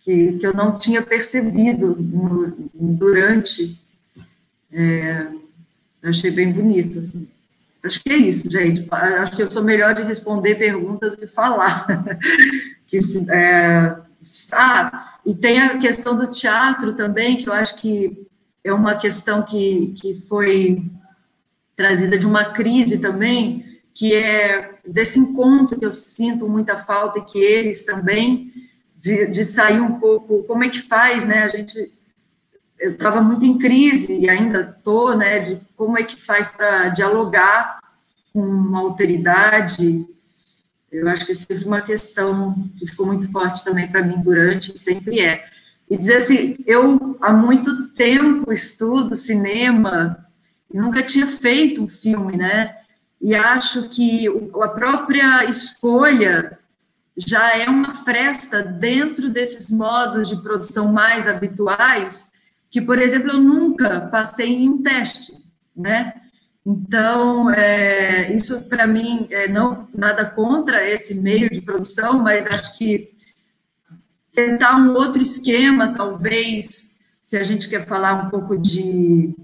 que, 0.00 0.38
que 0.38 0.46
eu 0.46 0.52
não 0.52 0.76
tinha 0.76 1.02
percebido 1.02 1.96
no, 1.96 2.70
durante. 2.74 3.80
É, 4.72 5.26
achei 6.02 6.30
bem 6.30 6.52
bonito, 6.52 6.98
assim. 6.98 7.28
Acho 7.82 8.00
que 8.02 8.10
é 8.10 8.16
isso, 8.16 8.50
gente. 8.50 8.86
Acho 8.90 9.36
que 9.36 9.42
eu 9.42 9.50
sou 9.50 9.62
melhor 9.62 9.94
de 9.94 10.02
responder 10.02 10.56
perguntas 10.56 11.12
do 11.12 11.18
que 11.18 11.26
falar. 11.26 11.86
que, 12.88 12.98
é, 13.30 13.96
ah, 14.52 15.18
e 15.24 15.34
tem 15.34 15.60
a 15.60 15.78
questão 15.78 16.16
do 16.16 16.26
teatro 16.26 16.94
também, 16.94 17.36
que 17.36 17.48
eu 17.48 17.52
acho 17.52 17.76
que 17.76 18.26
é 18.64 18.72
uma 18.72 18.96
questão 18.96 19.42
que, 19.42 19.94
que 19.96 20.16
foi 20.22 20.82
trazida 21.76 22.18
de 22.18 22.26
uma 22.26 22.52
crise 22.52 22.98
também, 22.98 23.80
que 23.94 24.14
é 24.14 24.78
desse 24.86 25.18
encontro 25.18 25.78
que 25.78 25.84
eu 25.84 25.92
sinto 25.92 26.48
muita 26.48 26.76
falta 26.76 27.18
e 27.18 27.24
que 27.24 27.38
eles 27.38 27.84
também, 27.84 28.52
de, 28.96 29.26
de 29.26 29.44
sair 29.44 29.80
um 29.80 30.00
pouco, 30.00 30.42
como 30.44 30.64
é 30.64 30.70
que 30.70 30.82
faz, 30.82 31.24
né, 31.26 31.44
a 31.44 31.48
gente, 31.48 31.92
eu 32.78 32.92
estava 32.92 33.20
muito 33.20 33.44
em 33.44 33.58
crise 33.58 34.18
e 34.18 34.28
ainda 34.28 34.76
estou, 34.76 35.16
né, 35.16 35.40
de 35.40 35.60
como 35.76 35.98
é 35.98 36.02
que 36.02 36.20
faz 36.20 36.48
para 36.48 36.88
dialogar 36.88 37.78
com 38.32 38.40
uma 38.40 38.80
alteridade, 38.80 40.06
eu 40.90 41.08
acho 41.08 41.26
que 41.26 41.32
é 41.32 41.66
uma 41.66 41.80
questão 41.80 42.54
que 42.78 42.86
ficou 42.86 43.06
muito 43.06 43.30
forte 43.30 43.64
também 43.64 43.88
para 43.88 44.02
mim 44.02 44.20
durante, 44.22 44.78
sempre 44.78 45.20
é. 45.20 45.44
E 45.90 45.96
dizer 45.96 46.16
assim, 46.16 46.56
eu 46.66 47.16
há 47.20 47.32
muito 47.32 47.88
tempo 47.90 48.52
estudo 48.52 49.14
cinema, 49.14 50.25
nunca 50.72 51.02
tinha 51.02 51.26
feito 51.26 51.82
um 51.82 51.88
filme, 51.88 52.36
né? 52.36 52.76
E 53.20 53.34
acho 53.34 53.88
que 53.88 54.26
a 54.62 54.68
própria 54.68 55.44
escolha 55.44 56.58
já 57.16 57.56
é 57.56 57.68
uma 57.68 57.94
fresta 57.94 58.62
dentro 58.62 59.30
desses 59.30 59.70
modos 59.70 60.28
de 60.28 60.36
produção 60.42 60.92
mais 60.92 61.26
habituais, 61.26 62.30
que, 62.70 62.80
por 62.80 62.98
exemplo, 62.98 63.30
eu 63.30 63.40
nunca 63.40 64.02
passei 64.02 64.54
em 64.54 64.68
um 64.68 64.82
teste, 64.82 65.32
né? 65.74 66.12
Então, 66.64 67.50
é, 67.50 68.32
isso 68.34 68.68
para 68.68 68.86
mim 68.86 69.28
é 69.30 69.46
não 69.48 69.88
nada 69.94 70.24
contra 70.24 70.86
esse 70.86 71.20
meio 71.20 71.48
de 71.48 71.60
produção, 71.60 72.18
mas 72.18 72.46
acho 72.46 72.76
que 72.76 73.12
tentar 74.34 74.76
um 74.76 74.92
outro 74.92 75.22
esquema, 75.22 75.94
talvez, 75.94 77.00
se 77.22 77.38
a 77.38 77.44
gente 77.44 77.68
quer 77.68 77.86
falar 77.86 78.26
um 78.26 78.30
pouco 78.30 78.58
de 78.58 79.34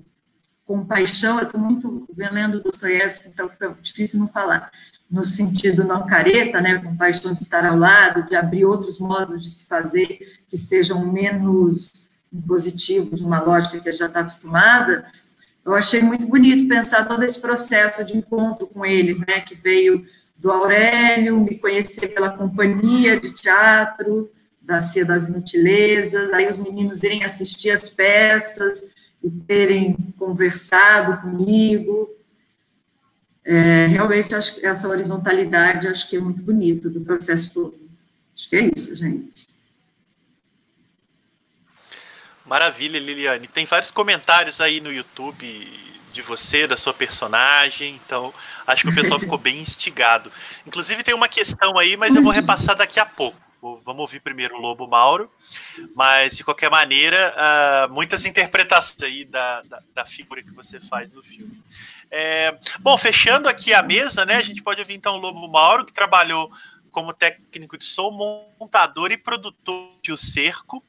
compaixão, 0.65 1.39
eu 1.39 1.45
estou 1.45 1.61
muito 1.61 2.07
lendo 2.17 2.63
Dostoiévski, 2.63 3.29
então 3.29 3.49
fica 3.49 3.77
difícil 3.81 4.21
não 4.21 4.29
falar, 4.29 4.71
no 5.11 5.25
sentido 5.25 5.85
não 5.85 6.07
careta, 6.07 6.61
né, 6.61 6.79
compaixão 6.79 7.35
de 7.35 7.41
estar 7.41 7.65
ao 7.67 7.77
lado, 7.77 8.29
de 8.29 8.35
abrir 8.35 8.65
outros 8.65 8.99
modos 8.99 9.41
de 9.41 9.51
se 9.51 9.67
fazer 9.67 10.41
que 10.49 10.57
sejam 10.57 11.05
menos 11.13 12.11
impositivos, 12.33 13.21
de 13.21 13.27
uma 13.27 13.41
lógica 13.41 13.79
que 13.81 13.89
a 13.89 13.93
gente 13.93 14.01
já 14.01 14.07
está 14.07 14.21
acostumada, 14.21 15.05
eu 15.65 15.75
achei 15.75 16.01
muito 16.01 16.27
bonito 16.27 16.67
pensar 16.67 17.07
todo 17.07 17.23
esse 17.23 17.41
processo 17.41 18.05
de 18.05 18.17
encontro 18.17 18.67
com 18.67 18.85
eles, 18.85 19.19
né, 19.19 19.41
que 19.41 19.55
veio 19.55 20.07
do 20.37 20.51
Aurélio, 20.51 21.41
me 21.41 21.57
conhecer 21.59 22.09
pela 22.09 22.31
companhia 22.31 23.21
de 23.21 23.31
teatro, 23.33 24.31
da 24.61 24.81
Cia 24.81 25.05
das 25.05 25.29
Inutilezas, 25.29 26.33
aí 26.33 26.49
os 26.49 26.59
meninos 26.59 27.03
irem 27.03 27.25
assistir 27.25 27.71
as 27.71 27.89
peças, 27.89 28.91
e 29.23 29.31
terem 29.31 29.95
conversado 30.18 31.20
comigo. 31.20 32.11
É, 33.45 33.87
realmente, 33.87 34.35
acho 34.35 34.55
que 34.57 34.66
essa 34.66 34.89
horizontalidade 34.89 35.89
acho 35.89 36.09
que 36.09 36.16
é 36.16 36.20
muito 36.20 36.43
bonito 36.43 36.89
do 36.89 37.01
processo 37.01 37.53
todo. 37.53 37.81
Acho 38.37 38.49
que 38.49 38.57
é 38.57 38.70
isso, 38.75 38.95
gente. 38.97 39.47
Maravilha, 42.45 42.99
Liliane. 42.99 43.49
Tem 43.49 43.64
vários 43.64 43.91
comentários 43.91 44.61
aí 44.61 44.81
no 44.81 44.93
YouTube 44.93 45.83
de 46.12 46.23
você, 46.23 46.66
da 46.66 46.77
sua 46.77 46.93
personagem. 46.93 47.99
Então, 48.05 48.33
acho 48.66 48.83
que 48.83 48.91
o 48.91 48.95
pessoal 48.95 49.18
ficou 49.20 49.39
bem 49.39 49.61
instigado. 49.61 50.31
Inclusive, 50.66 51.03
tem 51.03 51.14
uma 51.14 51.29
questão 51.29 51.79
aí, 51.79 51.97
mas 51.97 52.14
eu 52.14 52.23
vou 52.23 52.33
repassar 52.33 52.77
daqui 52.77 53.01
a 53.01 53.07
pouco. 53.07 53.41
Vamos 53.63 54.01
ouvir 54.01 54.19
primeiro 54.19 54.57
o 54.57 54.61
Lobo 54.61 54.89
Mauro, 54.89 55.31
mas 55.95 56.37
de 56.37 56.43
qualquer 56.43 56.69
maneira, 56.69 57.33
uh, 57.37 57.93
muitas 57.93 58.27
interpretações 58.27 59.01
aí 59.03 59.25
da, 59.25 59.63
da, 59.63 59.79
da, 59.95 60.05
figura 60.05 60.43
que 60.43 60.53
você 60.53 60.81
faz 60.81 61.13
no 61.13 61.23
filme. 61.23 61.63
É, 62.11 62.59
bom, 62.81 62.99
fechando 62.99 63.49
aqui 63.49 63.73
a 63.73 63.81
mesa, 63.81 64.27
né? 64.27 64.35
A 64.35 64.43
gente 64.43 64.61
pode 64.61 64.81
ouvir 64.81 64.95
então 64.95 65.15
o 65.15 65.21
Lobo 65.21 65.47
Mauro, 65.47 65.87
que 65.87 65.93
trabalhou 65.93 66.51
como 66.91 67.13
técnico 67.13 67.79
de 67.79 67.85
som, 67.85 68.11
montador 68.59 69.13
e 69.13 69.17
produtor 69.17 69.93
de 70.03 70.13
O 70.13 70.17
Cerco, 70.17 70.85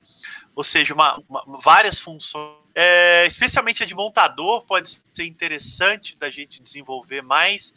ou 0.55 0.63
seja, 0.63 0.95
uma, 0.95 1.21
uma, 1.29 1.59
várias 1.59 1.99
funções. 1.99 2.57
É, 2.75 3.23
especialmente 3.27 3.83
a 3.83 3.85
de 3.85 3.93
montador, 3.93 4.65
pode 4.65 4.89
ser 4.89 5.25
interessante 5.25 6.17
da 6.17 6.31
gente 6.31 6.61
desenvolver 6.61 7.21
mais, 7.21 7.71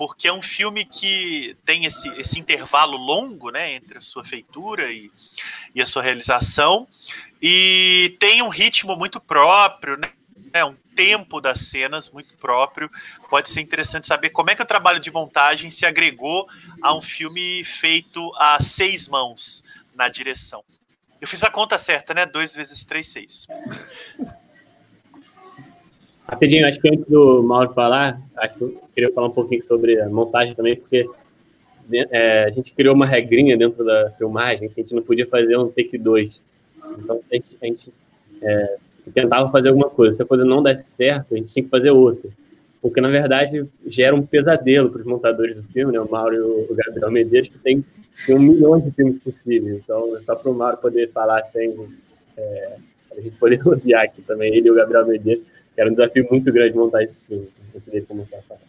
porque 0.00 0.28
é 0.28 0.32
um 0.32 0.40
filme 0.40 0.82
que 0.82 1.54
tem 1.62 1.84
esse, 1.84 2.08
esse 2.12 2.40
intervalo 2.40 2.96
longo 2.96 3.50
né, 3.50 3.74
entre 3.74 3.98
a 3.98 4.00
sua 4.00 4.24
feitura 4.24 4.90
e, 4.90 5.10
e 5.74 5.82
a 5.82 5.84
sua 5.84 6.02
realização, 6.02 6.88
e 7.42 8.16
tem 8.18 8.40
um 8.40 8.48
ritmo 8.48 8.96
muito 8.96 9.20
próprio, 9.20 9.98
né, 9.98 10.64
um 10.64 10.74
tempo 10.96 11.38
das 11.38 11.60
cenas 11.60 12.08
muito 12.08 12.34
próprio. 12.38 12.90
Pode 13.28 13.50
ser 13.50 13.60
interessante 13.60 14.06
saber 14.06 14.30
como 14.30 14.48
é 14.48 14.54
que 14.54 14.62
o 14.62 14.66
trabalho 14.66 15.00
de 15.00 15.10
montagem 15.10 15.70
se 15.70 15.84
agregou 15.84 16.48
a 16.80 16.96
um 16.96 17.02
filme 17.02 17.62
feito 17.62 18.32
a 18.38 18.58
seis 18.58 19.06
mãos 19.06 19.62
na 19.94 20.08
direção. 20.08 20.64
Eu 21.20 21.28
fiz 21.28 21.44
a 21.44 21.50
conta 21.50 21.76
certa, 21.76 22.14
né? 22.14 22.24
Dois 22.24 22.54
vezes 22.54 22.86
três, 22.86 23.06
seis. 23.06 23.46
Rapidinho, 26.30 26.64
acho 26.64 26.80
que 26.80 26.88
antes 26.88 27.04
do 27.06 27.42
Mauro 27.42 27.72
falar, 27.72 28.22
acho 28.36 28.56
que 28.56 28.62
eu 28.62 28.80
queria 28.94 29.12
falar 29.12 29.26
um 29.26 29.32
pouquinho 29.32 29.60
sobre 29.64 30.00
a 30.00 30.08
montagem 30.08 30.54
também, 30.54 30.76
porque 30.76 31.04
é, 31.92 32.44
a 32.44 32.50
gente 32.50 32.72
criou 32.72 32.94
uma 32.94 33.04
regrinha 33.04 33.56
dentro 33.56 33.84
da 33.84 34.12
filmagem 34.12 34.68
que 34.68 34.80
a 34.80 34.82
gente 34.84 34.94
não 34.94 35.02
podia 35.02 35.26
fazer 35.26 35.56
um 35.56 35.66
take 35.66 35.98
2. 35.98 36.40
Então, 37.00 37.16
a 37.16 37.34
gente, 37.34 37.58
a 37.60 37.66
gente 37.66 37.92
é, 38.40 38.76
tentava 39.12 39.50
fazer 39.50 39.70
alguma 39.70 39.90
coisa, 39.90 40.14
se 40.14 40.22
a 40.22 40.24
coisa 40.24 40.44
não 40.44 40.62
desse 40.62 40.86
certo, 40.86 41.34
a 41.34 41.36
gente 41.36 41.52
tinha 41.52 41.64
que 41.64 41.68
fazer 41.68 41.90
outra. 41.90 42.30
Porque, 42.80 43.00
na 43.00 43.08
verdade, 43.08 43.66
gera 43.84 44.14
um 44.14 44.24
pesadelo 44.24 44.88
para 44.88 45.00
os 45.00 45.06
montadores 45.06 45.56
do 45.56 45.64
filme, 45.64 45.92
né? 45.92 46.00
o 46.00 46.08
Mauro 46.08 46.36
e 46.36 46.40
o 46.40 46.74
Gabriel 46.76 47.10
Medeiros, 47.10 47.48
que 47.48 47.58
tem, 47.58 47.84
tem 48.24 48.36
um 48.36 48.40
milhão 48.40 48.78
de 48.78 48.92
filmes 48.92 49.20
possíveis. 49.20 49.82
Então, 49.82 50.16
é 50.16 50.20
só 50.20 50.36
para 50.36 50.48
o 50.48 50.54
Mauro 50.54 50.76
poder 50.76 51.10
falar 51.10 51.42
sem. 51.42 51.76
É, 52.36 52.76
a 53.16 53.20
gente 53.20 53.36
poder 53.36 53.58
elogiar 53.66 54.02
aqui 54.02 54.22
também, 54.22 54.54
ele 54.54 54.68
e 54.68 54.70
o 54.70 54.76
Gabriel 54.76 55.04
Medeiros 55.04 55.49
era 55.76 55.88
um 55.88 55.92
desafio 55.92 56.26
muito 56.30 56.52
grande 56.52 56.76
montar 56.76 57.02
esse 57.02 57.20
filme, 57.26 57.48
antes 57.74 57.90
de 57.90 58.00
começar 58.02 58.38
a 58.38 58.42
falar. 58.42 58.60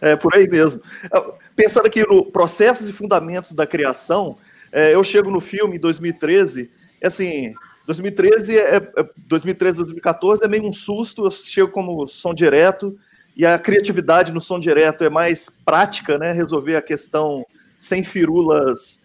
É, 0.00 0.16
por 0.16 0.34
aí 0.34 0.48
mesmo. 0.48 0.82
Ah, 1.12 1.32
pensando 1.54 1.86
aqui 1.86 2.06
no 2.06 2.24
processos 2.26 2.88
e 2.88 2.92
fundamentos 2.92 3.52
da 3.52 3.66
criação, 3.66 4.36
é, 4.72 4.94
eu 4.94 5.04
chego 5.04 5.30
no 5.30 5.40
filme 5.40 5.76
em 5.76 5.80
2013, 5.80 6.70
assim, 7.02 7.54
2013 7.86 8.58
é, 8.58 8.80
2013, 9.26 9.78
2014 9.78 10.44
é 10.44 10.48
meio 10.48 10.66
um 10.66 10.72
susto, 10.72 11.26
eu 11.26 11.30
chego 11.30 11.70
como 11.70 12.06
som 12.08 12.34
direto, 12.34 12.98
e 13.36 13.46
a 13.46 13.58
criatividade 13.58 14.32
no 14.32 14.40
som 14.40 14.58
direto 14.58 15.04
é 15.04 15.10
mais 15.10 15.48
prática, 15.64 16.18
né, 16.18 16.32
resolver 16.32 16.76
a 16.76 16.82
questão 16.82 17.46
sem 17.78 18.02
firulas, 18.02 19.00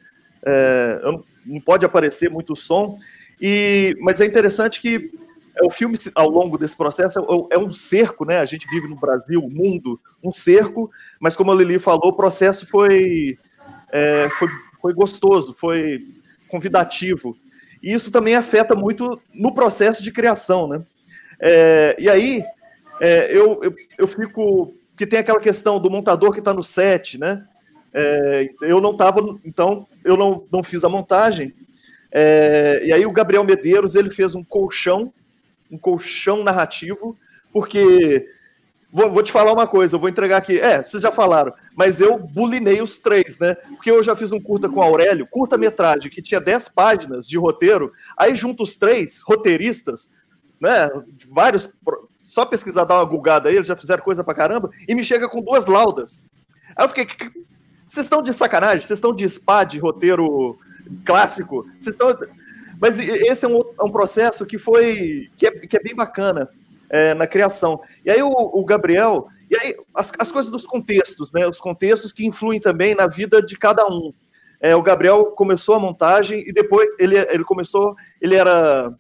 é, 0.46 1.00
não 1.46 1.62
pode 1.62 1.86
aparecer 1.86 2.30
muito 2.30 2.56
som, 2.56 2.98
e, 3.40 3.96
mas 4.00 4.20
é 4.20 4.26
interessante 4.26 4.82
que 4.82 5.12
é, 5.60 5.66
o 5.66 5.70
filme, 5.70 5.98
ao 6.14 6.30
longo 6.30 6.58
desse 6.58 6.76
processo, 6.76 7.20
é, 7.20 7.56
é 7.56 7.58
um 7.58 7.72
cerco, 7.72 8.26
né? 8.26 8.40
A 8.40 8.46
gente 8.46 8.68
vive 8.70 8.88
no 8.88 8.96
Brasil, 8.96 9.42
mundo, 9.50 10.00
um 10.24 10.32
cerco, 10.32 10.90
mas 11.20 11.36
como 11.36 11.52
a 11.52 11.56
Lili 11.56 11.80
falou, 11.80 12.10
o 12.10 12.16
processo 12.16 12.66
foi, 12.68 13.38
é, 13.92 14.30
foi, 14.38 14.48
foi 14.82 14.94
gostoso, 14.94 15.54
foi 15.54 16.06
convidativo. 16.48 17.36
E 17.82 17.94
isso 17.94 18.12
também 18.12 18.36
afeta 18.36 18.76
muito 18.76 19.20
no 19.34 19.54
processo 19.54 20.02
de 20.02 20.12
criação, 20.12 20.68
né? 20.68 20.84
É, 21.40 21.96
e 22.00 22.10
aí, 22.10 22.44
é, 23.00 23.32
eu, 23.32 23.60
eu, 23.64 23.76
eu 23.98 24.08
fico. 24.08 24.74
que 24.98 25.06
tem 25.06 25.20
aquela 25.20 25.40
questão 25.40 25.80
do 25.80 25.90
montador 25.90 26.32
que 26.32 26.40
está 26.40 26.54
no 26.54 26.64
set, 26.64 27.18
né? 27.18 27.46
É, 27.94 28.50
eu 28.62 28.82
não 28.82 28.92
estava, 28.92 29.22
então, 29.46 29.88
eu 30.04 30.18
não, 30.18 30.46
não 30.52 30.64
fiz 30.64 30.84
a 30.84 30.90
montagem. 30.90 31.54
É, 32.12 32.82
e 32.86 32.94
aí 32.94 33.06
o 33.06 33.12
Gabriel 33.12 33.44
Medeiros 33.44 33.96
ele 33.96 34.10
fez 34.10 34.34
um 34.34 34.44
colchão 34.44 35.14
um 35.72 35.78
colchão 35.78 36.44
narrativo, 36.44 37.18
porque 37.52 38.28
vou, 38.92 39.12
vou, 39.12 39.24
te 39.24 39.32
falar 39.32 39.54
uma 39.54 39.68
coisa, 39.68 39.96
eu 39.96 40.00
vou 40.00 40.10
entregar 40.10 40.38
aqui. 40.38 40.60
É, 40.60 40.82
vocês 40.82 41.02
já 41.02 41.12
falaram, 41.12 41.54
mas 41.76 42.00
eu 42.00 42.18
bulinei 42.18 42.82
os 42.82 43.00
três, 43.00 43.38
né? 43.38 43.56
Porque 43.56 43.92
eu 43.92 44.04
já 44.04 44.16
fiz 44.16 44.32
um 44.32 44.40
curta 44.40 44.70
com 44.70 44.82
Aurélio, 44.82 45.28
curta-metragem, 45.28 46.10
que 46.10 46.22
tinha 46.22 46.42
10 46.42 46.70
páginas 46.70 47.28
de 47.28 47.38
roteiro, 47.38 47.92
aí 48.18 48.36
junto 48.36 48.64
os 48.64 48.78
três 48.78 49.22
roteiristas, 49.22 50.10
né? 50.60 50.90
Vários. 51.30 51.70
Só 52.24 52.46
pesquisar, 52.46 52.84
dar 52.84 52.96
uma 52.96 53.06
gulgada 53.06 53.48
aí, 53.50 53.56
eles 53.56 53.68
já 53.68 53.76
fizeram 53.76 54.04
coisa 54.04 54.24
pra 54.24 54.34
caramba, 54.34 54.70
e 54.88 54.94
me 54.94 55.04
chega 55.04 55.30
com 55.30 55.42
duas 55.42 55.66
laudas. 55.66 56.24
Aí 56.76 56.86
eu 56.86 56.90
fiquei. 56.90 57.08
Vocês 57.86 58.06
estão 58.06 58.22
de 58.22 58.34
sacanagem? 58.34 58.86
Vocês 58.86 58.98
estão 58.98 59.16
de 59.16 59.28
spa 59.30 59.64
de 59.64 59.80
roteiro 59.80 60.60
clássico? 61.06 61.66
Vocês 61.80 61.96
estão. 61.96 62.10
Mas 62.80 63.00
esse 63.00 63.46
é 63.46 63.48
um, 63.48 63.62
é 63.80 63.84
um 63.84 63.92
processo 63.92 64.46
que 64.46 64.58
foi 64.58 65.30
que 65.36 65.48
é, 65.48 65.52
que 65.52 65.78
é 65.78 65.82
bem 65.82 65.96
bacana 65.96 66.50
é, 66.90 67.14
na 67.14 67.28
criação. 67.28 67.82
E 68.06 68.12
aí 68.12 68.22
o, 68.22 68.30
o 68.30 68.64
Gabriel, 68.66 69.28
e 69.50 69.56
aí 69.56 69.76
as, 69.94 70.12
as, 70.18 70.32
coisas 70.32 70.52
dos 70.52 70.66
contextos, 70.66 71.32
né? 71.32 71.48
Os 71.48 71.60
contextos 71.60 72.14
que 72.14 72.26
influem 72.26 72.60
também 72.60 72.96
na 72.96 73.08
vida 73.08 73.42
de 73.42 73.58
cada 73.58 73.86
um. 73.88 74.14
É, 74.60 74.76
o 74.76 74.82
Gabriel 74.82 75.26
começou 75.28 75.76
a 75.76 75.80
montagem 75.80 76.44
e 76.48 76.52
depois 76.52 76.90
ele, 77.00 77.18
ele 77.18 77.44
começou, 77.44 77.96
ele 78.20 78.36
era, 78.36 78.92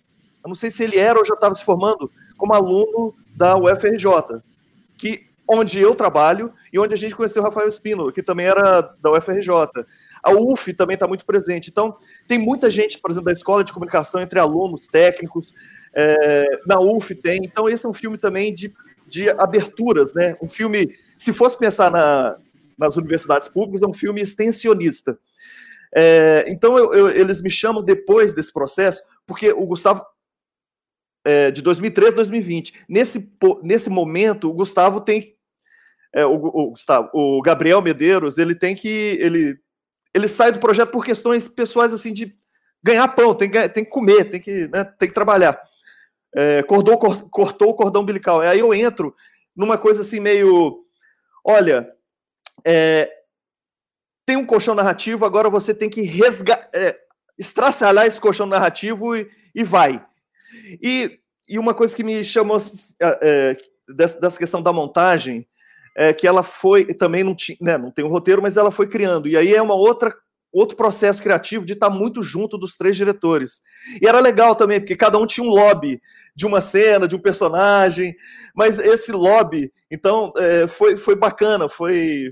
eu 0.43 0.47
não 0.47 0.55
sei 0.55 0.69
se 0.69 0.83
ele 0.83 0.97
era 0.97 1.17
ou 1.17 1.25
já 1.25 1.33
estava 1.33 1.55
se 1.55 1.63
formando 1.63 2.11
como 2.37 2.53
aluno 2.53 3.15
da 3.35 3.57
UFRJ, 3.57 4.41
que 4.97 5.25
onde 5.47 5.79
eu 5.79 5.95
trabalho 5.95 6.53
e 6.71 6.77
onde 6.77 6.93
a 6.93 6.97
gente 6.97 7.15
conheceu 7.15 7.41
o 7.41 7.45
Rafael 7.45 7.67
Espino, 7.67 8.11
que 8.11 8.21
também 8.21 8.45
era 8.45 8.81
da 9.01 9.11
UFRJ. 9.11 9.49
A 10.27 10.31
UF 10.31 10.73
também 10.73 10.95
está 10.95 11.07
muito 11.07 11.25
presente. 11.25 11.69
Então, 11.69 11.97
tem 12.27 12.37
muita 12.37 12.69
gente, 12.69 12.99
por 12.99 13.11
exemplo, 13.11 13.25
da 13.25 13.33
escola 13.33 13.63
de 13.63 13.73
comunicação 13.73 14.21
entre 14.21 14.39
alunos, 14.39 14.87
técnicos. 14.87 15.53
É, 15.93 16.59
na 16.65 16.79
UF 16.79 17.15
tem. 17.15 17.39
Então, 17.43 17.69
esse 17.69 17.85
é 17.85 17.89
um 17.89 17.93
filme 17.93 18.17
também 18.17 18.53
de, 18.53 18.73
de 19.07 19.29
aberturas, 19.29 20.13
né? 20.13 20.35
Um 20.41 20.49
filme, 20.49 20.95
se 21.17 21.31
fosse 21.31 21.57
pensar 21.57 21.89
na, 21.91 22.37
nas 22.77 22.97
universidades 22.97 23.47
públicas, 23.47 23.81
é 23.81 23.87
um 23.87 23.93
filme 23.93 24.21
extensionista. 24.21 25.17
É, 25.95 26.45
então, 26.47 26.77
eu, 26.77 26.93
eu, 26.93 27.09
eles 27.09 27.41
me 27.41 27.49
chamam 27.49 27.81
depois 27.83 28.33
desse 28.33 28.51
processo, 28.51 29.01
porque 29.25 29.51
o 29.51 29.65
Gustavo 29.65 30.05
é, 31.27 31.51
de 31.51 31.61
2013 31.61 32.13
a 32.13 32.15
2020. 32.15 32.73
Nesse, 32.87 33.29
nesse 33.61 33.89
momento, 33.89 34.49
o 34.49 34.53
Gustavo 34.53 35.01
tem. 35.01 35.35
É, 36.13 36.25
o, 36.25 36.35
o, 36.35 36.69
Gustavo, 36.69 37.09
o 37.13 37.41
Gabriel 37.41 37.81
Medeiros, 37.81 38.37
ele 38.37 38.55
tem 38.55 38.73
que. 38.73 39.17
Ele 39.19 39.59
ele 40.17 40.27
sai 40.27 40.51
do 40.51 40.59
projeto 40.59 40.89
por 40.89 41.05
questões 41.05 41.47
pessoais 41.47 41.93
assim 41.93 42.11
de 42.11 42.35
ganhar 42.83 43.07
pão, 43.09 43.35
tem 43.35 43.49
que, 43.49 43.69
tem 43.69 43.83
que 43.83 43.89
comer, 43.89 44.25
tem 44.25 44.39
que, 44.39 44.67
né, 44.67 44.83
tem 44.83 45.07
que 45.07 45.13
trabalhar. 45.13 45.61
É, 46.35 46.63
cordou, 46.63 46.97
cor, 46.97 47.29
cortou 47.29 47.69
o 47.69 47.73
cordão 47.73 48.01
umbilical. 48.01 48.41
Aí 48.41 48.59
eu 48.59 48.73
entro 48.73 49.15
numa 49.55 49.77
coisa 49.77 50.01
assim 50.01 50.19
meio, 50.19 50.83
olha, 51.43 51.91
é, 52.65 53.11
tem 54.25 54.35
um 54.35 54.45
colchão 54.45 54.75
narrativo, 54.75 55.25
agora 55.25 55.49
você 55.49 55.73
tem 55.73 55.89
que 55.89 56.01
resgatar, 56.01 56.69
é, 56.73 56.97
estraçalhar 57.37 58.05
esse 58.05 58.19
colchão 58.19 58.45
narrativo 58.45 59.15
e, 59.15 59.29
e 59.53 59.63
vai. 59.63 60.03
E, 60.81 61.19
e 61.47 61.59
uma 61.59 61.73
coisa 61.73 61.95
que 61.95 62.03
me 62.03 62.23
chamou 62.23 62.57
é, 62.99 63.19
é 63.21 63.57
dessa, 63.93 64.19
dessa 64.19 64.37
questão 64.37 64.61
da 64.61 64.73
montagem 64.73 65.47
é, 65.97 66.13
que 66.13 66.27
ela 66.27 66.43
foi, 66.43 66.85
também 66.93 67.23
não, 67.23 67.33
tinha, 67.33 67.57
né, 67.59 67.75
não 67.75 67.89
tem 67.89 68.05
um 68.05 68.09
roteiro, 68.09 68.39
mas 68.39 68.55
ela 68.55 68.69
foi 68.69 68.87
criando. 68.87 69.27
E 69.27 69.35
aí 69.35 69.53
é 69.53 69.61
uma 69.61 69.73
outra 69.73 70.15
outro 70.49 70.77
processo 70.77 71.21
criativo 71.21 71.65
de 71.65 71.73
estar 71.73 71.89
muito 71.89 72.23
junto 72.23 72.57
dos 72.57 72.75
três 72.75 72.95
diretores. 72.95 73.61
E 74.01 74.07
era 74.07 74.19
legal 74.19 74.55
também, 74.55 74.79
porque 74.79 74.95
cada 74.95 75.17
um 75.17 75.25
tinha 75.25 75.45
um 75.45 75.51
lobby 75.51 76.01
de 76.35 76.47
uma 76.47 76.61
cena, 76.61 77.07
de 77.07 77.15
um 77.15 77.19
personagem, 77.19 78.15
mas 78.55 78.79
esse 78.79 79.11
lobby, 79.11 79.71
então, 79.91 80.31
é, 80.37 80.65
foi, 80.65 80.95
foi 80.95 81.15
bacana, 81.15 81.67
foi... 81.67 82.31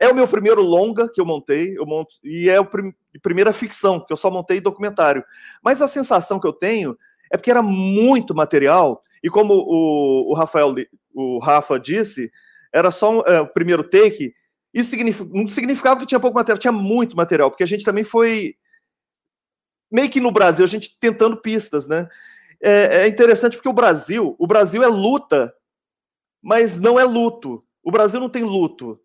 É 0.00 0.08
o 0.08 0.14
meu 0.14 0.28
primeiro 0.28 0.62
longa 0.62 1.10
que 1.12 1.20
eu 1.20 1.26
montei, 1.26 1.76
eu 1.76 1.84
monto, 1.84 2.14
e 2.22 2.48
é 2.48 2.56
a 2.56 2.64
prim, 2.64 2.94
primeira 3.20 3.52
ficção, 3.52 3.98
que 3.98 4.12
eu 4.12 4.16
só 4.16 4.30
montei 4.30 4.60
documentário. 4.60 5.24
Mas 5.62 5.82
a 5.82 5.88
sensação 5.88 6.38
que 6.38 6.46
eu 6.46 6.52
tenho 6.52 6.96
é 7.30 7.36
porque 7.36 7.50
era 7.50 7.62
muito 7.62 8.34
material, 8.34 9.00
e 9.22 9.28
como 9.28 9.54
o, 9.54 10.30
o 10.30 10.34
Rafael, 10.34 10.74
o 11.12 11.38
Rafa 11.40 11.78
disse, 11.78 12.30
era 12.72 12.90
só 12.90 13.22
é, 13.22 13.40
o 13.40 13.46
primeiro 13.46 13.82
take, 13.82 14.34
isso 14.72 14.90
signific, 14.90 15.28
não 15.32 15.46
significava 15.46 16.00
que 16.00 16.06
tinha 16.06 16.20
pouco 16.20 16.36
material, 16.36 16.58
tinha 16.58 16.72
muito 16.72 17.16
material, 17.16 17.50
porque 17.50 17.62
a 17.62 17.66
gente 17.66 17.84
também 17.84 18.04
foi 18.04 18.54
meio 19.90 20.10
que 20.10 20.20
no 20.20 20.30
Brasil, 20.30 20.64
a 20.64 20.68
gente 20.68 20.96
tentando 21.00 21.36
pistas, 21.40 21.88
né? 21.88 22.08
É, 22.60 23.02
é 23.02 23.08
interessante 23.08 23.56
porque 23.56 23.68
o 23.68 23.72
Brasil, 23.72 24.36
o 24.38 24.46
Brasil 24.46 24.82
é 24.82 24.88
luta 24.88 25.54
mas 26.42 26.78
não 26.78 26.98
é 26.98 27.04
luto. 27.04 27.64
O 27.82 27.90
Brasil 27.90 28.20
não 28.20 28.28
tem 28.28 28.42
luto. 28.42 29.00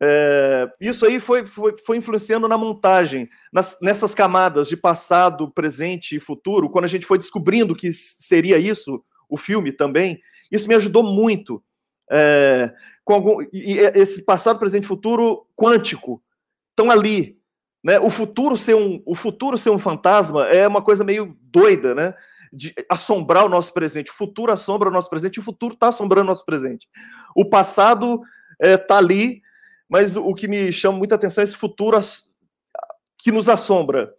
É, 0.00 0.68
isso 0.80 1.06
aí 1.06 1.20
foi, 1.20 1.46
foi, 1.46 1.76
foi, 1.78 1.96
influenciando 1.96 2.48
na 2.48 2.58
montagem, 2.58 3.28
nas, 3.52 3.78
nessas 3.80 4.14
camadas 4.14 4.66
de 4.66 4.76
passado, 4.76 5.50
presente 5.50 6.16
e 6.16 6.20
futuro, 6.20 6.68
quando 6.68 6.86
a 6.86 6.88
gente 6.88 7.06
foi 7.06 7.18
descobrindo 7.18 7.76
que 7.76 7.92
seria 7.92 8.58
isso, 8.58 9.04
o 9.28 9.36
filme 9.36 9.70
também, 9.70 10.20
isso 10.50 10.66
me 10.66 10.74
ajudou 10.74 11.04
muito. 11.04 11.62
É, 12.10 12.74
com 13.04 13.14
algum, 13.14 13.42
e 13.52 13.78
esse 13.94 14.24
passado, 14.24 14.58
presente 14.58 14.84
e 14.84 14.88
futuro 14.88 15.46
quântico 15.56 16.22
estão 16.70 16.90
ali. 16.90 17.38
Né? 17.82 17.98
O, 17.98 18.10
futuro 18.10 18.56
ser 18.56 18.74
um, 18.74 19.02
o 19.04 19.14
futuro 19.14 19.58
ser 19.58 19.70
um 19.70 19.78
fantasma 19.78 20.46
é 20.46 20.66
uma 20.68 20.82
coisa 20.82 21.02
meio 21.02 21.36
doida, 21.42 21.94
né? 21.94 22.14
De 22.52 22.72
assombrar 22.88 23.44
o 23.44 23.48
nosso 23.48 23.72
presente. 23.72 24.10
O 24.10 24.14
futuro 24.14 24.52
assombra 24.52 24.88
o 24.88 24.92
nosso 24.92 25.10
presente, 25.10 25.36
e 25.36 25.40
o 25.40 25.44
futuro 25.44 25.74
está 25.74 25.88
assombrando 25.88 26.26
o 26.26 26.30
nosso 26.30 26.44
presente. 26.44 26.88
O 27.34 27.44
passado 27.44 28.20
está 28.60 28.68
é, 28.68 28.76
tá 28.76 28.98
ali 28.98 29.42
mas 29.92 30.16
o 30.16 30.32
que 30.32 30.48
me 30.48 30.72
chama 30.72 30.96
muita 30.96 31.16
atenção 31.16 31.42
é 31.42 31.44
esse 31.44 31.54
futuro 31.54 32.00
que 33.18 33.30
nos 33.30 33.46
assombra. 33.46 34.14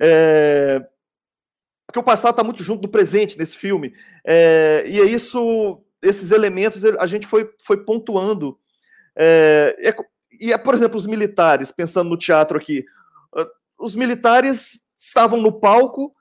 É... 0.00 0.86
Porque 1.84 1.98
o 1.98 2.04
passado 2.04 2.30
está 2.30 2.44
muito 2.44 2.62
junto 2.62 2.82
do 2.82 2.88
presente 2.88 3.36
nesse 3.36 3.56
filme. 3.56 3.92
É... 4.24 4.84
E 4.86 5.00
é 5.00 5.04
isso, 5.04 5.82
esses 6.02 6.30
elementos 6.30 6.84
a 6.84 7.06
gente 7.06 7.26
foi, 7.26 7.50
foi 7.62 7.84
pontuando. 7.84 8.58
É... 9.16 9.76
é 9.80 9.94
e, 10.40 10.52
é, 10.52 10.58
por 10.58 10.74
exemplo, 10.74 10.96
os 10.96 11.06
militares, 11.06 11.70
pensando 11.70 12.08
no 12.08 12.16
teatro 12.16 12.56
aqui, 12.56 12.84
os 13.78 13.94
militares 13.94 14.80
estavam 14.96 15.40
no 15.40 15.52
palco 15.52 16.14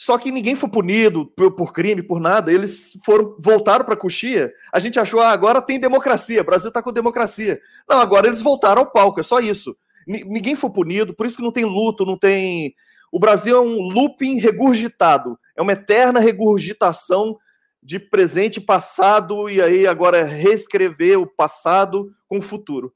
só 0.00 0.16
que 0.16 0.32
ninguém 0.32 0.56
foi 0.56 0.70
punido 0.70 1.26
por, 1.26 1.52
por 1.52 1.74
crime, 1.74 2.02
por 2.02 2.18
nada. 2.18 2.50
Eles 2.50 2.96
foram 3.04 3.36
voltaram 3.38 3.84
para 3.84 3.92
a 3.92 3.96
Coxia. 3.98 4.50
A 4.72 4.78
gente 4.78 4.98
achou, 4.98 5.20
ah, 5.20 5.28
agora 5.28 5.60
tem 5.60 5.78
democracia, 5.78 6.40
o 6.40 6.44
Brasil 6.44 6.68
está 6.68 6.80
com 6.80 6.90
democracia. 6.90 7.60
Não, 7.86 8.00
agora 8.00 8.26
eles 8.26 8.40
voltaram 8.40 8.80
ao 8.80 8.90
palco, 8.90 9.20
é 9.20 9.22
só 9.22 9.40
isso. 9.40 9.76
N 10.06 10.24
ninguém 10.24 10.56
foi 10.56 10.70
punido, 10.70 11.12
por 11.12 11.26
isso 11.26 11.36
que 11.36 11.42
não 11.42 11.52
tem 11.52 11.66
luto, 11.66 12.06
não 12.06 12.16
tem. 12.16 12.74
O 13.12 13.20
Brasil 13.20 13.54
é 13.54 13.60
um 13.60 13.90
looping 13.90 14.38
regurgitado, 14.38 15.38
é 15.54 15.60
uma 15.60 15.72
eterna 15.72 16.18
regurgitação 16.18 17.36
de 17.82 17.98
presente 17.98 18.58
e 18.58 18.64
passado, 18.64 19.48
e 19.48 19.60
aí 19.60 19.86
agora 19.86 20.18
é 20.18 20.24
reescrever 20.24 21.18
o 21.18 21.26
passado 21.26 22.10
com 22.28 22.38
o 22.38 22.42
futuro. 22.42 22.94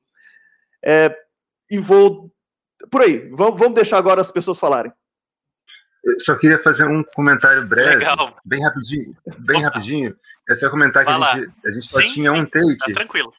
É, 0.85 1.15
e 1.71 1.79
vou. 1.79 2.31
Por 2.91 3.01
aí, 3.01 3.31
vamos, 3.31 3.75
deixar 3.75 3.99
agora 3.99 4.21
as 4.21 4.31
pessoas 4.31 4.59
falarem. 4.59 4.93
Eu 6.05 6.21
só 6.21 6.37
queria 6.37 6.59
fazer 6.59 6.85
um 6.85 7.03
comentário 7.15 7.67
breve, 7.67 7.97
Legal. 7.97 8.37
bem 8.45 8.63
rapidinho, 8.63 9.17
bem 9.39 9.61
Opa. 9.61 9.69
rapidinho. 9.69 10.15
É 10.51 10.55
só 10.55 10.69
comentar 10.69 11.03
que 11.03 11.11
a 11.11 11.35
gente, 11.37 11.53
a 11.65 11.71
gente, 11.71 11.87
só 11.87 12.01
sim, 12.03 12.09
tinha 12.09 12.33
um 12.33 12.45
take. 12.45 12.77
Tá 12.77 12.93
tranquilo. 12.93 13.33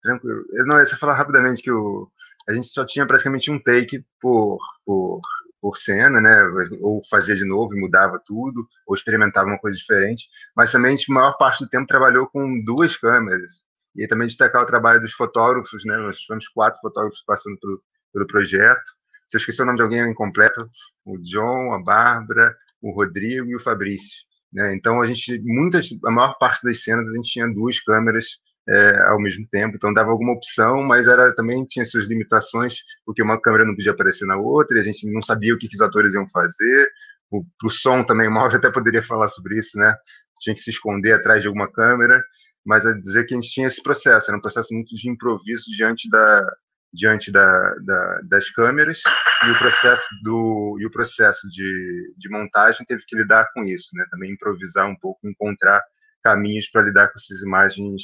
Tranquilo. 0.00 0.44
Eu, 0.52 0.66
não, 0.66 0.78
é 0.78 0.84
só 0.84 0.96
falar 0.96 1.14
rapidamente 1.14 1.62
que 1.62 1.72
o, 1.72 2.08
a 2.48 2.52
gente 2.52 2.68
só 2.68 2.84
tinha 2.84 3.04
praticamente 3.06 3.50
um 3.50 3.58
take 3.58 4.04
por, 4.20 4.60
por, 4.84 5.20
por 5.64 5.78
cena, 5.78 6.20
né? 6.20 6.42
Ou 6.82 7.00
fazia 7.08 7.34
de 7.34 7.46
novo 7.46 7.74
e 7.74 7.80
mudava 7.80 8.20
tudo, 8.22 8.68
ou 8.86 8.94
experimentava 8.94 9.48
uma 9.48 9.58
coisa 9.58 9.78
diferente. 9.78 10.28
Mas 10.54 10.70
também 10.70 10.92
a 10.92 10.94
gente, 10.94 11.10
maior 11.10 11.38
parte 11.38 11.64
do 11.64 11.70
tempo, 11.70 11.86
trabalhou 11.86 12.26
com 12.26 12.62
duas 12.62 12.98
câmeras. 12.98 13.64
E 13.96 14.06
também 14.06 14.26
destacar 14.26 14.62
o 14.62 14.66
trabalho 14.66 15.00
dos 15.00 15.14
fotógrafos, 15.14 15.82
né? 15.86 15.96
Nós 15.96 16.18
tivemos 16.18 16.48
quatro 16.48 16.78
fotógrafos 16.82 17.22
passando 17.26 17.58
pelo, 17.58 17.82
pelo 18.12 18.26
projeto. 18.26 18.84
Se 19.26 19.38
eu 19.38 19.38
esqueci 19.38 19.62
o 19.62 19.64
nome 19.64 19.78
de 19.78 19.84
alguém 19.84 20.02
é 20.02 20.06
incompleto, 20.06 20.68
o 21.02 21.16
John, 21.22 21.72
a 21.72 21.82
Bárbara, 21.82 22.54
o 22.82 22.90
Rodrigo 22.90 23.46
e 23.46 23.56
o 23.56 23.60
Fabrício. 23.60 24.26
Né? 24.52 24.76
Então 24.76 25.00
a 25.00 25.06
gente, 25.06 25.40
muitas, 25.42 25.88
a 26.04 26.10
maior 26.10 26.36
parte 26.38 26.62
das 26.62 26.84
cenas 26.84 27.08
a 27.08 27.16
gente 27.16 27.32
tinha 27.32 27.48
duas 27.48 27.80
câmeras 27.80 28.38
é, 28.68 28.98
ao 29.08 29.20
mesmo 29.20 29.46
tempo, 29.50 29.76
então 29.76 29.92
dava 29.92 30.10
alguma 30.10 30.32
opção, 30.32 30.82
mas 30.82 31.06
era 31.06 31.34
também 31.34 31.64
tinha 31.66 31.84
suas 31.84 32.06
limitações, 32.06 32.76
porque 33.04 33.22
uma 33.22 33.40
câmera 33.40 33.64
não 33.64 33.74
podia 33.74 33.92
aparecer 33.92 34.26
na 34.26 34.36
outra, 34.36 34.76
e 34.76 34.80
a 34.80 34.84
gente 34.84 35.10
não 35.12 35.22
sabia 35.22 35.54
o 35.54 35.58
que, 35.58 35.68
que 35.68 35.76
os 35.76 35.82
atores 35.82 36.14
iam 36.14 36.26
fazer. 36.28 36.88
O, 37.30 37.44
o 37.64 37.68
som 37.68 38.04
também, 38.04 38.28
o 38.28 38.32
Mauro 38.32 38.54
até 38.56 38.70
poderia 38.70 39.02
falar 39.02 39.28
sobre 39.28 39.58
isso, 39.58 39.78
né? 39.78 39.94
Tinha 40.40 40.54
que 40.54 40.60
se 40.60 40.70
esconder 40.70 41.12
atrás 41.12 41.42
de 41.42 41.48
alguma 41.48 41.70
câmera, 41.70 42.22
mas 42.64 42.86
a 42.86 42.98
dizer 42.98 43.24
que 43.24 43.34
a 43.34 43.36
gente 43.36 43.50
tinha 43.50 43.66
esse 43.66 43.82
processo, 43.82 44.30
era 44.30 44.38
um 44.38 44.42
processo 44.42 44.72
muito 44.72 44.94
de 44.94 45.10
improviso 45.10 45.64
diante 45.76 46.08
da, 46.08 46.46
diante 46.92 47.30
da, 47.30 47.74
da, 47.84 48.20
das 48.22 48.50
câmeras 48.50 49.02
e 49.46 49.50
o 49.50 49.58
processo 49.58 50.08
do 50.22 50.78
e 50.80 50.86
o 50.86 50.90
processo 50.90 51.48
de, 51.48 52.14
de 52.16 52.30
montagem 52.30 52.86
teve 52.86 53.04
que 53.06 53.16
lidar 53.16 53.50
com 53.52 53.64
isso, 53.64 53.90
né? 53.94 54.04
Também 54.10 54.32
improvisar 54.32 54.88
um 54.88 54.96
pouco, 54.96 55.28
encontrar 55.28 55.82
caminhos 56.22 56.68
para 56.70 56.82
lidar 56.82 57.08
com 57.08 57.18
essas 57.18 57.42
imagens 57.42 58.02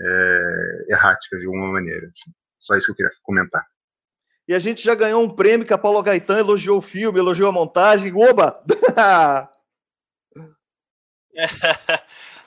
é, 0.00 0.86
erráticas 0.88 1.40
de 1.40 1.46
alguma 1.46 1.72
maneira. 1.72 2.06
Assim. 2.06 2.30
Só 2.58 2.74
isso 2.74 2.86
que 2.86 2.92
eu 2.92 2.96
queria 2.96 3.10
comentar. 3.22 3.64
E 4.48 4.54
a 4.54 4.58
gente 4.58 4.82
já 4.82 4.94
ganhou 4.94 5.22
um 5.22 5.30
prêmio 5.30 5.66
que 5.66 5.72
a 5.72 5.78
Paula 5.78 6.02
Gaetan 6.02 6.38
elogiou 6.38 6.78
o 6.78 6.82
filme, 6.82 7.18
elogiou 7.18 7.48
a 7.48 7.52
montagem. 7.52 8.12
Oba! 8.14 8.60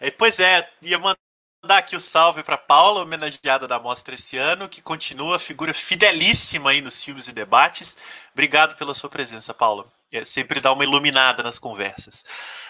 é, 0.01 0.11
pois 0.11 0.39
é, 0.39 0.69
ia 0.81 0.99
mandar 0.99 1.17
dar 1.65 1.77
aqui 1.77 1.95
o 1.95 1.99
salve 1.99 2.43
para 2.43 2.57
Paula, 2.57 3.01
homenageada 3.01 3.67
da 3.67 3.79
mostra 3.79 4.15
esse 4.15 4.37
ano, 4.37 4.67
que 4.67 4.81
continua 4.81 5.39
figura 5.39 5.73
fidelíssima 5.73 6.71
aí 6.71 6.81
nos 6.81 7.01
filmes 7.01 7.27
e 7.27 7.31
debates. 7.31 7.95
Obrigado 8.33 8.75
pela 8.75 8.93
sua 8.93 9.09
presença, 9.09 9.53
Paula. 9.53 9.85
É, 10.11 10.25
sempre 10.25 10.59
dá 10.59 10.71
uma 10.73 10.83
iluminada 10.83 11.41
nas 11.41 11.57
conversas. 11.57 12.23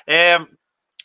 É, 0.06 0.40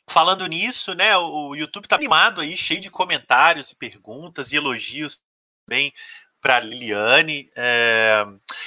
falando 0.09 0.47
nisso, 0.47 0.95
né, 0.95 1.17
o 1.17 1.55
YouTube 1.55 1.85
está 1.85 1.97
animado 1.97 2.41
aí, 2.41 2.57
cheio 2.57 2.81
de 2.81 2.91
comentários 2.91 3.71
e 3.71 3.77
perguntas 3.77 4.53
e 4.53 4.57
elogios 4.57 5.23
também 5.67 5.93
para 6.41 6.61
Liliane. 6.61 7.51
É, 7.55 8.25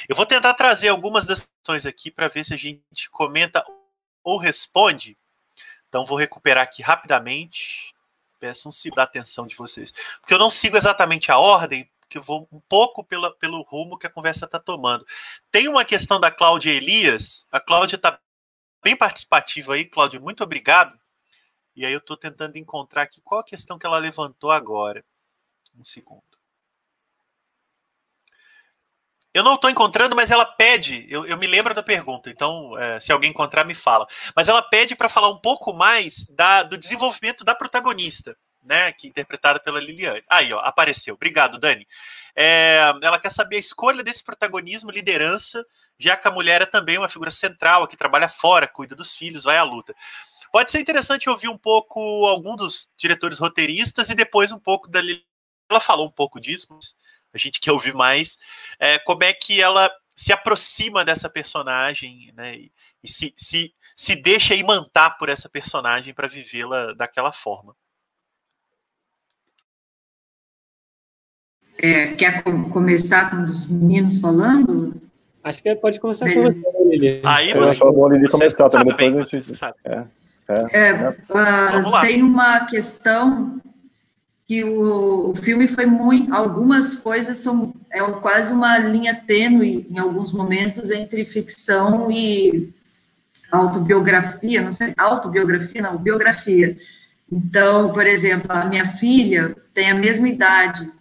eu 0.07 0.15
vou 0.15 0.25
tentar 0.25 0.53
trazer 0.53 0.89
algumas 0.89 1.25
das 1.25 1.41
questões 1.45 1.85
aqui 1.85 2.11
para 2.11 2.27
ver 2.27 2.45
se 2.45 2.53
a 2.53 2.57
gente 2.57 3.09
comenta 3.09 3.63
ou 4.23 4.37
responde. 4.37 5.17
Então 5.87 6.05
vou 6.05 6.17
recuperar 6.17 6.63
aqui 6.63 6.81
rapidamente 6.81 7.93
peço 8.41 8.67
um 8.67 8.71
segundo 8.71 8.97
da 8.97 9.03
atenção 9.03 9.45
de 9.45 9.55
vocês. 9.55 9.93
Porque 10.19 10.33
eu 10.33 10.39
não 10.39 10.49
sigo 10.49 10.75
exatamente 10.75 11.31
a 11.31 11.37
ordem, 11.37 11.87
porque 11.99 12.17
eu 12.17 12.23
vou 12.23 12.49
um 12.51 12.59
pouco 12.59 13.03
pela, 13.03 13.31
pelo 13.35 13.61
rumo 13.61 13.97
que 13.97 14.07
a 14.07 14.09
conversa 14.09 14.45
está 14.45 14.59
tomando. 14.59 15.05
Tem 15.51 15.67
uma 15.67 15.85
questão 15.85 16.19
da 16.19 16.31
Cláudia 16.31 16.71
Elias. 16.71 17.45
A 17.51 17.59
Cláudia 17.59 17.95
está 17.95 18.19
bem 18.83 18.95
participativa 18.95 19.75
aí, 19.75 19.85
Cláudia, 19.85 20.19
muito 20.19 20.43
obrigado. 20.43 20.99
E 21.75 21.85
aí 21.85 21.93
eu 21.93 21.99
estou 21.99 22.17
tentando 22.17 22.57
encontrar 22.57 23.03
aqui 23.03 23.21
qual 23.21 23.41
a 23.41 23.45
questão 23.45 23.79
que 23.79 23.85
ela 23.85 23.97
levantou 23.97 24.51
agora. 24.51 25.03
Um 25.77 25.83
segundo. 25.83 26.31
Eu 29.33 29.43
não 29.43 29.55
estou 29.55 29.69
encontrando, 29.69 30.15
mas 30.15 30.29
ela 30.29 30.45
pede. 30.45 31.07
Eu, 31.09 31.25
eu, 31.25 31.37
me 31.37 31.47
lembro 31.47 31.73
da 31.73 31.81
pergunta, 31.81 32.29
então 32.29 32.77
é, 32.77 32.99
se 32.99 33.13
alguém 33.13 33.29
encontrar, 33.29 33.63
me 33.63 33.73
fala. 33.73 34.05
Mas 34.35 34.49
ela 34.49 34.61
pede 34.61 34.93
para 34.93 35.07
falar 35.07 35.29
um 35.29 35.37
pouco 35.37 35.71
mais 35.73 36.25
da, 36.29 36.63
do 36.63 36.77
desenvolvimento 36.77 37.45
da 37.45 37.55
protagonista, 37.55 38.35
né? 38.61 38.91
Que 38.91 39.07
é 39.07 39.09
interpretada 39.09 39.57
pela 39.57 39.79
Liliane. 39.79 40.21
Aí, 40.29 40.51
ó, 40.51 40.59
apareceu. 40.59 41.13
Obrigado, 41.13 41.57
Dani. 41.57 41.87
É, 42.35 42.93
ela 43.01 43.19
quer 43.19 43.31
saber 43.31 43.55
a 43.55 43.59
escolha 43.59 44.03
desse 44.03 44.21
protagonismo, 44.21 44.91
liderança, 44.91 45.65
já 45.97 46.17
que 46.17 46.27
a 46.27 46.31
mulher 46.31 46.61
é 46.61 46.65
também 46.65 46.97
uma 46.97 47.09
figura 47.09 47.31
central, 47.31 47.87
que 47.87 47.95
trabalha 47.95 48.27
fora, 48.27 48.67
cuida 48.67 48.95
dos 48.95 49.15
filhos, 49.15 49.45
vai 49.45 49.57
à 49.57 49.63
luta. 49.63 49.95
Pode 50.51 50.71
ser 50.71 50.79
interessante 50.79 51.29
ouvir 51.29 51.47
um 51.47 51.57
pouco 51.57 52.25
algum 52.25 52.55
dos 52.55 52.89
diretores 52.97 53.39
roteiristas 53.39 54.09
e 54.09 54.15
depois 54.15 54.51
um 54.51 54.59
pouco 54.59 54.89
da 54.89 54.99
Liliane. 54.99 55.25
Ela 55.69 55.79
falou 55.79 56.07
um 56.07 56.11
pouco 56.11 56.39
disso, 56.39 56.67
mas 56.69 56.95
a 57.33 57.37
gente 57.37 57.61
quer 57.61 57.71
ouvir 57.71 57.93
mais, 57.93 58.37
é, 58.77 58.99
como 58.99 59.23
é 59.23 59.31
que 59.31 59.61
ela 59.61 59.89
se 60.13 60.33
aproxima 60.33 61.05
dessa 61.05 61.29
personagem, 61.29 62.31
né, 62.35 62.55
e, 62.55 62.71
e 63.01 63.07
se, 63.07 63.33
se, 63.37 63.73
se 63.95 64.15
deixa 64.15 64.53
imantar 64.53 65.17
por 65.17 65.29
essa 65.29 65.49
personagem 65.49 66.13
para 66.13 66.27
vivê-la 66.27 66.93
daquela 66.93 67.31
forma. 67.31 67.73
É, 71.77 72.13
quer 72.13 72.43
começar 72.43 73.31
com 73.31 73.43
os 73.43 73.65
meninos 73.65 74.19
falando? 74.19 75.01
Acho 75.43 75.63
que 75.63 75.73
pode 75.75 75.99
começar 75.99 76.31
com 76.31 76.43
você, 76.43 76.61
Lili. 76.85 77.21
Aí 77.25 77.53
você, 77.53 77.75
você, 77.75 77.79
bom, 77.79 78.09
Lili 78.09 78.29
começar 78.29 78.69
também, 78.69 79.13
depois 79.13 79.15
a 79.15 79.37
gente... 79.37 79.51
É, 79.85 79.93
é, 79.95 80.20
é, 80.71 81.09
uh, 81.09 82.01
tem 82.01 82.21
uma 82.21 82.65
questão 82.65 83.61
que 84.47 84.63
o, 84.63 85.29
o, 85.29 85.35
filme 85.35 85.67
foi 85.67 85.85
muito, 85.85 86.33
algumas 86.33 86.95
coisas 86.95 87.37
são 87.37 87.73
é 87.89 88.01
quase 88.01 88.51
uma 88.51 88.77
linha 88.77 89.15
tênue 89.15 89.87
em 89.89 89.97
alguns 89.97 90.31
momentos 90.31 90.91
entre 90.91 91.23
ficção 91.23 92.11
e 92.11 92.73
autobiografia, 93.51 94.61
não 94.61 94.71
sei, 94.71 94.93
autobiografia, 94.97 95.81
não, 95.81 95.97
biografia. 95.97 96.77
Então, 97.31 97.93
por 97.93 98.05
exemplo, 98.05 98.51
a 98.51 98.65
minha 98.65 98.85
filha 98.85 99.55
tem 99.73 99.89
a 99.89 99.95
mesma 99.95 100.27
idade 100.27 100.91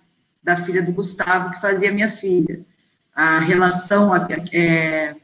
da 0.42 0.56
filha 0.56 0.82
do 0.82 0.92
Gustavo 0.92 1.50
que 1.50 1.60
fazia 1.60 1.92
minha 1.92 2.08
filha. 2.08 2.60
A 3.14 3.38
relação 3.40 4.14
é, 4.52 5.14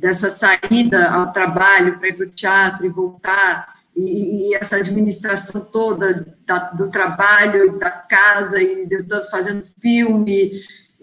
dessa 0.00 0.30
saída 0.30 1.10
ao 1.10 1.30
trabalho 1.30 1.98
para 1.98 2.08
ir 2.08 2.14
para 2.14 2.26
o 2.26 2.30
teatro 2.30 2.86
e 2.86 2.88
voltar 2.88 3.80
e, 3.94 4.48
e 4.48 4.54
essa 4.54 4.76
administração 4.76 5.60
toda 5.60 6.34
da, 6.46 6.58
do 6.70 6.88
trabalho, 6.88 7.78
da 7.78 7.90
casa, 7.90 8.62
e 8.62 8.88
eu 8.90 9.00
estou 9.00 9.22
fazendo 9.24 9.62
filme, 9.78 10.52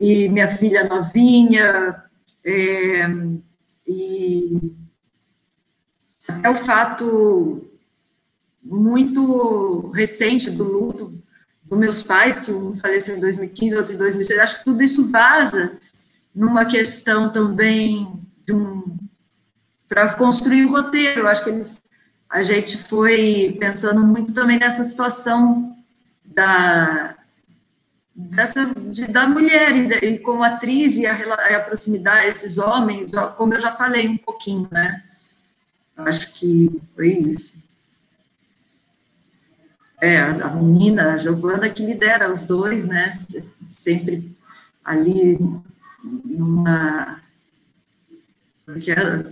e 0.02 0.28
minha 0.30 0.48
filha 0.48 0.84
novinha, 0.86 2.04
é, 2.44 3.08
e 3.88 4.74
até 6.28 6.50
o 6.50 6.56
fato 6.56 7.70
muito 8.64 9.92
recente 9.92 10.50
do 10.50 10.64
luto 10.64 11.14
dos 11.64 11.78
meus 11.78 12.02
pais, 12.02 12.40
que 12.40 12.52
um 12.52 12.76
faleceu 12.76 13.18
em 13.18 13.20
2015, 13.20 13.76
outro 13.76 13.94
em 13.94 13.98
2006, 13.98 14.40
acho 14.40 14.58
que 14.58 14.66
tudo 14.66 14.82
isso 14.82 15.12
vaza 15.12 15.78
numa 16.34 16.66
questão 16.66 17.32
também 17.32 18.27
um 18.54 18.98
para 19.88 20.14
construir 20.14 20.66
o 20.66 20.72
roteiro. 20.72 21.22
Eu 21.22 21.28
acho 21.28 21.44
que 21.44 21.50
eles 21.50 21.84
a 22.30 22.44
gente 22.44 22.78
foi 22.78 23.56
pensando 23.60 24.06
muito 24.06 24.34
também 24.34 24.60
nessa 24.60 24.84
situação 24.84 25.78
da 26.26 27.16
dessa 28.14 28.66
de, 28.66 29.08
da 29.08 29.28
mulher 29.28 29.76
e, 29.76 30.06
e, 30.06 30.20
como 30.20 30.44
atriz 30.44 30.98
e 30.98 31.06
a, 31.06 31.14
a 31.14 31.60
proximidade 31.60 32.28
esses 32.28 32.58
homens, 32.58 33.12
como 33.38 33.54
eu 33.54 33.62
já 33.62 33.72
falei 33.72 34.08
um 34.08 34.18
pouquinho, 34.18 34.68
né? 34.72 35.04
Acho 35.96 36.34
que 36.34 36.82
foi 36.96 37.10
isso. 37.10 37.64
É, 40.00 40.20
a 40.20 40.50
menina, 40.50 41.14
a 41.14 41.18
Giovana, 41.18 41.70
que 41.70 41.84
lidera 41.84 42.32
os 42.32 42.44
dois, 42.44 42.86
né? 42.86 43.12
Sempre 43.70 44.36
ali 44.86 45.40
numa. 46.04 47.20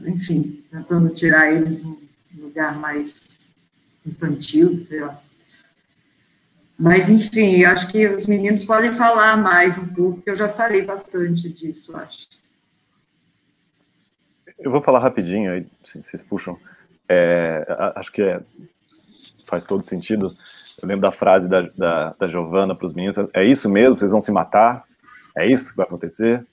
Enfim, 0.05 0.63
tentando 0.71 1.09
tirar 1.09 1.51
eles 1.51 1.83
lugar 2.37 2.77
mais 2.77 3.39
infantil. 4.05 4.87
Mas, 6.77 7.09
enfim, 7.09 7.63
acho 7.63 7.89
que 7.91 8.07
os 8.07 8.25
meninos 8.25 8.63
podem 8.63 8.93
falar 8.93 9.35
mais 9.35 9.77
um 9.77 9.93
pouco, 9.93 10.15
porque 10.15 10.29
eu 10.29 10.35
já 10.35 10.49
falei 10.49 10.83
bastante 10.83 11.49
disso, 11.49 11.95
acho. 11.97 12.27
Eu 14.57 14.71
vou 14.71 14.81
falar 14.81 14.99
rapidinho, 14.99 15.51
aí 15.51 15.67
vocês 15.93 16.23
puxam. 16.23 16.57
É, 17.07 17.65
acho 17.95 18.11
que 18.11 18.21
é, 18.21 18.41
faz 19.45 19.63
todo 19.63 19.83
sentido. 19.83 20.35
Eu 20.81 20.87
lembro 20.87 21.01
da 21.01 21.11
frase 21.11 21.47
da, 21.47 21.61
da, 21.61 22.15
da 22.17 22.27
Giovana 22.27 22.75
para 22.75 22.87
os 22.87 22.93
meninos: 22.93 23.29
é 23.33 23.43
isso 23.43 23.69
mesmo? 23.69 23.97
Vocês 23.97 24.11
vão 24.11 24.21
se 24.21 24.31
matar? 24.31 24.83
É 25.37 25.45
isso 25.45 25.71
que 25.71 25.77
vai 25.77 25.85
acontecer? 25.85 26.45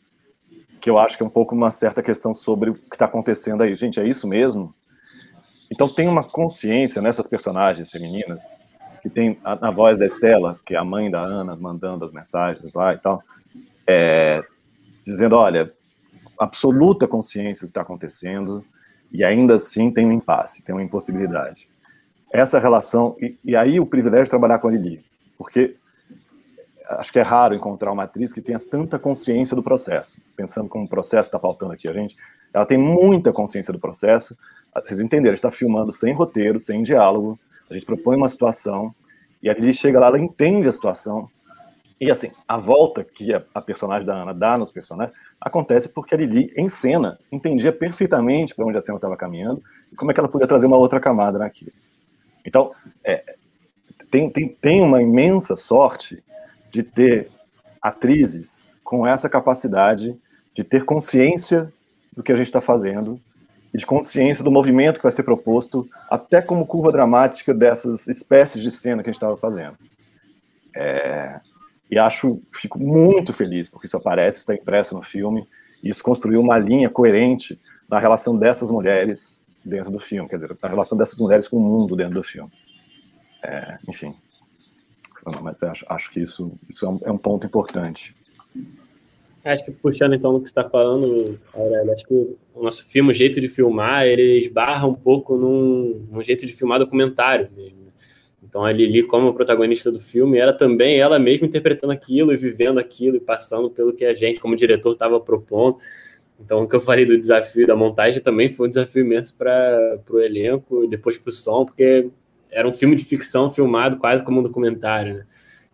Que 0.82 0.90
eu 0.90 0.98
acho 0.98 1.16
que 1.16 1.22
é 1.22 1.26
um 1.26 1.30
pouco 1.30 1.54
uma 1.54 1.70
certa 1.70 2.02
questão 2.02 2.34
sobre 2.34 2.70
o 2.70 2.74
que 2.74 2.94
está 2.94 3.04
acontecendo 3.04 3.62
aí. 3.62 3.74
Gente, 3.76 3.98
é 3.98 4.06
isso 4.06 4.26
mesmo? 4.26 4.74
Então 5.70 5.88
tem 5.88 6.08
uma 6.08 6.24
consciência 6.24 7.00
nessas 7.00 7.26
personagens 7.26 7.90
femininas 7.90 8.66
que 9.00 9.08
tem 9.08 9.38
a, 9.44 9.68
a, 9.68 9.70
voz 9.70 9.98
da 9.98 10.04
Estela, 10.04 10.60
que 10.66 10.74
é 10.74 10.78
a 10.78 10.84
mãe 10.84 11.10
da 11.10 11.20
Ana, 11.20 11.56
mandando 11.56 12.04
as 12.04 12.12
mensagens 12.12 12.74
lá 12.74 12.94
e 12.94 12.98
tal, 12.98 13.22
é, 13.86 14.42
dizendo, 15.04 15.36
olha, 15.36 15.72
absoluta 16.38 17.06
consciência 17.06 17.64
do 17.64 17.68
que 17.68 17.70
está 17.70 17.82
acontecendo 17.82 18.64
e 19.12 19.24
ainda 19.24 19.54
assim 19.54 19.90
tem 19.90 20.04
um 20.04 20.12
impasse, 20.12 20.62
tem 20.62 20.74
uma 20.74 20.82
impossibilidade. 20.82 21.68
Essa 22.32 22.58
relação, 22.58 23.16
e, 23.20 23.38
e 23.44 23.54
aí 23.54 23.78
o 23.78 23.86
privilégio 23.86 24.24
de 24.24 24.30
trabalhar 24.30 24.58
com 24.58 24.68
a 24.68 24.72
Lili, 24.72 25.04
porque 25.38 25.76
acho 26.88 27.12
que 27.12 27.18
é 27.18 27.22
raro 27.22 27.54
encontrar 27.54 27.92
uma 27.92 28.04
atriz 28.04 28.32
que 28.32 28.40
tenha 28.40 28.58
tanta 28.58 28.98
consciência 28.98 29.54
do 29.54 29.62
processo, 29.62 30.20
pensando 30.36 30.68
como 30.68 30.84
o 30.84 30.88
processo 30.88 31.28
está 31.28 31.38
faltando 31.38 31.72
aqui 31.72 31.88
a 31.88 31.92
gente, 31.92 32.16
ela 32.52 32.66
tem 32.66 32.78
muita 32.78 33.32
consciência 33.32 33.72
do 33.72 33.78
processo, 33.78 34.36
vocês 34.74 35.00
entenderam, 35.00 35.34
está 35.34 35.50
filmando 35.50 35.92
sem 35.92 36.12
roteiro, 36.12 36.58
sem 36.58 36.82
diálogo, 36.82 37.38
a 37.70 37.74
gente 37.74 37.86
propõe 37.86 38.16
uma 38.16 38.28
situação, 38.28 38.94
e 39.42 39.48
a 39.48 39.54
Lili 39.54 39.74
chega 39.74 39.98
lá, 39.98 40.06
ela 40.06 40.18
entende 40.18 40.68
a 40.68 40.72
situação, 40.72 41.28
e 42.00 42.10
assim, 42.10 42.30
a 42.48 42.58
volta 42.58 43.04
que 43.04 43.32
a, 43.32 43.42
a 43.54 43.60
personagem 43.60 44.04
da 44.04 44.14
Ana 44.14 44.34
dá 44.34 44.58
nos 44.58 44.72
personagens 44.72 45.16
acontece 45.40 45.88
porque 45.88 46.14
a 46.14 46.18
Lili, 46.18 46.52
em 46.56 46.68
cena, 46.68 47.18
entendia 47.30 47.72
perfeitamente 47.72 48.54
para 48.54 48.66
onde 48.66 48.76
a 48.76 48.80
cena 48.80 48.96
estava 48.96 49.16
caminhando 49.16 49.62
e 49.92 49.94
como 49.94 50.10
é 50.10 50.14
que 50.14 50.18
ela 50.18 50.28
podia 50.28 50.48
trazer 50.48 50.66
uma 50.66 50.76
outra 50.76 50.98
camada 50.98 51.38
naquilo. 51.38 51.72
Então, 52.44 52.72
é, 53.04 53.36
tem, 54.10 54.28
tem, 54.30 54.48
tem 54.48 54.80
uma 54.82 55.00
imensa 55.00 55.56
sorte 55.56 56.22
de 56.72 56.82
ter 56.82 57.28
atrizes 57.80 58.68
com 58.82 59.06
essa 59.06 59.28
capacidade 59.28 60.18
de 60.54 60.64
ter 60.64 60.84
consciência 60.84 61.72
do 62.14 62.22
que 62.22 62.32
a 62.32 62.36
gente 62.36 62.46
está 62.46 62.60
fazendo 62.60 63.20
e 63.72 63.78
de 63.78 63.86
consciência 63.86 64.44
do 64.44 64.50
movimento 64.50 64.96
que 64.96 65.02
vai 65.02 65.12
ser 65.12 65.22
proposto, 65.22 65.88
até 66.10 66.42
como 66.42 66.66
curva 66.66 66.92
dramática 66.92 67.54
dessas 67.54 68.06
espécies 68.06 68.62
de 68.62 68.70
cena 68.70 69.02
que 69.02 69.08
a 69.08 69.12
gente 69.12 69.20
estava 69.20 69.36
fazendo. 69.36 69.78
É, 70.76 71.40
e 71.90 71.98
acho, 71.98 72.40
fico 72.52 72.78
muito 72.78 73.32
feliz 73.32 73.68
porque 73.68 73.86
isso 73.86 73.96
aparece, 73.96 74.40
está 74.40 74.54
impresso 74.54 74.94
no 74.94 75.02
filme, 75.02 75.46
e 75.82 75.88
isso 75.88 76.02
construiu 76.02 76.40
uma 76.40 76.58
linha 76.58 76.90
coerente 76.90 77.58
na 77.88 77.98
relação 77.98 78.36
dessas 78.36 78.70
mulheres 78.70 79.42
dentro 79.64 79.90
do 79.90 79.98
filme, 79.98 80.28
quer 80.28 80.36
dizer, 80.36 80.56
na 80.62 80.68
relação 80.68 80.96
dessas 80.98 81.18
mulheres 81.18 81.48
com 81.48 81.56
o 81.56 81.60
mundo 81.60 81.96
dentro 81.96 82.14
do 82.14 82.22
filme. 82.22 82.50
É, 83.42 83.78
enfim, 83.88 84.14
mas 85.42 85.62
acho, 85.62 85.84
acho 85.88 86.10
que 86.10 86.20
isso, 86.20 86.52
isso 86.68 86.84
é 86.84 86.88
um, 86.88 87.00
é 87.04 87.12
um 87.12 87.18
ponto 87.18 87.46
importante. 87.46 88.14
Acho 89.44 89.64
que 89.64 89.72
puxando 89.72 90.14
então 90.14 90.32
no 90.32 90.40
que 90.40 90.48
você 90.48 90.52
está 90.52 90.68
falando, 90.68 91.38
Aurélio, 91.52 91.92
acho 91.92 92.06
que 92.06 92.14
o 92.14 92.62
nosso 92.62 92.84
filme, 92.86 93.10
o 93.10 93.14
jeito 93.14 93.40
de 93.40 93.48
filmar, 93.48 94.06
ele 94.06 94.38
esbarra 94.38 94.86
um 94.86 94.94
pouco 94.94 95.36
num, 95.36 96.06
num 96.10 96.22
jeito 96.22 96.46
de 96.46 96.52
filmar 96.52 96.78
documentário 96.78 97.48
mesmo. 97.56 97.82
Então 98.42 98.64
a 98.64 98.70
Lili, 98.70 99.02
como 99.02 99.34
protagonista 99.34 99.90
do 99.90 99.98
filme, 99.98 100.38
era 100.38 100.52
também 100.52 101.00
ela 101.00 101.18
mesma 101.18 101.46
interpretando 101.46 101.90
aquilo 101.90 102.32
e 102.32 102.36
vivendo 102.36 102.78
aquilo 102.78 103.16
e 103.16 103.20
passando 103.20 103.70
pelo 103.70 103.92
que 103.92 104.04
a 104.04 104.14
gente, 104.14 104.40
como 104.40 104.54
diretor, 104.54 104.92
estava 104.92 105.18
propondo. 105.18 105.78
Então 106.38 106.62
o 106.62 106.68
que 106.68 106.76
eu 106.76 106.80
falei 106.80 107.04
do 107.04 107.18
desafio 107.18 107.66
da 107.66 107.74
montagem 107.74 108.20
também 108.20 108.48
foi 108.48 108.66
um 108.66 108.70
desafio 108.70 109.04
imenso 109.04 109.34
para 109.34 109.98
o 110.08 110.20
elenco 110.20 110.84
e 110.84 110.88
depois 110.88 111.18
para 111.18 111.30
o 111.30 111.32
som, 111.32 111.64
porque 111.64 112.10
era 112.52 112.68
um 112.68 112.72
filme 112.72 112.94
de 112.94 113.04
ficção 113.04 113.50
filmado 113.50 113.96
quase 113.96 114.22
como 114.22 114.40
um 114.40 114.42
documentário, 114.42 115.14
né? 115.14 115.26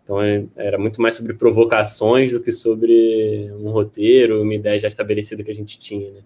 Então 0.02 0.22
é, 0.22 0.46
era 0.56 0.78
muito 0.78 1.02
mais 1.02 1.16
sobre 1.16 1.34
provocações 1.34 2.32
do 2.32 2.40
que 2.40 2.50
sobre 2.50 3.52
um 3.58 3.70
roteiro, 3.70 4.42
uma 4.42 4.54
ideia 4.54 4.78
já 4.78 4.88
estabelecida 4.88 5.42
que 5.42 5.50
a 5.50 5.54
gente 5.54 5.78
tinha, 5.78 6.10
né? 6.10 6.20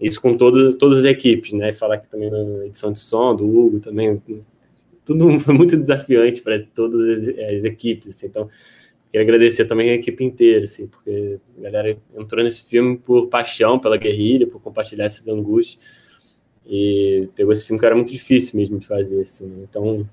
Isso 0.00 0.20
com 0.20 0.36
todas, 0.36 0.76
todas 0.76 0.98
as 0.98 1.04
equipes, 1.04 1.52
né? 1.52 1.72
Falar 1.72 1.96
aqui 1.96 2.08
também 2.08 2.30
na 2.30 2.66
edição 2.66 2.92
de 2.92 3.00
som 3.00 3.34
do 3.34 3.48
Hugo 3.48 3.80
também, 3.80 4.22
tudo 5.04 5.38
foi 5.40 5.54
muito 5.54 5.76
desafiante 5.76 6.42
para 6.42 6.60
todas 6.60 7.00
as, 7.00 7.28
as 7.28 7.64
equipes, 7.64 8.08
assim. 8.08 8.26
Então, 8.26 8.48
queria 9.10 9.22
agradecer 9.22 9.64
também 9.64 9.90
a 9.90 9.94
equipe 9.94 10.24
inteira, 10.24 10.64
assim, 10.64 10.86
porque 10.86 11.38
a 11.58 11.62
galera 11.62 11.96
entrou 12.16 12.42
nesse 12.42 12.62
filme 12.62 12.96
por 12.98 13.28
paixão 13.28 13.78
pela 13.78 13.96
guerrilha, 13.96 14.46
por 14.46 14.60
compartilhar 14.60 15.04
essas 15.04 15.28
angústias, 15.28 15.78
e 16.66 17.28
pegou 17.34 17.52
esse 17.52 17.64
filme 17.64 17.78
que 17.78 17.86
era 17.86 17.94
muito 17.94 18.12
difícil 18.12 18.58
mesmo 18.58 18.78
de 18.78 18.86
fazer, 18.86 19.20
assim. 19.20 19.46
Né? 19.46 19.66
Então, 19.68 20.08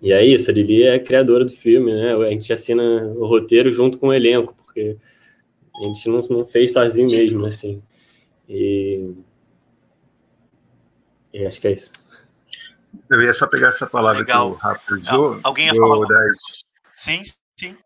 e 0.00 0.12
é 0.12 0.24
isso, 0.24 0.50
a 0.50 0.54
Lili 0.54 0.82
é 0.82 0.94
a 0.94 1.02
criadora 1.02 1.44
do 1.44 1.52
filme, 1.52 1.92
né? 1.94 2.14
A 2.14 2.30
gente 2.30 2.52
assina 2.52 2.82
o 2.82 3.26
roteiro 3.26 3.70
junto 3.70 3.98
com 3.98 4.08
o 4.08 4.12
elenco, 4.12 4.54
porque 4.54 4.96
a 5.76 5.84
gente 5.84 6.08
não, 6.08 6.20
não 6.22 6.44
fez 6.44 6.72
sozinho 6.72 7.08
mesmo, 7.08 7.46
assim. 7.46 7.82
E... 8.48 9.14
e 11.32 11.46
acho 11.46 11.60
que 11.60 11.68
é 11.68 11.72
isso. 11.72 11.92
Eu 13.08 13.22
ia 13.22 13.32
só 13.32 13.46
pegar 13.46 13.68
essa 13.68 13.86
palavra 13.86 14.20
Legal. 14.20 14.50
que 14.50 14.56
o 14.56 14.58
Rafa 14.58 14.94
usou. 14.94 15.40
Alguém 15.42 15.66
ia 15.66 15.74
falar? 15.74 16.06
Das... 16.06 16.64
Sim, 16.94 17.22
sim. 17.58 17.76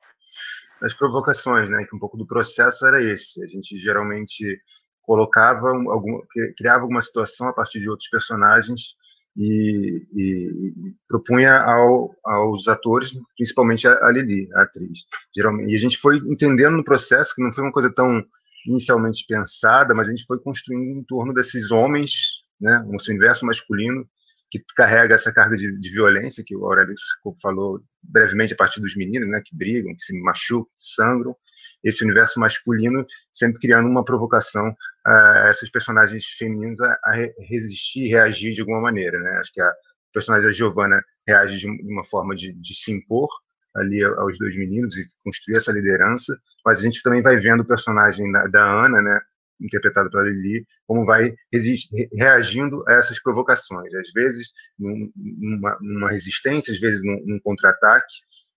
Das 0.80 0.95
provocações, 0.95 1.70
né? 1.70 1.84
Que 1.89 1.95
um 1.95 1.99
pouco 1.99 2.16
do 2.16 2.26
processo 2.26 2.87
era 2.87 3.03
esse. 3.03 3.43
A 3.45 3.47
gente 3.47 3.78
geralmente 3.78 4.59
colocava 5.07 5.70
algum, 5.70 6.20
criava 6.59 6.82
alguma 6.82 7.00
situação 7.00 7.48
a 7.48 7.52
partir 7.52 7.80
de 7.80 7.88
outros 7.88 8.09
personagens 8.09 8.96
e, 9.36 10.07
e, 10.14 10.72
propunha 11.07 11.59
ao, 11.59 12.14
aos 12.24 12.66
atores, 12.68 13.12
principalmente 13.36 13.86
a, 13.86 14.11
Lili, 14.11 14.48
a 14.54 14.62
atriz. 14.62 15.00
Geralmente, 15.34 15.72
e 15.72 15.76
a 15.76 15.78
gente 15.78 15.98
foi 15.98 16.16
entendendo 16.16 16.76
no 16.76 16.84
processo 16.84 17.34
que 17.34 17.42
não 17.42 17.52
foi 17.52 17.64
uma 17.64 17.72
coisa 17.72 17.92
tão 17.94 18.24
inicialmente 18.66 19.24
pensada, 19.28 19.94
mas 19.94 20.09
a 20.09 20.11
gente 20.11 20.26
foi 20.26 20.40
construindo 20.40 20.98
em 20.98 21.04
torno 21.04 21.32
desses 21.32 21.70
homens, 21.70 22.42
né, 22.61 22.82
um 22.86 22.96
universo 23.09 23.46
masculino 23.46 24.09
que 24.50 24.61
carrega 24.74 25.14
essa 25.14 25.32
carga 25.32 25.57
de, 25.57 25.78
de 25.78 25.90
violência 25.90 26.42
que 26.44 26.57
o 26.57 26.64
Aurélio 26.64 26.94
falou 27.42 27.80
brevemente 28.02 28.54
a 28.54 28.57
partir 28.57 28.80
dos 28.80 28.96
meninos, 28.96 29.28
né, 29.28 29.40
que 29.44 29.54
brigam, 29.57 29.94
que 29.94 30.02
se 30.02 30.18
machucam, 30.20 30.70
sangram, 30.78 31.36
esse 31.85 32.05
universo 32.05 32.41
masculino, 32.41 33.05
sempre 33.33 33.61
criando 33.61 33.89
uma 33.89 34.05
provocação 34.05 34.74
a 35.07 35.47
essas 35.49 35.70
personagens 35.70 36.24
femininas 36.39 36.81
a, 36.81 37.12
resistir, 37.49 38.09
reagir 38.09 38.55
de 38.55 38.61
alguma 38.61 38.81
maneira, 38.81 39.18
né? 39.20 39.39
Acho 39.39 39.53
que 39.53 39.61
a 39.61 39.72
personagem 40.12 40.47
da 40.47 40.53
Giovanna 40.53 41.01
reage 41.27 41.59
de 41.59 41.66
uma 41.93 42.05
forma 42.05 42.35
de, 42.35 42.53
de 42.55 42.74
se 42.74 42.93
impor 42.93 43.29
ali 43.77 44.03
aos 44.03 44.39
dois 44.39 44.57
meninos 44.57 44.97
e 44.97 45.05
construir 45.22 45.59
essa 45.59 45.70
liderança, 45.70 46.35
mas 46.64 46.79
a 46.79 46.83
gente 46.83 47.03
também 47.03 47.20
vai 47.20 47.39
vendo 47.39 47.61
o 47.61 47.66
personagem 47.66 48.31
da, 48.33 48.47
da 48.47 48.85
Ana, 48.85 49.03
né? 49.03 49.20
interpretado 49.61 50.11
pela 50.11 50.24
Lili, 50.24 50.66
como 50.87 51.05
vai 51.05 51.35
reagindo 52.12 52.85
a 52.89 52.95
essas 52.95 53.20
provocações. 53.22 53.93
Às 53.95 54.12
vezes, 54.12 54.51
numa, 54.79 55.79
numa 55.81 56.11
resistência, 56.11 56.72
às 56.72 56.81
vezes, 56.81 57.03
num, 57.03 57.22
num 57.24 57.41
contra-ataque, 57.41 58.14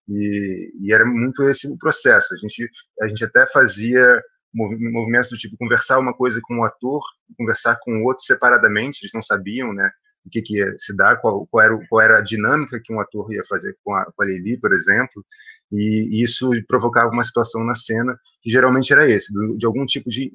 e, 0.10 0.72
e, 0.82 0.94
era 0.94 1.06
muito 1.06 1.44
esse 1.44 1.68
o 1.72 1.78
processo. 1.78 2.34
A 2.34 2.38
gente, 2.38 2.70
a 3.02 3.08
gente 3.08 3.24
até 3.24 3.46
fazia 3.48 4.22
movimentos 4.52 5.30
do 5.30 5.38
tipo 5.38 5.56
conversar 5.58 6.00
uma 6.00 6.14
coisa 6.14 6.40
com 6.42 6.56
um 6.56 6.64
ator, 6.64 7.04
conversar 7.38 7.78
com 7.82 8.02
o 8.02 8.06
outro 8.06 8.24
separadamente, 8.24 9.04
eles 9.04 9.14
não 9.14 9.22
sabiam, 9.22 9.74
né? 9.74 9.90
o 10.26 10.30
que, 10.30 10.42
que 10.42 10.58
ia 10.58 10.74
se 10.78 10.96
dar, 10.96 11.18
qual, 11.18 11.48
qual, 11.48 11.64
era, 11.64 11.88
qual 11.88 12.02
era 12.02 12.20
a 12.20 12.24
dinâmica 12.24 12.80
que 12.84 12.94
um 12.94 13.00
ator 13.00 13.32
ia 13.32 13.44
fazer 13.48 13.76
com 13.84 13.94
a, 13.96 14.06
com 14.06 14.24
a 14.24 14.26
Lili, 14.26 14.58
por 14.60 14.74
exemplo, 14.74 15.26
e 15.72 16.24
isso 16.24 16.50
provocava 16.68 17.12
uma 17.12 17.24
situação 17.24 17.64
na 17.64 17.76
cena 17.76 18.18
que 18.42 18.50
geralmente 18.50 18.92
era 18.92 19.10
esse, 19.10 19.32
de 19.58 19.66
algum 19.66 19.86
tipo 19.86 20.10
de 20.10 20.32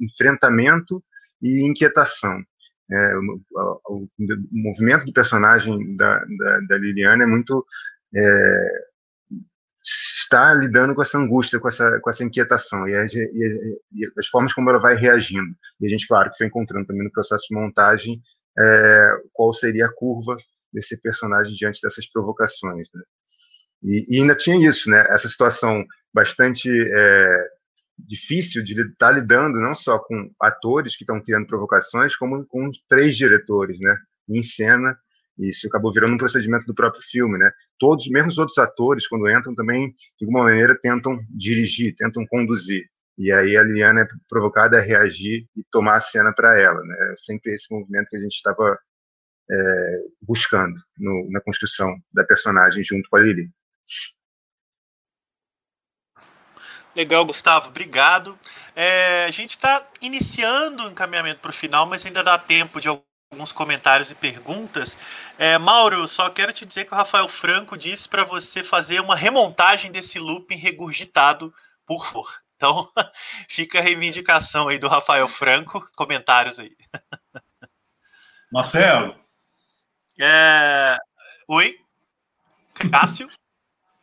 enfrentamento 0.00 1.02
e 1.40 1.66
inquietação. 1.66 2.42
É, 2.90 3.16
o, 3.16 3.40
o, 3.88 3.96
o, 4.04 4.08
movimento 4.50 5.06
do 5.06 5.12
personagem 5.12 5.96
da, 5.96 6.18
da, 6.18 6.60
da 6.68 6.78
Liliana 6.78 7.24
é 7.24 7.26
muito 7.26 7.64
é, 8.14 8.84
está 10.32 10.54
lidando 10.54 10.94
com 10.94 11.02
essa 11.02 11.18
angústia, 11.18 11.60
com 11.60 11.68
essa, 11.68 12.00
com 12.00 12.08
essa 12.08 12.24
inquietação 12.24 12.88
e, 12.88 12.96
a, 12.96 13.04
e, 13.04 13.80
e, 13.92 14.12
as 14.18 14.26
formas 14.28 14.52
como 14.54 14.70
ela 14.70 14.78
vai 14.78 14.96
reagindo. 14.96 15.54
E 15.80 15.86
a 15.86 15.88
gente, 15.88 16.08
claro, 16.08 16.30
que 16.30 16.38
foi 16.38 16.46
encontrando 16.46 16.86
também 16.86 17.04
no 17.04 17.12
processo 17.12 17.46
de 17.48 17.54
montagem 17.54 18.20
é, 18.58 19.10
qual 19.32 19.52
seria 19.52 19.86
a 19.86 19.92
curva 19.92 20.36
desse 20.72 20.98
personagem 21.00 21.54
diante 21.54 21.80
dessas 21.82 22.10
provocações. 22.10 22.88
Né? 22.94 23.02
E, 23.82 24.16
e, 24.16 24.20
ainda 24.20 24.34
tinha 24.34 24.56
isso, 24.68 24.88
né? 24.90 25.06
Essa 25.10 25.28
situação 25.28 25.84
bastante 26.14 26.70
é, 26.70 27.46
difícil 27.98 28.64
de 28.64 28.72
estar 28.80 29.08
tá 29.08 29.12
lidando 29.12 29.60
não 29.60 29.74
só 29.74 29.98
com 29.98 30.30
atores 30.40 30.96
que 30.96 31.04
estão 31.04 31.20
criando 31.20 31.46
provocações, 31.46 32.16
como 32.16 32.44
com 32.46 32.70
três 32.88 33.16
diretores, 33.16 33.78
né? 33.78 33.94
Em 34.28 34.42
cena. 34.42 34.96
Isso 35.38 35.66
acabou 35.66 35.92
virando 35.92 36.14
um 36.14 36.18
procedimento 36.18 36.66
do 36.66 36.74
próprio 36.74 37.02
filme, 37.02 37.38
né? 37.38 37.50
Todos, 37.78 38.08
mesmo 38.08 38.28
os 38.28 38.38
outros 38.38 38.58
atores, 38.58 39.08
quando 39.08 39.30
entram, 39.30 39.54
também 39.54 39.88
de 39.90 40.24
alguma 40.24 40.44
maneira 40.44 40.78
tentam 40.80 41.18
dirigir, 41.30 41.94
tentam 41.96 42.26
conduzir. 42.26 42.84
E 43.18 43.32
aí 43.32 43.56
a 43.56 43.62
Liana 43.62 44.02
é 44.02 44.08
provocada 44.28 44.78
a 44.78 44.82
reagir 44.82 45.46
e 45.56 45.62
tomar 45.70 45.96
a 45.96 46.00
cena 46.00 46.32
para 46.34 46.58
ela. 46.58 46.82
Né? 46.82 47.12
É 47.12 47.16
sempre 47.16 47.52
esse 47.52 47.72
movimento 47.72 48.08
que 48.08 48.16
a 48.16 48.20
gente 48.20 48.34
estava 48.34 48.78
é, 49.50 49.98
buscando 50.20 50.78
no, 50.98 51.30
na 51.30 51.40
construção 51.40 51.94
da 52.12 52.24
personagem 52.24 52.82
junto 52.82 53.08
com 53.08 53.16
a 53.16 53.20
Lili. 53.20 53.50
Legal, 56.94 57.24
Gustavo, 57.24 57.68
obrigado. 57.68 58.38
É, 58.76 59.24
a 59.24 59.30
gente 59.30 59.50
está 59.50 59.86
iniciando 60.00 60.84
o 60.84 60.90
encaminhamento 60.90 61.40
para 61.40 61.50
o 61.50 61.54
final, 61.54 61.86
mas 61.86 62.04
ainda 62.04 62.22
dá 62.22 62.38
tempo 62.38 62.80
de 62.80 62.88
alguns 63.32 63.50
comentários 63.50 64.10
e 64.10 64.14
perguntas. 64.14 64.98
É, 65.38 65.56
Mauro, 65.56 66.06
só 66.06 66.28
quero 66.28 66.52
te 66.52 66.66
dizer 66.66 66.84
que 66.84 66.92
o 66.92 66.96
Rafael 66.96 67.26
Franco 67.26 67.78
disse 67.78 68.06
para 68.06 68.24
você 68.24 68.62
fazer 68.62 69.00
uma 69.00 69.16
remontagem 69.16 69.90
desse 69.90 70.18
looping 70.18 70.56
regurgitado, 70.56 71.52
por 71.86 72.04
favor. 72.04 72.30
Então, 72.56 72.88
fica 73.48 73.78
a 73.78 73.82
reivindicação 73.82 74.68
aí 74.68 74.78
do 74.78 74.86
Rafael 74.86 75.26
Franco. 75.26 75.84
Comentários 75.96 76.60
aí. 76.60 76.76
Marcelo. 78.52 79.16
É... 80.20 80.98
Oi? 81.48 81.76
Cássio? 82.90 83.28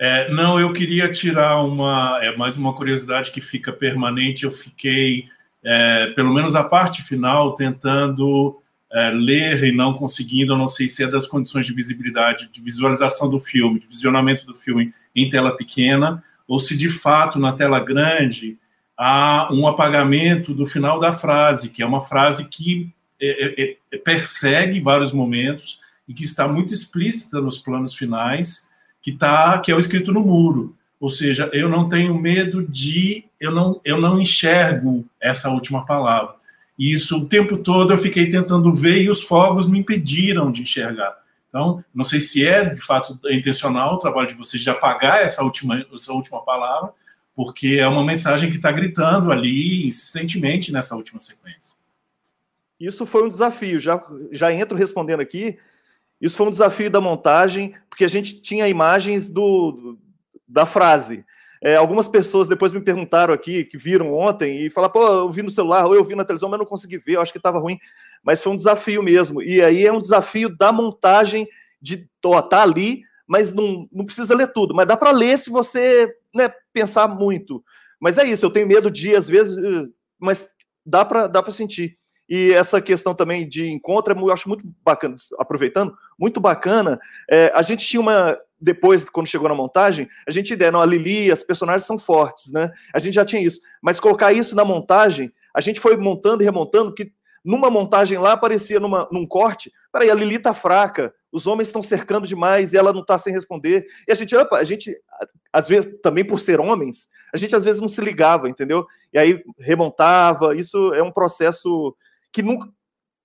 É, 0.02 0.32
não, 0.32 0.58
eu 0.58 0.72
queria 0.72 1.12
tirar 1.12 1.62
uma, 1.62 2.20
é, 2.24 2.34
mais 2.38 2.56
uma 2.56 2.74
curiosidade 2.74 3.32
que 3.32 3.42
fica 3.42 3.74
permanente. 3.74 4.46
Eu 4.46 4.52
fiquei, 4.52 5.28
é, 5.62 6.08
pelo 6.12 6.34
menos 6.34 6.56
a 6.56 6.64
parte 6.64 7.02
final, 7.02 7.54
tentando 7.54 8.64
é, 8.92 9.10
ler 9.12 9.64
e 9.64 9.72
não 9.72 9.94
conseguindo. 9.94 10.54
Eu 10.54 10.58
não 10.58 10.68
sei 10.68 10.90
se 10.90 11.04
é 11.04 11.08
das 11.08 11.28
condições 11.28 11.66
de 11.66 11.74
visibilidade, 11.74 12.50
de 12.52 12.62
visualização 12.62 13.30
do 13.30 13.40
filme, 13.40 13.80
de 13.80 13.88
visionamento 13.88 14.46
do 14.46 14.54
filme 14.54 14.94
em 15.16 15.30
tela 15.30 15.56
pequena, 15.56 16.24
ou 16.48 16.60
se 16.60 16.78
de 16.78 16.90
fato 16.90 17.38
na 17.38 17.54
tela 17.54 17.80
grande 17.80 18.58
há 18.98 19.48
um 19.52 19.68
apagamento 19.68 20.54
do 20.54 20.66
final 20.66 21.00
da 21.00 21.14
frase, 21.14 21.70
que 21.70 21.82
é 21.82 21.86
uma 21.86 22.02
frase 22.02 22.50
que 22.50 22.92
é, 23.22 23.64
é, 23.64 23.78
é, 23.92 23.98
persegue 23.98 24.80
vários 24.80 25.14
momentos 25.14 25.80
e 26.08 26.14
que 26.14 26.24
está 26.24 26.48
muito 26.48 26.74
explícita 26.74 27.40
nos 27.40 27.58
planos 27.58 27.94
finais, 27.94 28.70
que 29.02 29.12
tá, 29.12 29.58
que 29.60 29.72
é 29.72 29.76
o 29.76 29.80
escrito 29.80 30.12
no 30.12 30.22
muro. 30.22 30.76
Ou 31.00 31.10
seja, 31.10 31.50
eu 31.54 31.70
não 31.70 31.88
tenho 31.88 32.20
medo 32.20 32.66
de, 32.68 33.26
eu 33.40 33.52
não, 33.52 33.80
eu 33.86 34.02
não 34.02 34.20
enxergo 34.20 35.06
essa 35.22 35.50
última 35.50 35.86
palavra. 35.86 36.36
Isso 36.80 37.18
o 37.18 37.28
tempo 37.28 37.58
todo 37.58 37.92
eu 37.92 37.98
fiquei 37.98 38.30
tentando 38.30 38.74
ver 38.74 39.02
e 39.02 39.10
os 39.10 39.22
fogos 39.22 39.70
me 39.70 39.78
impediram 39.78 40.50
de 40.50 40.62
enxergar. 40.62 41.20
Então, 41.50 41.84
não 41.94 42.06
sei 42.06 42.22
se 42.22 42.46
é 42.46 42.64
de 42.64 42.80
fato 42.80 43.20
intencional 43.26 43.96
o 43.96 43.98
trabalho 43.98 44.30
de 44.30 44.36
vocês 44.36 44.64
de 44.64 44.70
apagar 44.70 45.22
essa 45.22 45.44
última, 45.44 45.86
essa 45.94 46.14
última 46.14 46.42
palavra, 46.42 46.94
porque 47.36 47.78
é 47.80 47.88
uma 47.88 48.06
mensagem 48.06 48.50
que 48.50 48.56
está 48.56 48.72
gritando 48.72 49.30
ali 49.30 49.86
insistentemente 49.86 50.72
nessa 50.72 50.96
última 50.96 51.20
sequência. 51.20 51.76
Isso 52.80 53.06
foi 53.06 53.26
um 53.26 53.30
desafio, 53.30 53.78
já, 53.78 54.02
já 54.32 54.54
entro 54.54 54.78
respondendo 54.78 55.20
aqui. 55.20 55.58
Isso 56.22 56.38
foi 56.38 56.48
um 56.48 56.52
desafio 56.52 56.90
da 56.90 57.02
montagem, 57.02 57.74
porque 57.90 58.06
a 58.06 58.10
gente 58.10 58.40
tinha 58.40 58.70
imagens 58.70 59.30
do, 59.30 59.98
da 60.48 60.66
frase. 60.66 61.26
É, 61.62 61.76
algumas 61.76 62.08
pessoas 62.08 62.48
depois 62.48 62.72
me 62.72 62.80
perguntaram 62.80 63.34
aqui, 63.34 63.66
que 63.66 63.78
viram 63.78 64.14
ontem, 64.14 64.66
e 64.66 64.70
falaram, 64.70 64.94
pô, 64.94 65.06
eu 65.06 65.30
vi 65.30 65.42
no 65.42 65.50
celular, 65.50 65.86
ou 65.86 65.94
eu 65.94 66.04
vi 66.04 66.16
na 66.16 66.24
televisão, 66.24 66.50
mas 66.50 66.58
não 66.58 66.66
consegui 66.66 66.98
ver, 66.98 67.16
eu 67.16 67.22
acho 67.22 67.34
que 67.34 67.38
estava 67.38 67.60
ruim. 67.60 67.78
Mas 68.24 68.42
foi 68.42 68.54
um 68.54 68.56
desafio 68.56 69.04
mesmo. 69.04 69.42
E 69.42 69.62
aí 69.62 69.86
é 69.86 69.92
um 69.92 70.00
desafio 70.00 70.50
da 70.56 70.72
montagem 70.72 71.48
de 71.82 72.08
ó, 72.26 72.42
tá 72.42 72.64
ali, 72.64 73.02
mas 73.28 73.54
não, 73.54 73.88
não 73.92 74.06
precisa 74.06 74.34
ler 74.36 74.52
tudo. 74.54 74.74
Mas 74.74 74.88
dá 74.88 74.98
para 74.98 75.12
ler 75.12 75.38
se 75.38 75.50
você 75.50 76.14
né, 76.34 76.50
pensar 76.74 77.08
muito. 77.08 77.64
Mas 78.00 78.18
é 78.18 78.24
isso, 78.24 78.46
eu 78.46 78.50
tenho 78.50 78.68
medo 78.68 78.90
de, 78.90 79.16
às 79.16 79.28
vezes, 79.28 79.58
eh, 79.58 79.88
mas 80.18 80.48
dá 80.86 81.04
para 81.04 81.28
dá 81.28 81.52
sentir. 81.52 81.99
E 82.30 82.54
essa 82.54 82.80
questão 82.80 83.16
também 83.16 83.48
de 83.48 83.68
encontro, 83.68 84.16
eu 84.16 84.32
acho 84.32 84.48
muito 84.48 84.64
bacana, 84.84 85.16
aproveitando, 85.40 85.98
muito 86.18 86.40
bacana. 86.40 87.00
É, 87.30 87.52
a 87.56 87.62
gente 87.64 87.86
tinha 87.86 88.00
uma. 88.00 88.38
Depois, 88.62 89.06
quando 89.06 89.28
chegou 89.28 89.50
na 89.50 89.56
montagem, 89.56 90.08
a 90.28 90.32
gente 90.32 90.54
ideia, 90.54 90.72
não, 90.72 90.82
a 90.82 90.86
Lili, 90.86 91.32
as 91.32 91.44
personagens 91.44 91.88
são 91.88 91.98
fortes, 91.98 92.52
né? 92.52 92.70
A 92.94 93.00
gente 93.00 93.14
já 93.14 93.26
tinha 93.26 93.42
isso. 93.42 93.60
Mas 93.82 94.00
colocar 94.00 94.34
isso 94.34 94.56
na 94.56 94.66
montagem, 94.66 95.32
a 95.54 95.62
gente 95.62 95.80
foi 95.80 95.98
montando 95.98 96.44
e 96.44 96.46
remontando, 96.46 96.94
que 96.94 97.12
numa 97.44 97.70
montagem 97.70 98.18
lá 98.18 98.34
aparecia 98.34 98.80
numa, 98.80 99.08
num 99.12 99.26
corte, 99.26 99.72
peraí, 99.92 100.12
a 100.12 100.14
Lili 100.14 100.38
tá 100.38 100.54
fraca, 100.54 101.14
os 101.32 101.48
homens 101.48 101.70
estão 101.70 101.82
cercando 101.82 102.28
demais 102.28 102.74
e 102.74 102.78
ela 102.78 102.92
não 102.92 103.04
tá 103.04 103.18
sem 103.18 103.34
responder. 103.34 103.86
E 104.08 104.12
a 104.12 104.16
gente, 104.16 104.36
opa, 104.36 104.58
a 104.58 104.64
gente, 104.64 104.94
às 105.54 105.68
vezes, 105.68 105.90
também 106.04 106.26
por 106.26 106.40
ser 106.40 106.60
homens, 106.60 107.08
a 107.34 107.38
gente 107.38 107.56
às 107.56 107.64
vezes 107.64 107.80
não 107.80 107.88
se 107.88 108.02
ligava, 108.02 108.50
entendeu? 108.50 108.86
E 109.14 109.18
aí 109.18 109.44
remontava, 109.60 110.56
isso 110.56 110.94
é 110.94 111.02
um 111.02 111.12
processo 111.12 111.96
que, 112.32 112.42
nunca, 112.42 112.72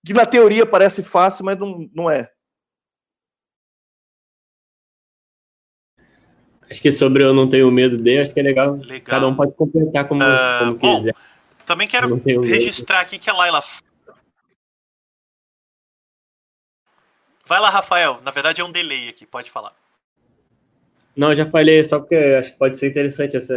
que 0.04 0.12
na 0.12 0.26
teoria 0.26 0.66
parece 0.66 1.02
fácil, 1.02 1.44
mas 1.44 1.58
não, 1.58 1.88
não 1.92 2.10
é. 2.10 2.30
Acho 6.70 6.80
que 6.80 6.90
sobre 6.90 7.22
eu 7.22 7.34
não 7.34 7.48
tenho 7.48 7.70
medo 7.70 7.98
de, 7.98 8.18
acho 8.18 8.32
que 8.32 8.40
é 8.40 8.42
legal. 8.42 8.74
legal. 8.76 9.02
Cada 9.04 9.26
um 9.28 9.36
pode 9.36 9.52
completar 9.52 10.08
como, 10.08 10.22
uh, 10.22 10.58
como 10.58 10.78
bom, 10.78 10.96
quiser. 10.96 11.14
Também 11.66 11.86
quero 11.86 12.14
registrar 12.42 13.00
aqui 13.00 13.18
que 13.18 13.30
a 13.30 13.32
Laila. 13.32 13.62
Vai 17.46 17.60
lá, 17.60 17.68
Rafael. 17.68 18.20
Na 18.22 18.30
verdade 18.30 18.60
é 18.60 18.64
um 18.64 18.72
delay 18.72 19.08
aqui, 19.08 19.26
pode 19.26 19.50
falar. 19.50 19.74
Não, 21.16 21.30
eu 21.30 21.36
já 21.36 21.46
falei, 21.46 21.82
só 21.84 22.00
porque 22.00 22.16
acho 22.16 22.52
que 22.52 22.58
pode 22.58 22.76
ser 22.76 22.88
interessante 22.88 23.36
essa, 23.36 23.54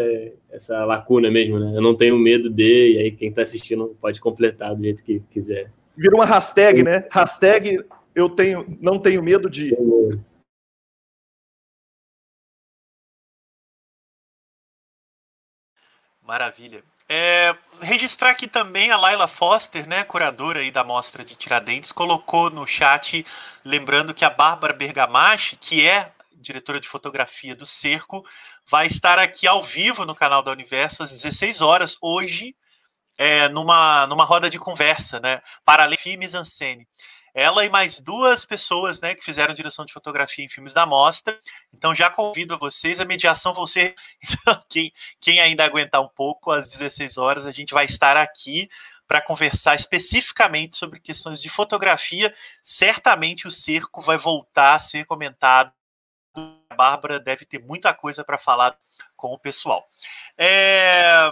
essa 0.51 0.85
lacuna 0.85 1.31
mesmo, 1.31 1.59
né? 1.59 1.75
Eu 1.75 1.81
não 1.81 1.95
tenho 1.95 2.17
medo 2.17 2.51
de, 2.51 2.93
e 2.93 2.97
aí 2.99 3.11
quem 3.11 3.29
está 3.29 3.41
assistindo 3.41 3.97
pode 3.99 4.21
completar 4.21 4.75
do 4.75 4.83
jeito 4.83 5.03
que 5.03 5.19
quiser. 5.31 5.71
Virou 5.95 6.19
uma 6.19 6.25
hashtag, 6.25 6.83
né? 6.83 7.05
Hashtag 7.09 7.83
eu 8.13 8.29
tenho, 8.29 8.77
não 8.79 8.99
tenho 8.99 9.23
medo 9.23 9.49
de. 9.49 9.75
Maravilha. 16.21 16.83
É, 17.09 17.55
registrar 17.79 18.31
aqui 18.31 18.47
também 18.47 18.91
a 18.91 18.97
Laila 18.97 19.27
Foster, 19.27 19.87
né, 19.87 20.03
curadora 20.03 20.59
aí 20.59 20.69
da 20.69 20.83
mostra 20.83 21.23
de 21.23 21.35
Tiradentes, 21.35 21.91
colocou 21.91 22.49
no 22.49 22.67
chat, 22.67 23.25
lembrando 23.63 24.13
que 24.13 24.25
a 24.25 24.29
Bárbara 24.29 24.73
Bergamachi, 24.73 25.55
que 25.55 25.87
é 25.87 26.11
diretora 26.47 26.79
de 26.79 26.87
fotografia 26.87 27.55
do 27.55 27.65
Cerco, 27.65 28.25
vai 28.65 28.87
estar 28.87 29.19
aqui 29.19 29.47
ao 29.47 29.61
vivo 29.61 30.05
no 30.05 30.15
canal 30.15 30.41
da 30.41 30.51
Universo 30.51 31.03
às 31.03 31.11
16 31.11 31.61
horas 31.61 31.97
hoje, 32.01 32.55
é, 33.17 33.49
numa, 33.49 34.07
numa 34.07 34.25
roda 34.25 34.49
de 34.49 34.59
conversa, 34.59 35.19
né? 35.19 35.41
Para 35.65 35.83
além 35.83 35.97
filmes 35.97 36.17
mise 36.17 36.37
Ela 37.33 37.65
e 37.65 37.69
mais 37.69 37.99
duas 37.99 38.45
pessoas, 38.45 38.99
né, 38.99 39.13
que 39.13 39.23
fizeram 39.23 39.53
direção 39.53 39.85
de 39.85 39.93
fotografia 39.93 40.43
em 40.43 40.49
filmes 40.49 40.73
da 40.73 40.87
mostra. 40.87 41.37
Então 41.71 41.93
já 41.93 42.09
convido 42.09 42.55
a 42.55 42.57
vocês, 42.57 42.99
a 42.99 43.05
mediação 43.05 43.53
ser 43.67 43.93
então, 44.23 44.59
quem, 44.67 44.91
quem 45.21 45.39
ainda 45.39 45.63
aguentar 45.63 46.01
um 46.01 46.07
pouco 46.07 46.51
às 46.51 46.67
16 46.67 47.17
horas, 47.19 47.45
a 47.45 47.51
gente 47.51 47.75
vai 47.75 47.85
estar 47.85 48.17
aqui 48.17 48.67
para 49.07 49.21
conversar 49.21 49.75
especificamente 49.75 50.77
sobre 50.77 50.99
questões 50.99 51.41
de 51.41 51.47
fotografia. 51.47 52.33
Certamente 52.61 53.47
o 53.47 53.51
cerco 53.51 54.01
vai 54.01 54.17
voltar 54.17 54.75
a 54.75 54.79
ser 54.79 55.05
comentado. 55.05 55.71
A 56.69 56.75
Bárbara 56.75 57.19
deve 57.19 57.45
ter 57.45 57.59
muita 57.59 57.93
coisa 57.93 58.23
para 58.23 58.37
falar 58.37 58.77
com 59.15 59.33
o 59.33 59.39
pessoal. 59.39 59.87
É... 60.37 61.29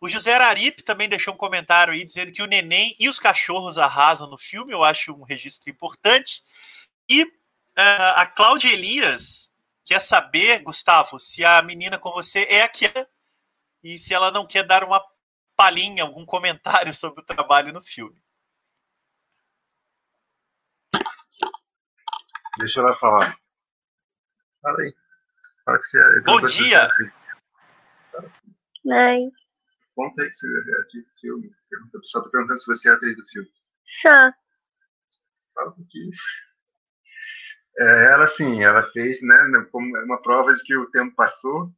O 0.00 0.08
José 0.08 0.34
Araripe 0.34 0.82
também 0.82 1.08
deixou 1.08 1.32
um 1.32 1.36
comentário 1.36 1.92
aí 1.92 2.04
dizendo 2.04 2.32
que 2.32 2.42
o 2.42 2.46
neném 2.46 2.96
e 2.98 3.08
os 3.08 3.20
cachorros 3.20 3.78
arrasam 3.78 4.28
no 4.28 4.36
filme. 4.36 4.72
Eu 4.72 4.82
acho 4.82 5.12
um 5.12 5.22
registro 5.22 5.70
importante. 5.70 6.42
E 7.08 7.22
uh, 7.22 8.12
a 8.16 8.26
Cláudia 8.26 8.72
Elias 8.72 9.52
quer 9.84 10.00
saber, 10.00 10.60
Gustavo, 10.62 11.20
se 11.20 11.44
a 11.44 11.62
menina 11.62 11.98
com 11.98 12.10
você 12.10 12.44
é 12.50 12.62
a 12.62 12.66
é 12.66 13.06
e 13.84 13.96
se 13.96 14.12
ela 14.12 14.32
não 14.32 14.44
quer 14.44 14.66
dar 14.66 14.82
uma 14.82 15.00
palhinha, 15.56 16.02
algum 16.02 16.26
comentário 16.26 16.92
sobre 16.92 17.20
o 17.20 17.24
trabalho 17.24 17.72
no 17.72 17.80
filme. 17.80 18.20
Deixa 22.58 22.80
ela 22.80 22.96
falar. 22.96 23.36
Fala 24.62 24.80
aí. 24.80 24.94
Fala 25.64 25.78
que 25.78 25.84
você 25.84 25.98
é. 25.98 26.20
Bom 26.20 26.40
dia! 26.46 26.88
Oi. 28.84 29.32
Conta 29.96 30.22
aí 30.22 30.30
que 30.30 30.36
você 30.36 30.46
é 30.46 30.80
atriz 30.80 31.04
do 31.04 31.12
filme. 31.20 31.50
O 31.94 32.00
pessoal 32.00 32.22
está 32.22 32.30
perguntando 32.30 32.60
se 32.60 32.66
você 32.66 32.88
é 32.88 32.92
atriz 32.92 33.16
do 33.16 33.26
filme. 33.26 33.50
Só. 33.84 34.30
Fala 35.54 35.70
um 35.70 35.72
pouquinho. 35.72 36.12
É, 37.76 38.12
ela, 38.12 38.28
sim, 38.28 38.62
ela 38.62 38.84
fez, 38.92 39.20
né, 39.22 39.66
como 39.72 39.84
uma 40.04 40.22
prova 40.22 40.54
de 40.54 40.62
que 40.62 40.76
o 40.76 40.88
tempo 40.90 41.12
passou, 41.16 41.68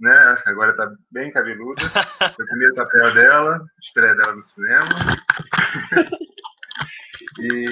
né, 0.00 0.42
agora 0.46 0.72
está 0.72 0.92
bem 1.10 1.30
cabeluda. 1.30 1.82
Foi 2.34 2.44
o 2.44 2.48
primeiro 2.48 2.74
papel 2.74 3.14
dela, 3.14 3.64
estreia 3.80 4.16
dela 4.16 4.34
no 4.34 4.42
cinema. 4.42 4.82
e, 7.38 7.64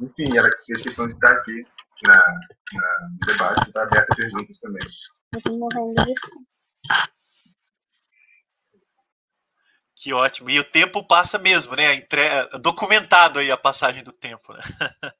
enfim, 0.00 0.36
ela 0.36 0.50
fez 0.66 0.82
questão 0.82 1.06
de 1.06 1.14
estar 1.14 1.30
aqui 1.32 1.64
na, 2.06 2.14
na, 2.14 3.08
no 3.10 3.18
debate, 3.26 3.68
está 3.68 3.82
aberta 3.82 4.12
a 4.12 4.16
perguntas 4.16 4.60
também. 4.60 4.82
Eu 5.34 5.42
tô 5.42 5.58
morrendo 5.58 5.94
de 6.04 6.14
Que 9.96 10.14
ótimo. 10.14 10.48
E 10.48 10.58
o 10.58 10.64
tempo 10.64 11.06
passa 11.06 11.38
mesmo, 11.38 11.76
né? 11.76 11.94
Entre... 11.94 12.46
Documentado 12.60 13.38
aí 13.38 13.50
a 13.50 13.56
passagem 13.56 14.02
do 14.02 14.12
tempo, 14.12 14.52
né? 14.52 14.60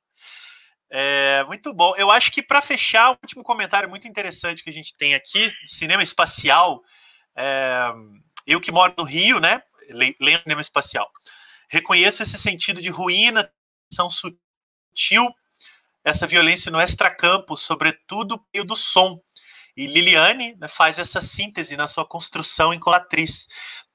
É, 0.93 1.45
muito 1.45 1.73
bom. 1.73 1.95
Eu 1.97 2.11
acho 2.11 2.33
que 2.33 2.43
para 2.43 2.61
fechar, 2.61 3.13
um 3.13 3.19
último 3.23 3.45
comentário 3.45 3.89
muito 3.89 4.09
interessante 4.09 4.65
que 4.65 4.71
a 4.71 4.73
gente 4.73 4.97
tem 4.97 5.15
aqui, 5.15 5.53
cinema 5.65 6.03
espacial. 6.03 6.83
É, 7.37 7.93
eu 8.45 8.61
que 8.61 8.73
moro 8.73 8.93
no 8.99 9.05
Rio, 9.05 9.39
né? 9.39 9.63
Lendo 9.89 10.43
cinema 10.43 10.61
espacial. 10.61 11.09
Reconheço 11.71 12.25
esse 12.25 12.37
sentido 12.37 12.83
de 12.83 12.89
ruína, 12.89 13.49
são 13.93 14.11
sutil, 14.11 15.33
essa 16.05 16.27
violência 16.27 16.71
no 16.71 16.81
extracampo, 16.81 17.57
sobretudo 17.57 18.45
meio 18.53 18.65
do 18.65 18.77
som. 18.77 19.21
E 19.77 19.87
Liliane 19.87 20.57
né, 20.57 20.69
faz 20.69 20.99
essa 20.99 21.21
síntese 21.21 21.77
na 21.77 21.87
sua 21.87 22.07
construção 22.07 22.73
enquanto 22.75 22.97
atriz. 22.97 23.47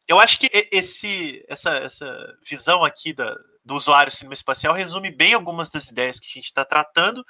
Eu 0.08 0.20
acho 0.20 0.40
que 0.40 0.50
esse, 0.72 1.44
essa, 1.48 1.78
essa 1.78 2.38
visão 2.48 2.84
aqui 2.84 3.14
da, 3.14 3.36
do 3.64 3.76
usuário 3.76 4.12
cinema 4.12 4.34
espacial 4.34 4.74
resume 4.74 5.12
bem 5.12 5.34
algumas 5.34 5.70
das 5.70 5.90
ideias 5.90 6.20
que 6.20 6.28
a 6.28 6.34
gente 6.34 6.46
está 6.46 6.64
tratando. 6.64 7.26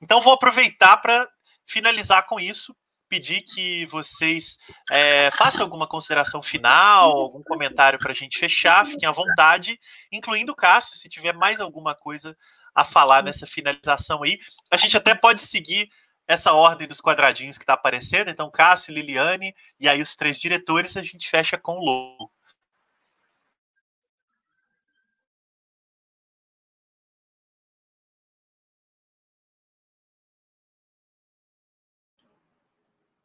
Então, 0.00 0.20
vou 0.20 0.34
aproveitar 0.34 0.98
para 0.98 1.28
finalizar 1.66 2.26
com 2.26 2.38
isso, 2.38 2.76
pedir 3.08 3.42
que 3.42 3.86
vocês 3.86 4.58
é, 4.90 5.30
façam 5.30 5.64
alguma 5.64 5.86
consideração 5.86 6.42
final, 6.42 7.10
algum 7.10 7.42
comentário 7.42 7.98
para 7.98 8.12
a 8.12 8.14
gente 8.14 8.38
fechar, 8.38 8.86
fiquem 8.86 9.08
à 9.08 9.12
vontade, 9.12 9.78
incluindo 10.12 10.52
o 10.52 10.56
Cássio, 10.56 10.96
se 10.96 11.08
tiver 11.08 11.32
mais 11.32 11.60
alguma 11.60 11.94
coisa 11.94 12.36
a 12.78 12.84
falar 12.84 13.24
nessa 13.24 13.44
finalização 13.46 14.22
aí. 14.22 14.38
A 14.70 14.76
gente 14.76 14.96
até 14.96 15.14
pode 15.14 15.40
seguir 15.40 15.90
essa 16.28 16.52
ordem 16.52 16.86
dos 16.86 17.00
quadradinhos 17.00 17.58
que 17.58 17.64
está 17.64 17.72
aparecendo, 17.72 18.30
então 18.30 18.50
Cássio, 18.50 18.94
Liliane, 18.94 19.54
e 19.80 19.88
aí 19.88 20.00
os 20.00 20.14
três 20.14 20.38
diretores, 20.38 20.96
a 20.96 21.02
gente 21.02 21.28
fecha 21.28 21.58
com 21.58 21.72
o 21.78 21.84
logo. 21.84 22.30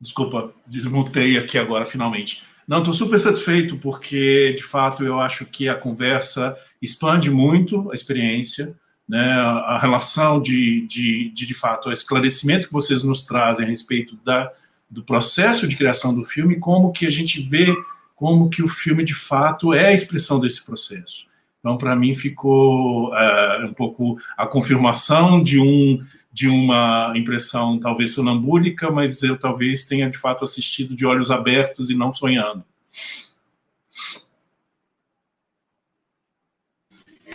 Desculpa, 0.02 0.54
desmutei 0.66 1.38
aqui 1.38 1.58
agora, 1.58 1.86
finalmente. 1.86 2.44
Não, 2.68 2.80
estou 2.80 2.94
super 2.94 3.20
satisfeito, 3.20 3.78
porque, 3.78 4.54
de 4.54 4.64
fato, 4.64 5.04
eu 5.06 5.20
acho 5.20 5.46
que 5.46 5.70
a 5.70 5.76
conversa 5.76 6.58
expande 6.82 7.30
muito 7.30 7.92
a 7.92 7.94
experiência, 7.94 8.78
né, 9.08 9.34
a 9.34 9.78
relação 9.78 10.42
de, 10.42 10.88
de, 10.88 11.30
de, 11.30 11.46
de 11.46 11.54
fato, 11.54 11.90
o 11.90 11.92
esclarecimento 11.92 12.68
que 12.68 12.74
vocês 12.74 13.04
nos 13.04 13.26
trazem 13.26 13.66
a 13.66 13.70
respeito 13.70 14.18
da, 14.24 14.52
do 14.90 15.04
processo 15.04 15.68
de 15.68 15.76
criação 15.76 16.16
do 16.16 16.24
filme, 16.24 16.60
como 16.60 16.92
que 16.92 17.06
a 17.06 17.10
gente 17.10 17.42
vê 17.42 17.76
como 18.16 18.50
que 18.50 18.64
o 18.64 18.68
filme, 18.68 19.04
de 19.04 19.14
fato, 19.14 19.74
é 19.74 19.88
a 19.88 19.94
expressão 19.94 20.40
desse 20.40 20.66
processo. 20.66 21.26
Então, 21.60 21.78
para 21.78 21.96
mim, 21.96 22.14
ficou 22.14 23.10
uh, 23.10 23.66
um 23.66 23.74
pouco 23.74 24.18
a 24.38 24.46
confirmação 24.46 25.42
de 25.42 25.60
um 25.60 26.04
de 26.34 26.48
uma 26.48 27.14
impressão 27.16 27.80
talvez 27.80 28.14
sonambúlica, 28.14 28.90
mas 28.90 29.22
eu 29.22 29.38
talvez 29.38 29.86
tenha 29.86 30.10
de 30.10 30.18
fato 30.18 30.44
assistido 30.44 30.96
de 30.96 31.06
olhos 31.06 31.30
abertos 31.30 31.92
e 31.92 31.96
não 31.96 32.12
sonhando. 32.12 32.64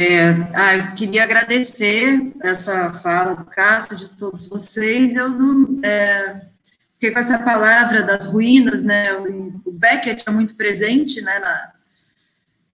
É, 0.00 0.30
ah, 0.54 0.76
eu 0.76 0.94
queria 0.94 1.24
agradecer 1.24 2.32
essa 2.40 2.92
fala 2.92 3.34
do 3.34 3.44
Castro, 3.44 3.96
de 3.96 4.10
todos 4.10 4.48
vocês. 4.48 5.16
Eu 5.16 5.28
não 5.28 5.80
é, 5.82 6.46
fiquei 6.94 7.10
com 7.10 7.18
essa 7.18 7.38
palavra 7.40 8.04
das 8.04 8.26
ruínas, 8.26 8.84
né? 8.84 9.12
O, 9.14 9.72
Beckett 9.72 10.24
é 10.26 10.30
muito 10.30 10.54
presente, 10.56 11.20
né, 11.20 11.38
na, 11.38 11.72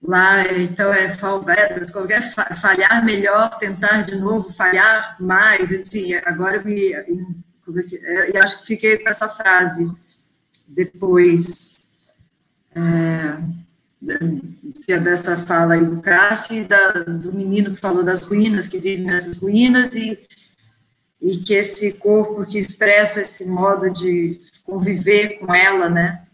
lá, 0.03 0.53
então 0.53 0.93
é 0.93 1.11
fall 1.11 1.43
better, 1.43 1.91
qualquer 1.93 2.23
falhar 2.61 3.05
melhor, 3.05 3.59
tentar 3.59 4.03
de 4.03 4.17
novo, 4.17 4.51
falhar 4.53 5.17
mais, 5.21 5.71
enfim, 5.71 6.15
agora 6.25 6.57
eu 6.57 6.65
me, 6.65 6.93
eu 6.93 8.43
acho 8.43 8.61
que 8.61 8.67
fiquei 8.67 8.99
com 8.99 9.09
essa 9.09 9.29
frase 9.29 9.91
depois 10.67 11.93
é, 12.75 13.37
dessa 15.03 15.37
fala 15.37 15.75
aí 15.75 15.85
do 15.85 16.01
Cássio 16.01 16.57
e 16.57 16.65
da, 16.65 16.93
do 16.93 17.33
menino 17.33 17.73
que 17.73 17.81
falou 17.81 18.05
das 18.05 18.21
ruínas, 18.21 18.67
que 18.67 18.79
vive 18.79 19.03
nessas 19.03 19.37
ruínas 19.37 19.95
e, 19.95 20.19
e 21.21 21.39
que 21.39 21.55
esse 21.55 21.95
corpo 21.95 22.45
que 22.45 22.59
expressa 22.59 23.21
esse 23.21 23.49
modo 23.49 23.91
de 23.91 24.41
conviver 24.65 25.39
com 25.39 25.55
ela, 25.55 25.89
né, 25.89 26.25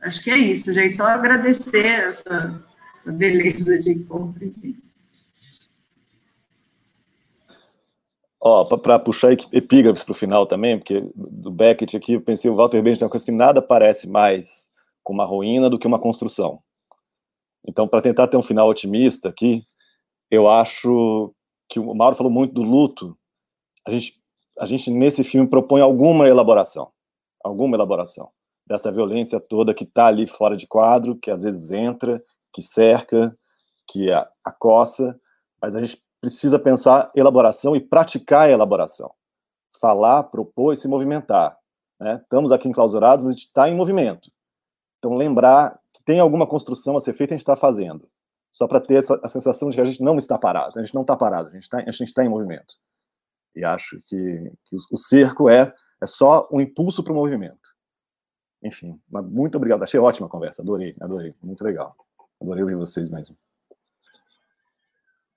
acho 0.00 0.22
que 0.22 0.30
é 0.30 0.38
isso, 0.38 0.72
gente, 0.72 0.96
só 0.96 1.06
agradecer 1.06 1.86
essa 1.86 2.64
essa 3.06 3.12
beleza 3.12 3.80
de 3.80 3.94
compra, 4.00 4.44
enfim. 4.44 4.76
Ó, 8.40 8.64
para 8.64 8.98
puxar 8.98 9.32
epígrafes 9.52 10.04
para 10.04 10.12
o 10.12 10.14
final 10.14 10.46
também, 10.46 10.78
porque 10.78 11.04
do 11.14 11.50
Beckett 11.50 11.96
aqui 11.96 12.14
eu 12.14 12.20
pensei, 12.20 12.50
o 12.50 12.54
Walter 12.54 12.82
Benjamin 12.82 12.98
tem 12.98 13.04
uma 13.06 13.10
coisa 13.10 13.24
que 13.24 13.32
nada 13.32 13.62
parece 13.62 14.08
mais 14.08 14.68
com 15.02 15.12
uma 15.12 15.24
ruína 15.24 15.70
do 15.70 15.78
que 15.78 15.86
uma 15.86 15.98
construção. 15.98 16.60
Então, 17.66 17.88
para 17.88 18.02
tentar 18.02 18.28
ter 18.28 18.36
um 18.36 18.42
final 18.42 18.68
otimista 18.68 19.28
aqui, 19.28 19.64
eu 20.30 20.48
acho 20.48 21.34
que 21.68 21.80
o 21.80 21.94
Mauro 21.94 22.16
falou 22.16 22.30
muito 22.30 22.54
do 22.54 22.62
luto. 22.62 23.16
A 23.86 23.90
gente, 23.90 24.14
a 24.58 24.66
gente 24.66 24.90
nesse 24.90 25.24
filme 25.24 25.48
propõe 25.48 25.80
alguma 25.80 26.28
elaboração, 26.28 26.90
alguma 27.42 27.76
elaboração 27.76 28.30
dessa 28.66 28.90
violência 28.90 29.38
toda 29.38 29.74
que 29.74 29.84
está 29.84 30.06
ali 30.06 30.26
fora 30.26 30.56
de 30.56 30.66
quadro, 30.66 31.16
que 31.16 31.30
às 31.30 31.42
vezes 31.44 31.70
entra 31.70 32.22
que 32.52 32.62
cerca, 32.62 33.36
que 33.88 34.08
acossa, 34.44 35.18
mas 35.60 35.76
a 35.76 35.80
gente 35.84 36.02
precisa 36.20 36.58
pensar 36.58 37.10
elaboração 37.14 37.76
e 37.76 37.80
praticar 37.80 38.48
a 38.48 38.50
elaboração. 38.50 39.12
Falar, 39.80 40.24
propor 40.24 40.72
e 40.72 40.76
se 40.76 40.88
movimentar. 40.88 41.56
Né? 42.00 42.18
Estamos 42.22 42.50
aqui 42.50 42.68
enclausurados, 42.68 43.22
mas 43.22 43.32
a 43.32 43.36
gente 43.36 43.46
está 43.46 43.68
em 43.68 43.76
movimento. 43.76 44.30
Então, 44.98 45.16
lembrar 45.16 45.78
tem 46.06 46.20
alguma 46.20 46.46
construção 46.46 46.96
a 46.96 47.00
ser 47.00 47.12
feita, 47.12 47.34
a 47.34 47.36
gente 47.36 47.42
está 47.42 47.56
fazendo. 47.56 48.08
Só 48.50 48.66
para 48.66 48.80
ter 48.80 48.94
essa, 48.94 49.20
a 49.22 49.28
sensação 49.28 49.68
de 49.68 49.76
que 49.76 49.82
a 49.82 49.84
gente 49.84 50.02
não 50.02 50.16
está 50.16 50.38
parado. 50.38 50.78
A 50.78 50.82
gente 50.82 50.94
não 50.94 51.02
está 51.02 51.16
parado, 51.16 51.48
a 51.48 51.52
gente 51.52 51.64
está 51.64 52.22
tá 52.22 52.24
em 52.24 52.28
movimento. 52.28 52.74
E 53.54 53.64
acho 53.64 54.00
que, 54.06 54.52
que 54.64 54.76
o, 54.76 54.78
o 54.92 54.96
cerco 54.96 55.50
é, 55.50 55.74
é 56.00 56.06
só 56.06 56.48
um 56.50 56.60
impulso 56.60 57.02
para 57.02 57.12
o 57.12 57.16
movimento. 57.16 57.74
Enfim, 58.62 58.98
muito 59.10 59.56
obrigado. 59.56 59.82
Achei 59.82 59.98
ótima 60.00 60.28
a 60.28 60.30
conversa, 60.30 60.62
adorei, 60.62 60.94
adorei. 61.00 61.34
Muito 61.42 61.62
legal. 61.64 61.94
Adorei 62.40 62.62
ouvir 62.62 62.76
vocês 62.76 63.10
mesmo. 63.10 63.36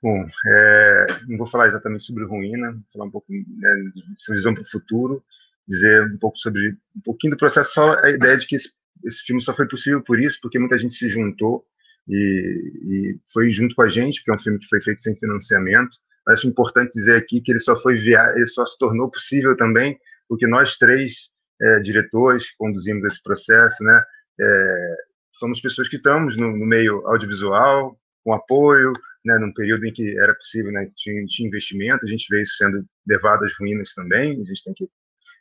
Bom, 0.01 0.26
é, 0.45 1.05
não 1.28 1.38
vou 1.38 1.47
falar 1.47 1.67
exatamente 1.67 2.03
sobre 2.03 2.24
ruína, 2.24 2.72
vou 2.72 2.84
falar 2.93 3.05
um 3.05 3.11
pouco 3.11 3.34
né, 3.34 3.91
de 3.93 4.34
visão 4.34 4.53
para 4.53 4.63
o 4.63 4.70
futuro, 4.70 5.22
dizer 5.67 6.05
um 6.05 6.17
pouco 6.17 6.38
sobre 6.38 6.78
um 6.95 7.01
pouquinho 7.03 7.32
do 7.32 7.38
processo, 7.38 7.74
só 7.74 7.99
a 7.99 8.09
ideia 8.09 8.38
de 8.38 8.47
que 8.47 8.55
esse, 8.55 8.79
esse, 9.06 9.24
filme 9.24 9.41
só 9.41 9.54
foi 9.54 9.68
possível 9.68 10.02
por 10.02 10.20
isso, 10.20 10.39
porque 10.41 10.60
muita 10.60 10.78
gente 10.78 10.93
se 10.93 11.10
juntou, 11.10 11.66
e, 12.08 12.16
e, 12.16 13.20
foi 13.32 13.52
junto 13.52 13.76
com 13.76 13.84
a 13.84 13.89
gente, 13.89 14.20
porque 14.20 14.32
é 14.32 14.36
um 14.36 14.39
filme 14.39 14.60
que 14.60 14.68
foi 14.68 14.82
feito 14.82 15.02
sem 15.02 15.16
financiamento. 15.16 15.97
Acho 16.28 16.47
importante 16.47 16.93
dizer 16.93 17.16
aqui 17.18 17.41
que 17.41 17.52
ele 17.52 17.60
só 17.60 17.76
foi 17.76 17.95
via 17.95 18.34
ele 18.36 18.47
só 18.47 18.66
se 18.66 18.78
tornou 18.78 19.10
possível 19.10 19.56
também 19.56 19.97
porque 20.30 20.47
nós 20.47 20.78
três 20.78 21.32
é, 21.60 21.80
diretores 21.80 22.52
que 22.52 22.58
conduzimos 22.58 23.04
esse 23.04 23.22
processo, 23.22 23.84
né, 23.84 24.04
é, 24.39 24.95
somos 25.32 25.60
pessoas 25.60 25.89
que 25.89 25.97
estamos 25.97 26.38
no, 26.38 26.56
no, 26.56 26.66
meio 26.66 27.06
audiovisual, 27.08 28.00
com 28.24 28.34
apoio, 28.34 28.93
né, 29.26 29.38
num 29.39 29.52
período 29.52 29.86
em 29.86 29.91
que 29.91 30.18
era 30.20 30.34
possível, 30.36 30.72
né, 30.72 30.88
tinha, 30.95 31.26
tinha 31.26 31.47
investimento, 31.47 32.06
a 32.06 32.10
gente 32.10 32.28
veio 32.30 32.45
sendo 32.45 32.86
levado 33.08 33.43
às 33.43 33.54
ruínas 33.60 33.93
também, 33.93 34.39
a 34.39 34.45
gente 34.45 34.64
tem 34.64 34.74
que 34.76 34.88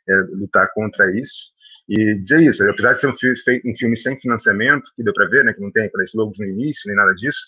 é, 0.09 0.15
lutar 0.31 0.67
contra 0.73 1.05
isso. 1.15 1.53
E 1.89 2.13
dizer 2.15 2.41
isso, 2.41 2.63
apesar 2.69 2.93
de 2.93 2.99
ser 2.99 3.07
um 3.07 3.71
um 3.71 3.75
filme 3.75 3.97
sem 3.97 4.15
financiamento, 4.17 4.91
que 4.95 5.03
deu 5.03 5.13
para 5.13 5.27
ver, 5.27 5.43
né, 5.43 5.53
que 5.53 5.61
não 5.61 5.71
tem 5.71 5.85
aquelas 5.85 6.13
logos 6.13 6.37
no 6.37 6.45
início, 6.45 6.83
nem 6.85 6.95
nada 6.95 7.13
disso, 7.15 7.47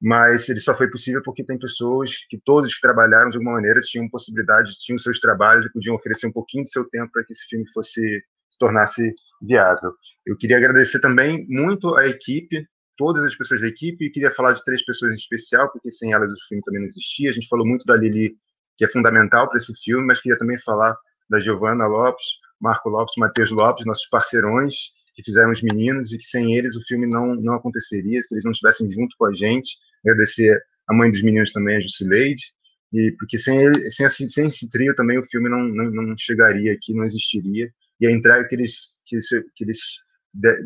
mas 0.00 0.48
ele 0.48 0.60
só 0.60 0.74
foi 0.74 0.90
possível 0.90 1.22
porque 1.22 1.44
tem 1.44 1.58
pessoas 1.58 2.26
que 2.28 2.38
todos 2.44 2.74
que 2.74 2.80
trabalharam 2.80 3.30
de 3.30 3.36
alguma 3.36 3.54
maneira 3.54 3.80
tinham 3.80 4.08
possibilidade, 4.08 4.72
tinham 4.78 4.98
seus 4.98 5.20
trabalhos 5.20 5.66
e 5.66 5.72
podiam 5.72 5.94
oferecer 5.96 6.26
um 6.26 6.32
pouquinho 6.32 6.64
do 6.64 6.68
seu 6.70 6.84
tempo 6.88 7.12
para 7.12 7.24
que 7.24 7.32
esse 7.32 7.46
filme 7.46 7.68
fosse 7.72 8.22
se 8.54 8.58
tornasse 8.58 9.14
viável. 9.42 9.92
Eu 10.24 10.36
queria 10.36 10.56
agradecer 10.56 11.00
também 11.00 11.44
muito 11.48 11.94
a 11.96 12.06
equipe, 12.06 12.66
todas 12.96 13.24
as 13.24 13.34
pessoas 13.34 13.60
da 13.60 13.66
equipe, 13.66 14.06
e 14.06 14.10
queria 14.10 14.30
falar 14.30 14.52
de 14.52 14.64
três 14.64 14.84
pessoas 14.84 15.12
em 15.12 15.16
especial, 15.16 15.70
porque 15.72 15.90
sem 15.90 16.12
elas 16.12 16.30
o 16.30 16.48
filme 16.48 16.62
também 16.62 16.80
não 16.80 16.86
existia. 16.86 17.30
A 17.30 17.32
gente 17.32 17.48
falou 17.48 17.66
muito 17.66 17.84
da 17.84 17.96
Lili, 17.96 18.36
que 18.78 18.84
é 18.84 18.88
fundamental 18.88 19.48
para 19.48 19.56
esse 19.56 19.72
filme, 19.82 20.06
mas 20.06 20.20
queria 20.20 20.38
também 20.38 20.58
falar 20.58 20.96
da 21.28 21.40
Giovana 21.40 21.86
Lopes, 21.86 22.24
Marco 22.64 22.88
Lopes, 22.88 23.14
Matheus 23.18 23.50
Lopes, 23.50 23.86
nossos 23.86 24.08
parceirões, 24.08 24.74
que 25.14 25.22
fizeram 25.22 25.50
os 25.50 25.62
meninos, 25.62 26.12
e 26.12 26.18
que 26.18 26.24
sem 26.24 26.56
eles 26.56 26.74
o 26.74 26.82
filme 26.82 27.06
não, 27.06 27.34
não 27.36 27.54
aconteceria, 27.54 28.20
se 28.22 28.34
eles 28.34 28.44
não 28.44 28.52
estivessem 28.52 28.90
junto 28.90 29.14
com 29.18 29.26
a 29.26 29.34
gente. 29.34 29.76
Agradecer 30.04 30.58
a 30.88 30.94
mãe 30.94 31.10
dos 31.10 31.22
meninos 31.22 31.52
também, 31.52 31.76
a 31.76 31.80
Jusileide, 31.80 32.42
e 32.92 33.14
porque 33.18 33.38
sem, 33.38 33.58
ele, 33.58 33.78
sem, 33.90 34.08
sem 34.08 34.46
esse 34.48 34.68
trio 34.70 34.94
também 34.94 35.18
o 35.18 35.24
filme 35.24 35.48
não, 35.48 35.64
não, 35.64 35.90
não 35.90 36.14
chegaria 36.16 36.72
aqui, 36.72 36.94
não 36.94 37.04
existiria 37.04 37.70
e 38.00 38.06
a 38.06 38.10
entrega 38.10 38.46
que 38.46 38.54
eles, 38.54 39.00
que, 39.06 39.18
que 39.54 39.64
eles 39.64 39.78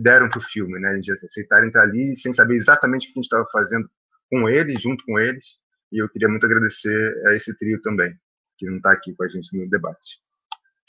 deram 0.00 0.28
para 0.28 0.38
o 0.38 0.42
filme, 0.42 0.78
né? 0.78 0.98
De 0.98 1.12
aceitarem 1.12 1.68
estar 1.68 1.82
ali 1.82 2.16
sem 2.16 2.32
saber 2.32 2.54
exatamente 2.54 3.08
o 3.08 3.12
que 3.12 3.18
a 3.18 3.20
gente 3.20 3.24
estava 3.24 3.44
fazendo 3.52 3.88
com 4.30 4.48
eles, 4.48 4.80
junto 4.80 5.04
com 5.04 5.18
eles. 5.18 5.60
E 5.92 6.02
eu 6.02 6.08
queria 6.08 6.28
muito 6.28 6.44
agradecer 6.44 7.14
a 7.26 7.34
esse 7.34 7.56
trio 7.56 7.80
também, 7.82 8.14
que 8.56 8.66
não 8.66 8.76
está 8.78 8.92
aqui 8.92 9.14
com 9.14 9.24
a 9.24 9.28
gente 9.28 9.56
no 9.56 9.68
debate. 9.68 10.20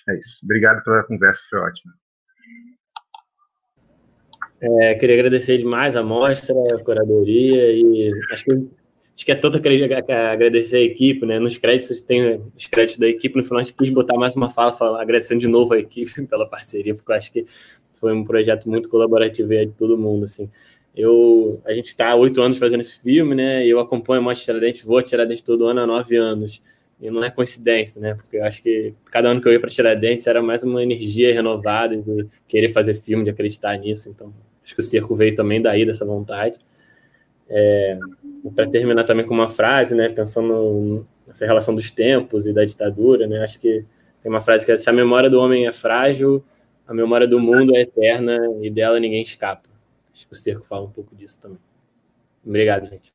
É 0.10 0.16
isso. 0.18 0.40
Obrigado 0.44 0.84
pela 0.84 1.04
conversa, 1.04 1.42
foi 1.50 1.60
ótima. 1.60 1.94
É, 4.62 4.96
queria 4.96 5.16
agradecer 5.16 5.58
demais 5.58 5.96
a 5.96 6.04
mostra, 6.04 6.54
a 6.76 6.84
curadoria 6.84 7.72
e 7.72 8.12
acho 8.32 8.44
que 8.44 8.54
acho 9.16 9.26
que 9.26 9.32
é 9.32 9.36
todo 9.36 9.58
agradecer 9.58 10.78
a 10.78 10.82
equipe, 10.82 11.26
né? 11.26 11.40
Nos 11.40 11.58
créditos 11.58 12.02
tem 12.02 12.42
os 12.58 12.68
créditos 12.68 13.00
da 13.00 13.08
equipe, 13.08 13.38
no 13.38 13.44
final 13.44 13.60
a 13.60 13.64
gente 13.64 13.76
quis 13.76 13.90
botar 13.90 14.18
mais 14.18 14.36
uma 14.36 14.50
fala, 14.50 14.72
fala 14.72 15.02
agradecendo 15.02 15.42
de 15.42 15.48
novo 15.48 15.74
a 15.74 15.80
equipe 15.80 16.24
pela 16.28 16.48
parceria, 16.48 16.96
porque 16.96 17.12
eu 17.12 17.16
acho 17.16 17.32
que 17.32 17.46
foi 17.94 18.14
um 18.14 18.24
projeto 18.24 18.70
muito 18.70 18.90
colaborativo 18.90 19.50
de 19.50 19.68
todo 19.68 19.98
mundo, 19.98 20.26
assim. 20.26 20.50
Eu, 20.96 21.62
a 21.66 21.74
gente 21.74 21.88
está 21.88 22.10
há 22.10 22.16
oito 22.16 22.42
anos 22.42 22.58
fazendo 22.58 22.82
esse 22.82 23.00
filme, 23.00 23.36
né? 23.36 23.66
E 23.66 23.70
eu 23.70 23.80
acompanho 23.80 24.22
a 24.22 24.24
Mostra 24.24 24.46
Tiradentes, 24.46 24.84
vou 24.84 24.98
a 24.98 25.04
Tiradentes 25.04 25.44
todo 25.44 25.68
ano 25.68 25.82
há 25.82 25.88
nove 25.88 26.16
anos. 26.16 26.62
E 27.02 27.10
não 27.10 27.24
é 27.24 27.30
coincidência, 27.30 28.02
né? 28.02 28.14
Porque 28.14 28.38
eu 28.38 28.46
acho 28.46 28.62
que 28.62 28.94
cada 29.06 29.30
ano 29.30 29.42
que 29.42 29.48
eu 29.48 29.54
ia 29.54 29.60
para 29.60 29.70
Tiradentes 29.70 30.28
era 30.28 30.42
mais 30.42 30.64
uma 30.64 30.84
energia 30.84 31.34
renovada 31.34 31.96
de 31.96 32.28
querer 32.48 32.70
fazer 32.70 32.96
filme, 32.96 33.24
de 33.24 33.30
acreditar 33.30 33.78
nisso. 33.78 34.10
Então, 34.10 34.34
acho 34.64 34.74
que 34.76 34.82
o 34.82 34.84
circo 34.84 35.16
veio 35.16 35.34
também 35.34 35.62
daí, 35.62 35.86
dessa 35.86 36.06
vontade. 36.06 36.60
É, 37.48 37.98
para 38.54 38.68
terminar 38.68 39.06
também 39.06 39.26
com 39.26 39.34
uma 39.34 39.48
frase, 39.48 39.96
né, 39.96 40.10
pensando 40.10 41.08
nessa 41.26 41.46
relação 41.46 41.74
dos 41.74 41.90
tempos 41.90 42.46
e 42.46 42.54
da 42.54 42.64
ditadura, 42.64 43.26
né, 43.26 43.44
acho 43.44 43.60
que 43.60 43.86
tem 44.22 44.32
uma 44.32 44.42
frase 44.42 44.66
que 44.66 44.72
é: 44.72 44.78
se 44.78 44.90
a 44.90 44.94
memória 44.94 45.30
do 45.30 45.40
homem 45.40 45.68
é 45.68 45.72
frágil, 45.72 46.44
a 46.86 46.94
memória 46.94 47.28
do 47.28 47.40
mundo 47.40 47.76
é 47.76 47.82
eterna 47.82 48.40
e 48.62 48.70
dela 48.70 49.00
ninguém 49.00 49.24
escapa. 49.24 49.70
Acho 50.14 50.28
que 50.28 50.34
o 50.34 50.36
Cerco 50.36 50.66
fala 50.66 50.86
um 50.86 50.92
pouco 50.92 51.16
disso 51.16 51.40
também. 51.40 51.60
Obrigado, 52.46 52.88
gente. 52.90 53.14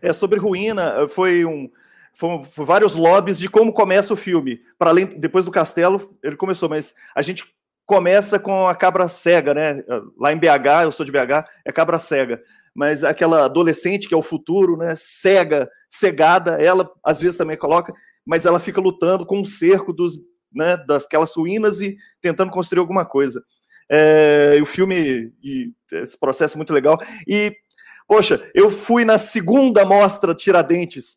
É, 0.00 0.12
sobre 0.12 0.38
Ruína, 0.38 1.06
foi 1.08 1.44
um. 1.44 1.70
Foram, 2.18 2.42
vários 2.42 2.94
lobbies 2.94 3.38
de 3.38 3.48
como 3.48 3.72
começa 3.72 4.12
o 4.12 4.16
filme. 4.16 4.60
Para 4.78 4.90
além, 4.90 5.06
depois 5.06 5.44
do 5.44 5.50
castelo, 5.50 6.16
ele 6.22 6.36
começou, 6.36 6.68
mas 6.68 6.94
a 7.14 7.22
gente 7.22 7.44
começa 7.84 8.38
com 8.38 8.66
a 8.66 8.74
cabra 8.74 9.08
cega, 9.08 9.54
né? 9.54 9.82
Lá 10.18 10.32
em 10.32 10.38
BH, 10.38 10.84
eu 10.84 10.92
sou 10.92 11.04
de 11.04 11.12
BH, 11.12 11.44
é 11.64 11.72
cabra 11.72 11.98
cega 11.98 12.42
mas 12.76 13.02
aquela 13.02 13.46
adolescente 13.46 14.06
que 14.06 14.12
é 14.12 14.16
o 14.16 14.22
futuro, 14.22 14.76
né, 14.76 14.94
cega, 14.98 15.68
cegada, 15.90 16.62
ela 16.62 16.88
às 17.02 17.20
vezes 17.22 17.38
também 17.38 17.56
coloca, 17.56 17.90
mas 18.24 18.44
ela 18.44 18.60
fica 18.60 18.82
lutando 18.82 19.24
com 19.24 19.40
o 19.40 19.46
cerco 19.46 19.94
dos, 19.94 20.18
né, 20.52 20.76
daquelas 20.76 21.34
ruínas 21.34 21.80
e 21.80 21.96
tentando 22.20 22.50
construir 22.50 22.80
alguma 22.80 23.06
coisa. 23.06 23.42
É, 23.90 24.58
o 24.60 24.66
filme, 24.66 25.32
e 25.42 25.72
esse 25.90 26.18
processo 26.18 26.54
é 26.54 26.58
muito 26.58 26.74
legal. 26.74 26.98
E, 27.26 27.56
poxa, 28.06 28.46
eu 28.54 28.70
fui 28.70 29.06
na 29.06 29.16
segunda 29.16 29.86
mostra 29.86 30.34
Tiradentes, 30.34 31.16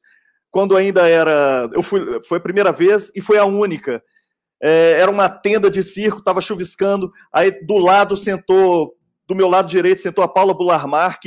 quando 0.52 0.76
ainda 0.76 1.08
era. 1.08 1.70
Eu 1.74 1.82
fui, 1.82 2.22
foi 2.28 2.38
a 2.38 2.42
primeira 2.42 2.72
vez 2.72 3.12
e 3.16 3.22
foi 3.22 3.38
a 3.38 3.46
única. 3.46 4.04
É, 4.62 4.98
era 5.00 5.10
uma 5.10 5.30
tenda 5.30 5.70
de 5.72 5.82
circo, 5.82 6.20
estava 6.20 6.42
chuviscando, 6.42 7.10
aí 7.32 7.52
do 7.66 7.78
lado 7.78 8.18
sentou 8.18 8.94
do 9.30 9.36
meu 9.36 9.48
lado 9.48 9.70
direito 9.70 10.02
sentou 10.02 10.24
a 10.24 10.28
Paula 10.28 10.56
Bularmark. 10.56 11.24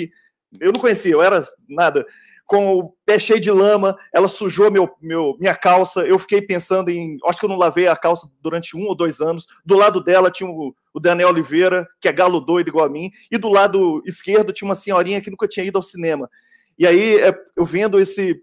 Eu 0.61 0.73
não 0.73 0.81
conhecia, 0.81 1.13
eu 1.13 1.23
era 1.23 1.45
nada. 1.69 2.05
Com 2.45 2.77
o 2.77 2.95
pé 3.07 3.19
cheio 3.19 3.41
de 3.41 3.51
lama, 3.51 3.97
ela 4.13 4.27
sujou 4.27 4.71
meu, 4.71 4.91
meu, 5.01 5.37
minha 5.39 5.55
calça. 5.55 6.01
Eu 6.01 6.19
fiquei 6.19 6.43
pensando 6.43 6.91
em. 6.91 7.17
Acho 7.25 7.39
que 7.39 7.47
eu 7.47 7.49
não 7.49 7.57
lavei 7.57 7.87
a 7.87 7.97
calça 7.97 8.29
durante 8.43 8.77
um 8.77 8.87
ou 8.89 8.95
dois 8.95 9.21
anos. 9.21 9.47
Do 9.65 9.77
lado 9.77 10.03
dela 10.03 10.31
tinha 10.31 10.51
o, 10.51 10.75
o 10.93 11.01
Daniel 11.01 11.29
Oliveira, 11.29 11.87
que 12.01 12.09
é 12.09 12.13
galo 12.13 12.41
doido 12.41 12.69
igual 12.69 12.85
a 12.85 12.91
mim. 12.91 13.09
E 13.31 13.39
do 13.39 13.49
lado 13.49 14.03
esquerdo 14.05 14.53
tinha 14.53 14.69
uma 14.69 14.75
senhorinha 14.75 15.21
que 15.21 15.31
nunca 15.31 15.47
tinha 15.47 15.65
ido 15.65 15.79
ao 15.79 15.83
cinema. 15.83 16.29
E 16.77 16.87
aí, 16.87 17.21
é, 17.21 17.33
eu 17.57 17.65
vendo 17.65 18.01
esse, 18.01 18.43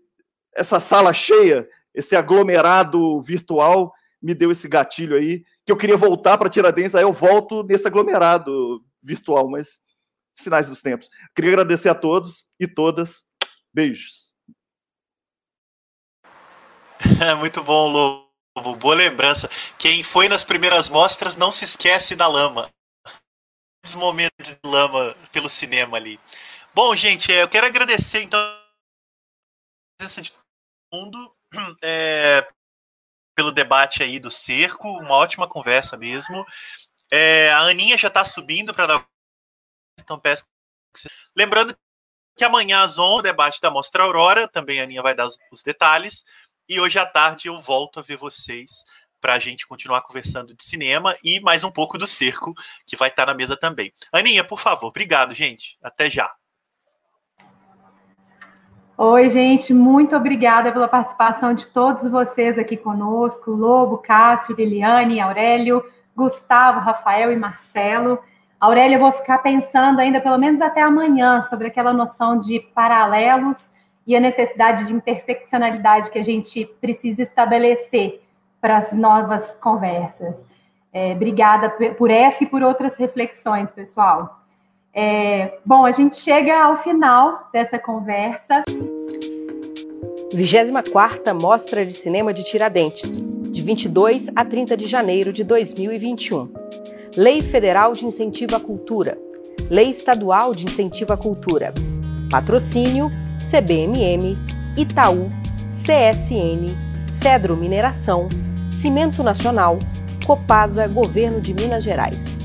essa 0.59 0.79
sala 0.79 1.13
cheia, 1.13 1.67
esse 1.93 2.15
aglomerado 2.15 3.21
virtual, 3.21 3.93
me 4.21 4.33
deu 4.33 4.51
esse 4.51 4.67
gatilho 4.67 5.15
aí, 5.15 5.43
que 5.65 5.71
eu 5.71 5.77
queria 5.77 5.95
voltar 5.95 6.37
para 6.37 6.49
Tiradentes, 6.49 6.93
aí 6.93 7.03
eu 7.03 7.13
volto 7.13 7.63
nesse 7.63 7.87
aglomerado 7.87 8.83
virtual, 9.01 9.49
mas 9.49 9.79
sinais 10.33 10.67
dos 10.67 10.81
tempos. 10.81 11.09
Queria 11.33 11.51
agradecer 11.51 11.87
a 11.87 11.95
todos 11.95 12.45
e 12.59 12.67
todas. 12.67 13.23
Beijos. 13.73 14.35
Muito 17.39 17.63
bom, 17.63 17.87
Lobo. 17.87 18.75
Boa 18.77 18.95
lembrança. 18.95 19.49
Quem 19.77 20.03
foi 20.03 20.27
nas 20.27 20.43
primeiras 20.43 20.89
mostras 20.89 21.37
não 21.37 21.51
se 21.51 21.63
esquece 21.63 22.15
da 22.15 22.27
lama. 22.27 22.69
Esse 23.85 23.95
momento 23.95 24.33
de 24.41 24.57
lama 24.65 25.15
pelo 25.31 25.49
cinema 25.49 25.95
ali. 25.95 26.19
Bom, 26.75 26.93
gente, 26.95 27.31
eu 27.31 27.47
quero 27.47 27.65
agradecer 27.65 28.21
então 28.23 28.37
a 28.39 28.59
presença 29.97 30.21
de 30.21 30.38
mundo 30.91 31.35
é, 31.83 32.47
pelo 33.35 33.51
debate 33.51 34.03
aí 34.03 34.19
do 34.19 34.29
cerco, 34.29 34.87
uma 34.87 35.15
ótima 35.15 35.47
conversa 35.47 35.95
mesmo. 35.97 36.45
É, 37.11 37.49
a 37.51 37.61
Aninha 37.61 37.97
já 37.97 38.07
está 38.07 38.23
subindo 38.23 38.73
para 38.73 38.87
dar. 38.87 39.07
Então 39.99 40.19
peço. 40.19 40.45
Lembrando 41.35 41.77
que 42.37 42.43
amanhã 42.43 42.81
às 42.81 42.97
11 42.97 43.19
o 43.19 43.21
debate 43.21 43.61
da 43.61 43.69
Mostra 43.69 44.03
Aurora, 44.03 44.47
também 44.47 44.79
a 44.79 44.83
Aninha 44.83 45.01
vai 45.01 45.15
dar 45.15 45.27
os, 45.27 45.37
os 45.51 45.63
detalhes. 45.63 46.23
E 46.67 46.79
hoje 46.79 46.99
à 46.99 47.05
tarde 47.05 47.47
eu 47.47 47.59
volto 47.59 47.99
a 47.99 48.03
ver 48.03 48.15
vocês 48.15 48.83
para 49.19 49.33
a 49.33 49.39
gente 49.39 49.67
continuar 49.67 50.01
conversando 50.01 50.55
de 50.55 50.63
cinema 50.63 51.15
e 51.23 51.39
mais 51.39 51.63
um 51.63 51.71
pouco 51.71 51.97
do 51.97 52.07
cerco, 52.07 52.53
que 52.85 52.95
vai 52.95 53.09
estar 53.09 53.25
tá 53.25 53.31
na 53.31 53.37
mesa 53.37 53.57
também. 53.57 53.93
Aninha, 54.11 54.43
por 54.43 54.59
favor, 54.59 54.87
obrigado, 54.87 55.33
gente. 55.33 55.77
Até 55.81 56.09
já. 56.09 56.33
Oi, 59.01 59.29
gente, 59.29 59.73
muito 59.73 60.13
obrigada 60.13 60.73
pela 60.73 60.85
participação 60.85 61.53
de 61.53 61.65
todos 61.67 62.03
vocês 62.11 62.59
aqui 62.59 62.75
conosco: 62.75 63.49
Lobo, 63.49 63.99
Cássio, 63.99 64.53
Liliane, 64.53 65.21
Aurélio. 65.21 65.81
Gustavo, 66.13 66.81
Rafael 66.81 67.31
e 67.31 67.35
Marcelo. 67.37 68.19
Aurélia, 68.59 68.97
eu 68.97 68.99
vou 68.99 69.13
ficar 69.13 69.37
pensando 69.37 70.01
ainda 70.01 70.19
pelo 70.19 70.37
menos 70.37 70.59
até 70.59 70.81
amanhã 70.81 71.41
sobre 71.43 71.67
aquela 71.67 71.93
noção 71.93 72.41
de 72.41 72.59
paralelos 72.59 73.69
e 74.05 74.17
a 74.17 74.19
necessidade 74.19 74.85
de 74.85 74.91
interseccionalidade 74.91 76.11
que 76.11 76.19
a 76.19 76.23
gente 76.23 76.65
precisa 76.81 77.23
estabelecer 77.23 78.21
para 78.59 78.79
as 78.79 78.91
novas 78.91 79.55
conversas. 79.61 80.45
É, 80.91 81.13
obrigada 81.13 81.69
por 81.97 82.11
essa 82.11 82.43
e 82.43 82.47
por 82.47 82.61
outras 82.61 82.97
reflexões, 82.97 83.71
pessoal. 83.71 84.41
É, 84.93 85.57
bom, 85.65 85.85
a 85.85 85.91
gente 85.91 86.17
chega 86.17 86.63
ao 86.63 86.83
final 86.83 87.49
dessa 87.53 87.77
conversa. 87.77 88.63
24 90.33 91.35
Mostra 91.41 91.85
de 91.85 91.93
Cinema 91.93 92.33
de 92.33 92.43
Tiradentes 92.43 93.21
de 93.51 93.61
22 93.61 94.29
a 94.35 94.45
30 94.45 94.77
de 94.77 94.87
janeiro 94.87 95.33
de 95.33 95.43
2021. 95.43 96.51
Lei 97.17 97.41
Federal 97.41 97.93
de 97.93 98.05
Incentivo 98.05 98.55
à 98.55 98.59
Cultura. 98.59 99.17
Lei 99.69 99.89
Estadual 99.89 100.53
de 100.53 100.65
Incentivo 100.65 101.13
à 101.13 101.17
Cultura. 101.17 101.73
Patrocínio: 102.29 103.09
CBMM, 103.49 104.37
Itaú, 104.77 105.29
CSN, 105.71 106.65
Cedro 107.11 107.57
Mineração, 107.57 108.29
Cimento 108.71 109.23
Nacional, 109.23 109.79
Copasa, 110.25 110.87
Governo 110.87 111.41
de 111.41 111.53
Minas 111.53 111.83
Gerais. 111.83 112.37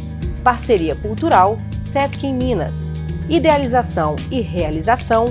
Parceria 0.42 0.96
Cultural, 0.96 1.58
Sesc 1.94 2.26
em 2.26 2.34
Minas. 2.34 2.90
Idealização 3.28 4.16
e 4.28 4.40
realização, 4.40 5.26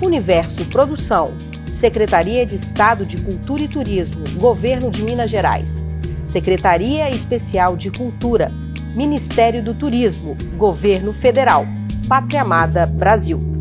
Universo 0.00 0.64
Produção, 0.70 1.34
Secretaria 1.70 2.46
de 2.46 2.54
Estado 2.54 3.04
de 3.04 3.20
Cultura 3.20 3.64
e 3.64 3.68
Turismo, 3.68 4.24
Governo 4.40 4.90
de 4.90 5.02
Minas 5.02 5.30
Gerais. 5.30 5.84
Secretaria 6.24 7.10
Especial 7.10 7.76
de 7.76 7.90
Cultura, 7.90 8.50
Ministério 8.94 9.62
do 9.62 9.74
Turismo, 9.74 10.34
Governo 10.56 11.12
Federal, 11.12 11.66
Pátria 12.08 12.40
Amada 12.40 12.86
Brasil. 12.86 13.55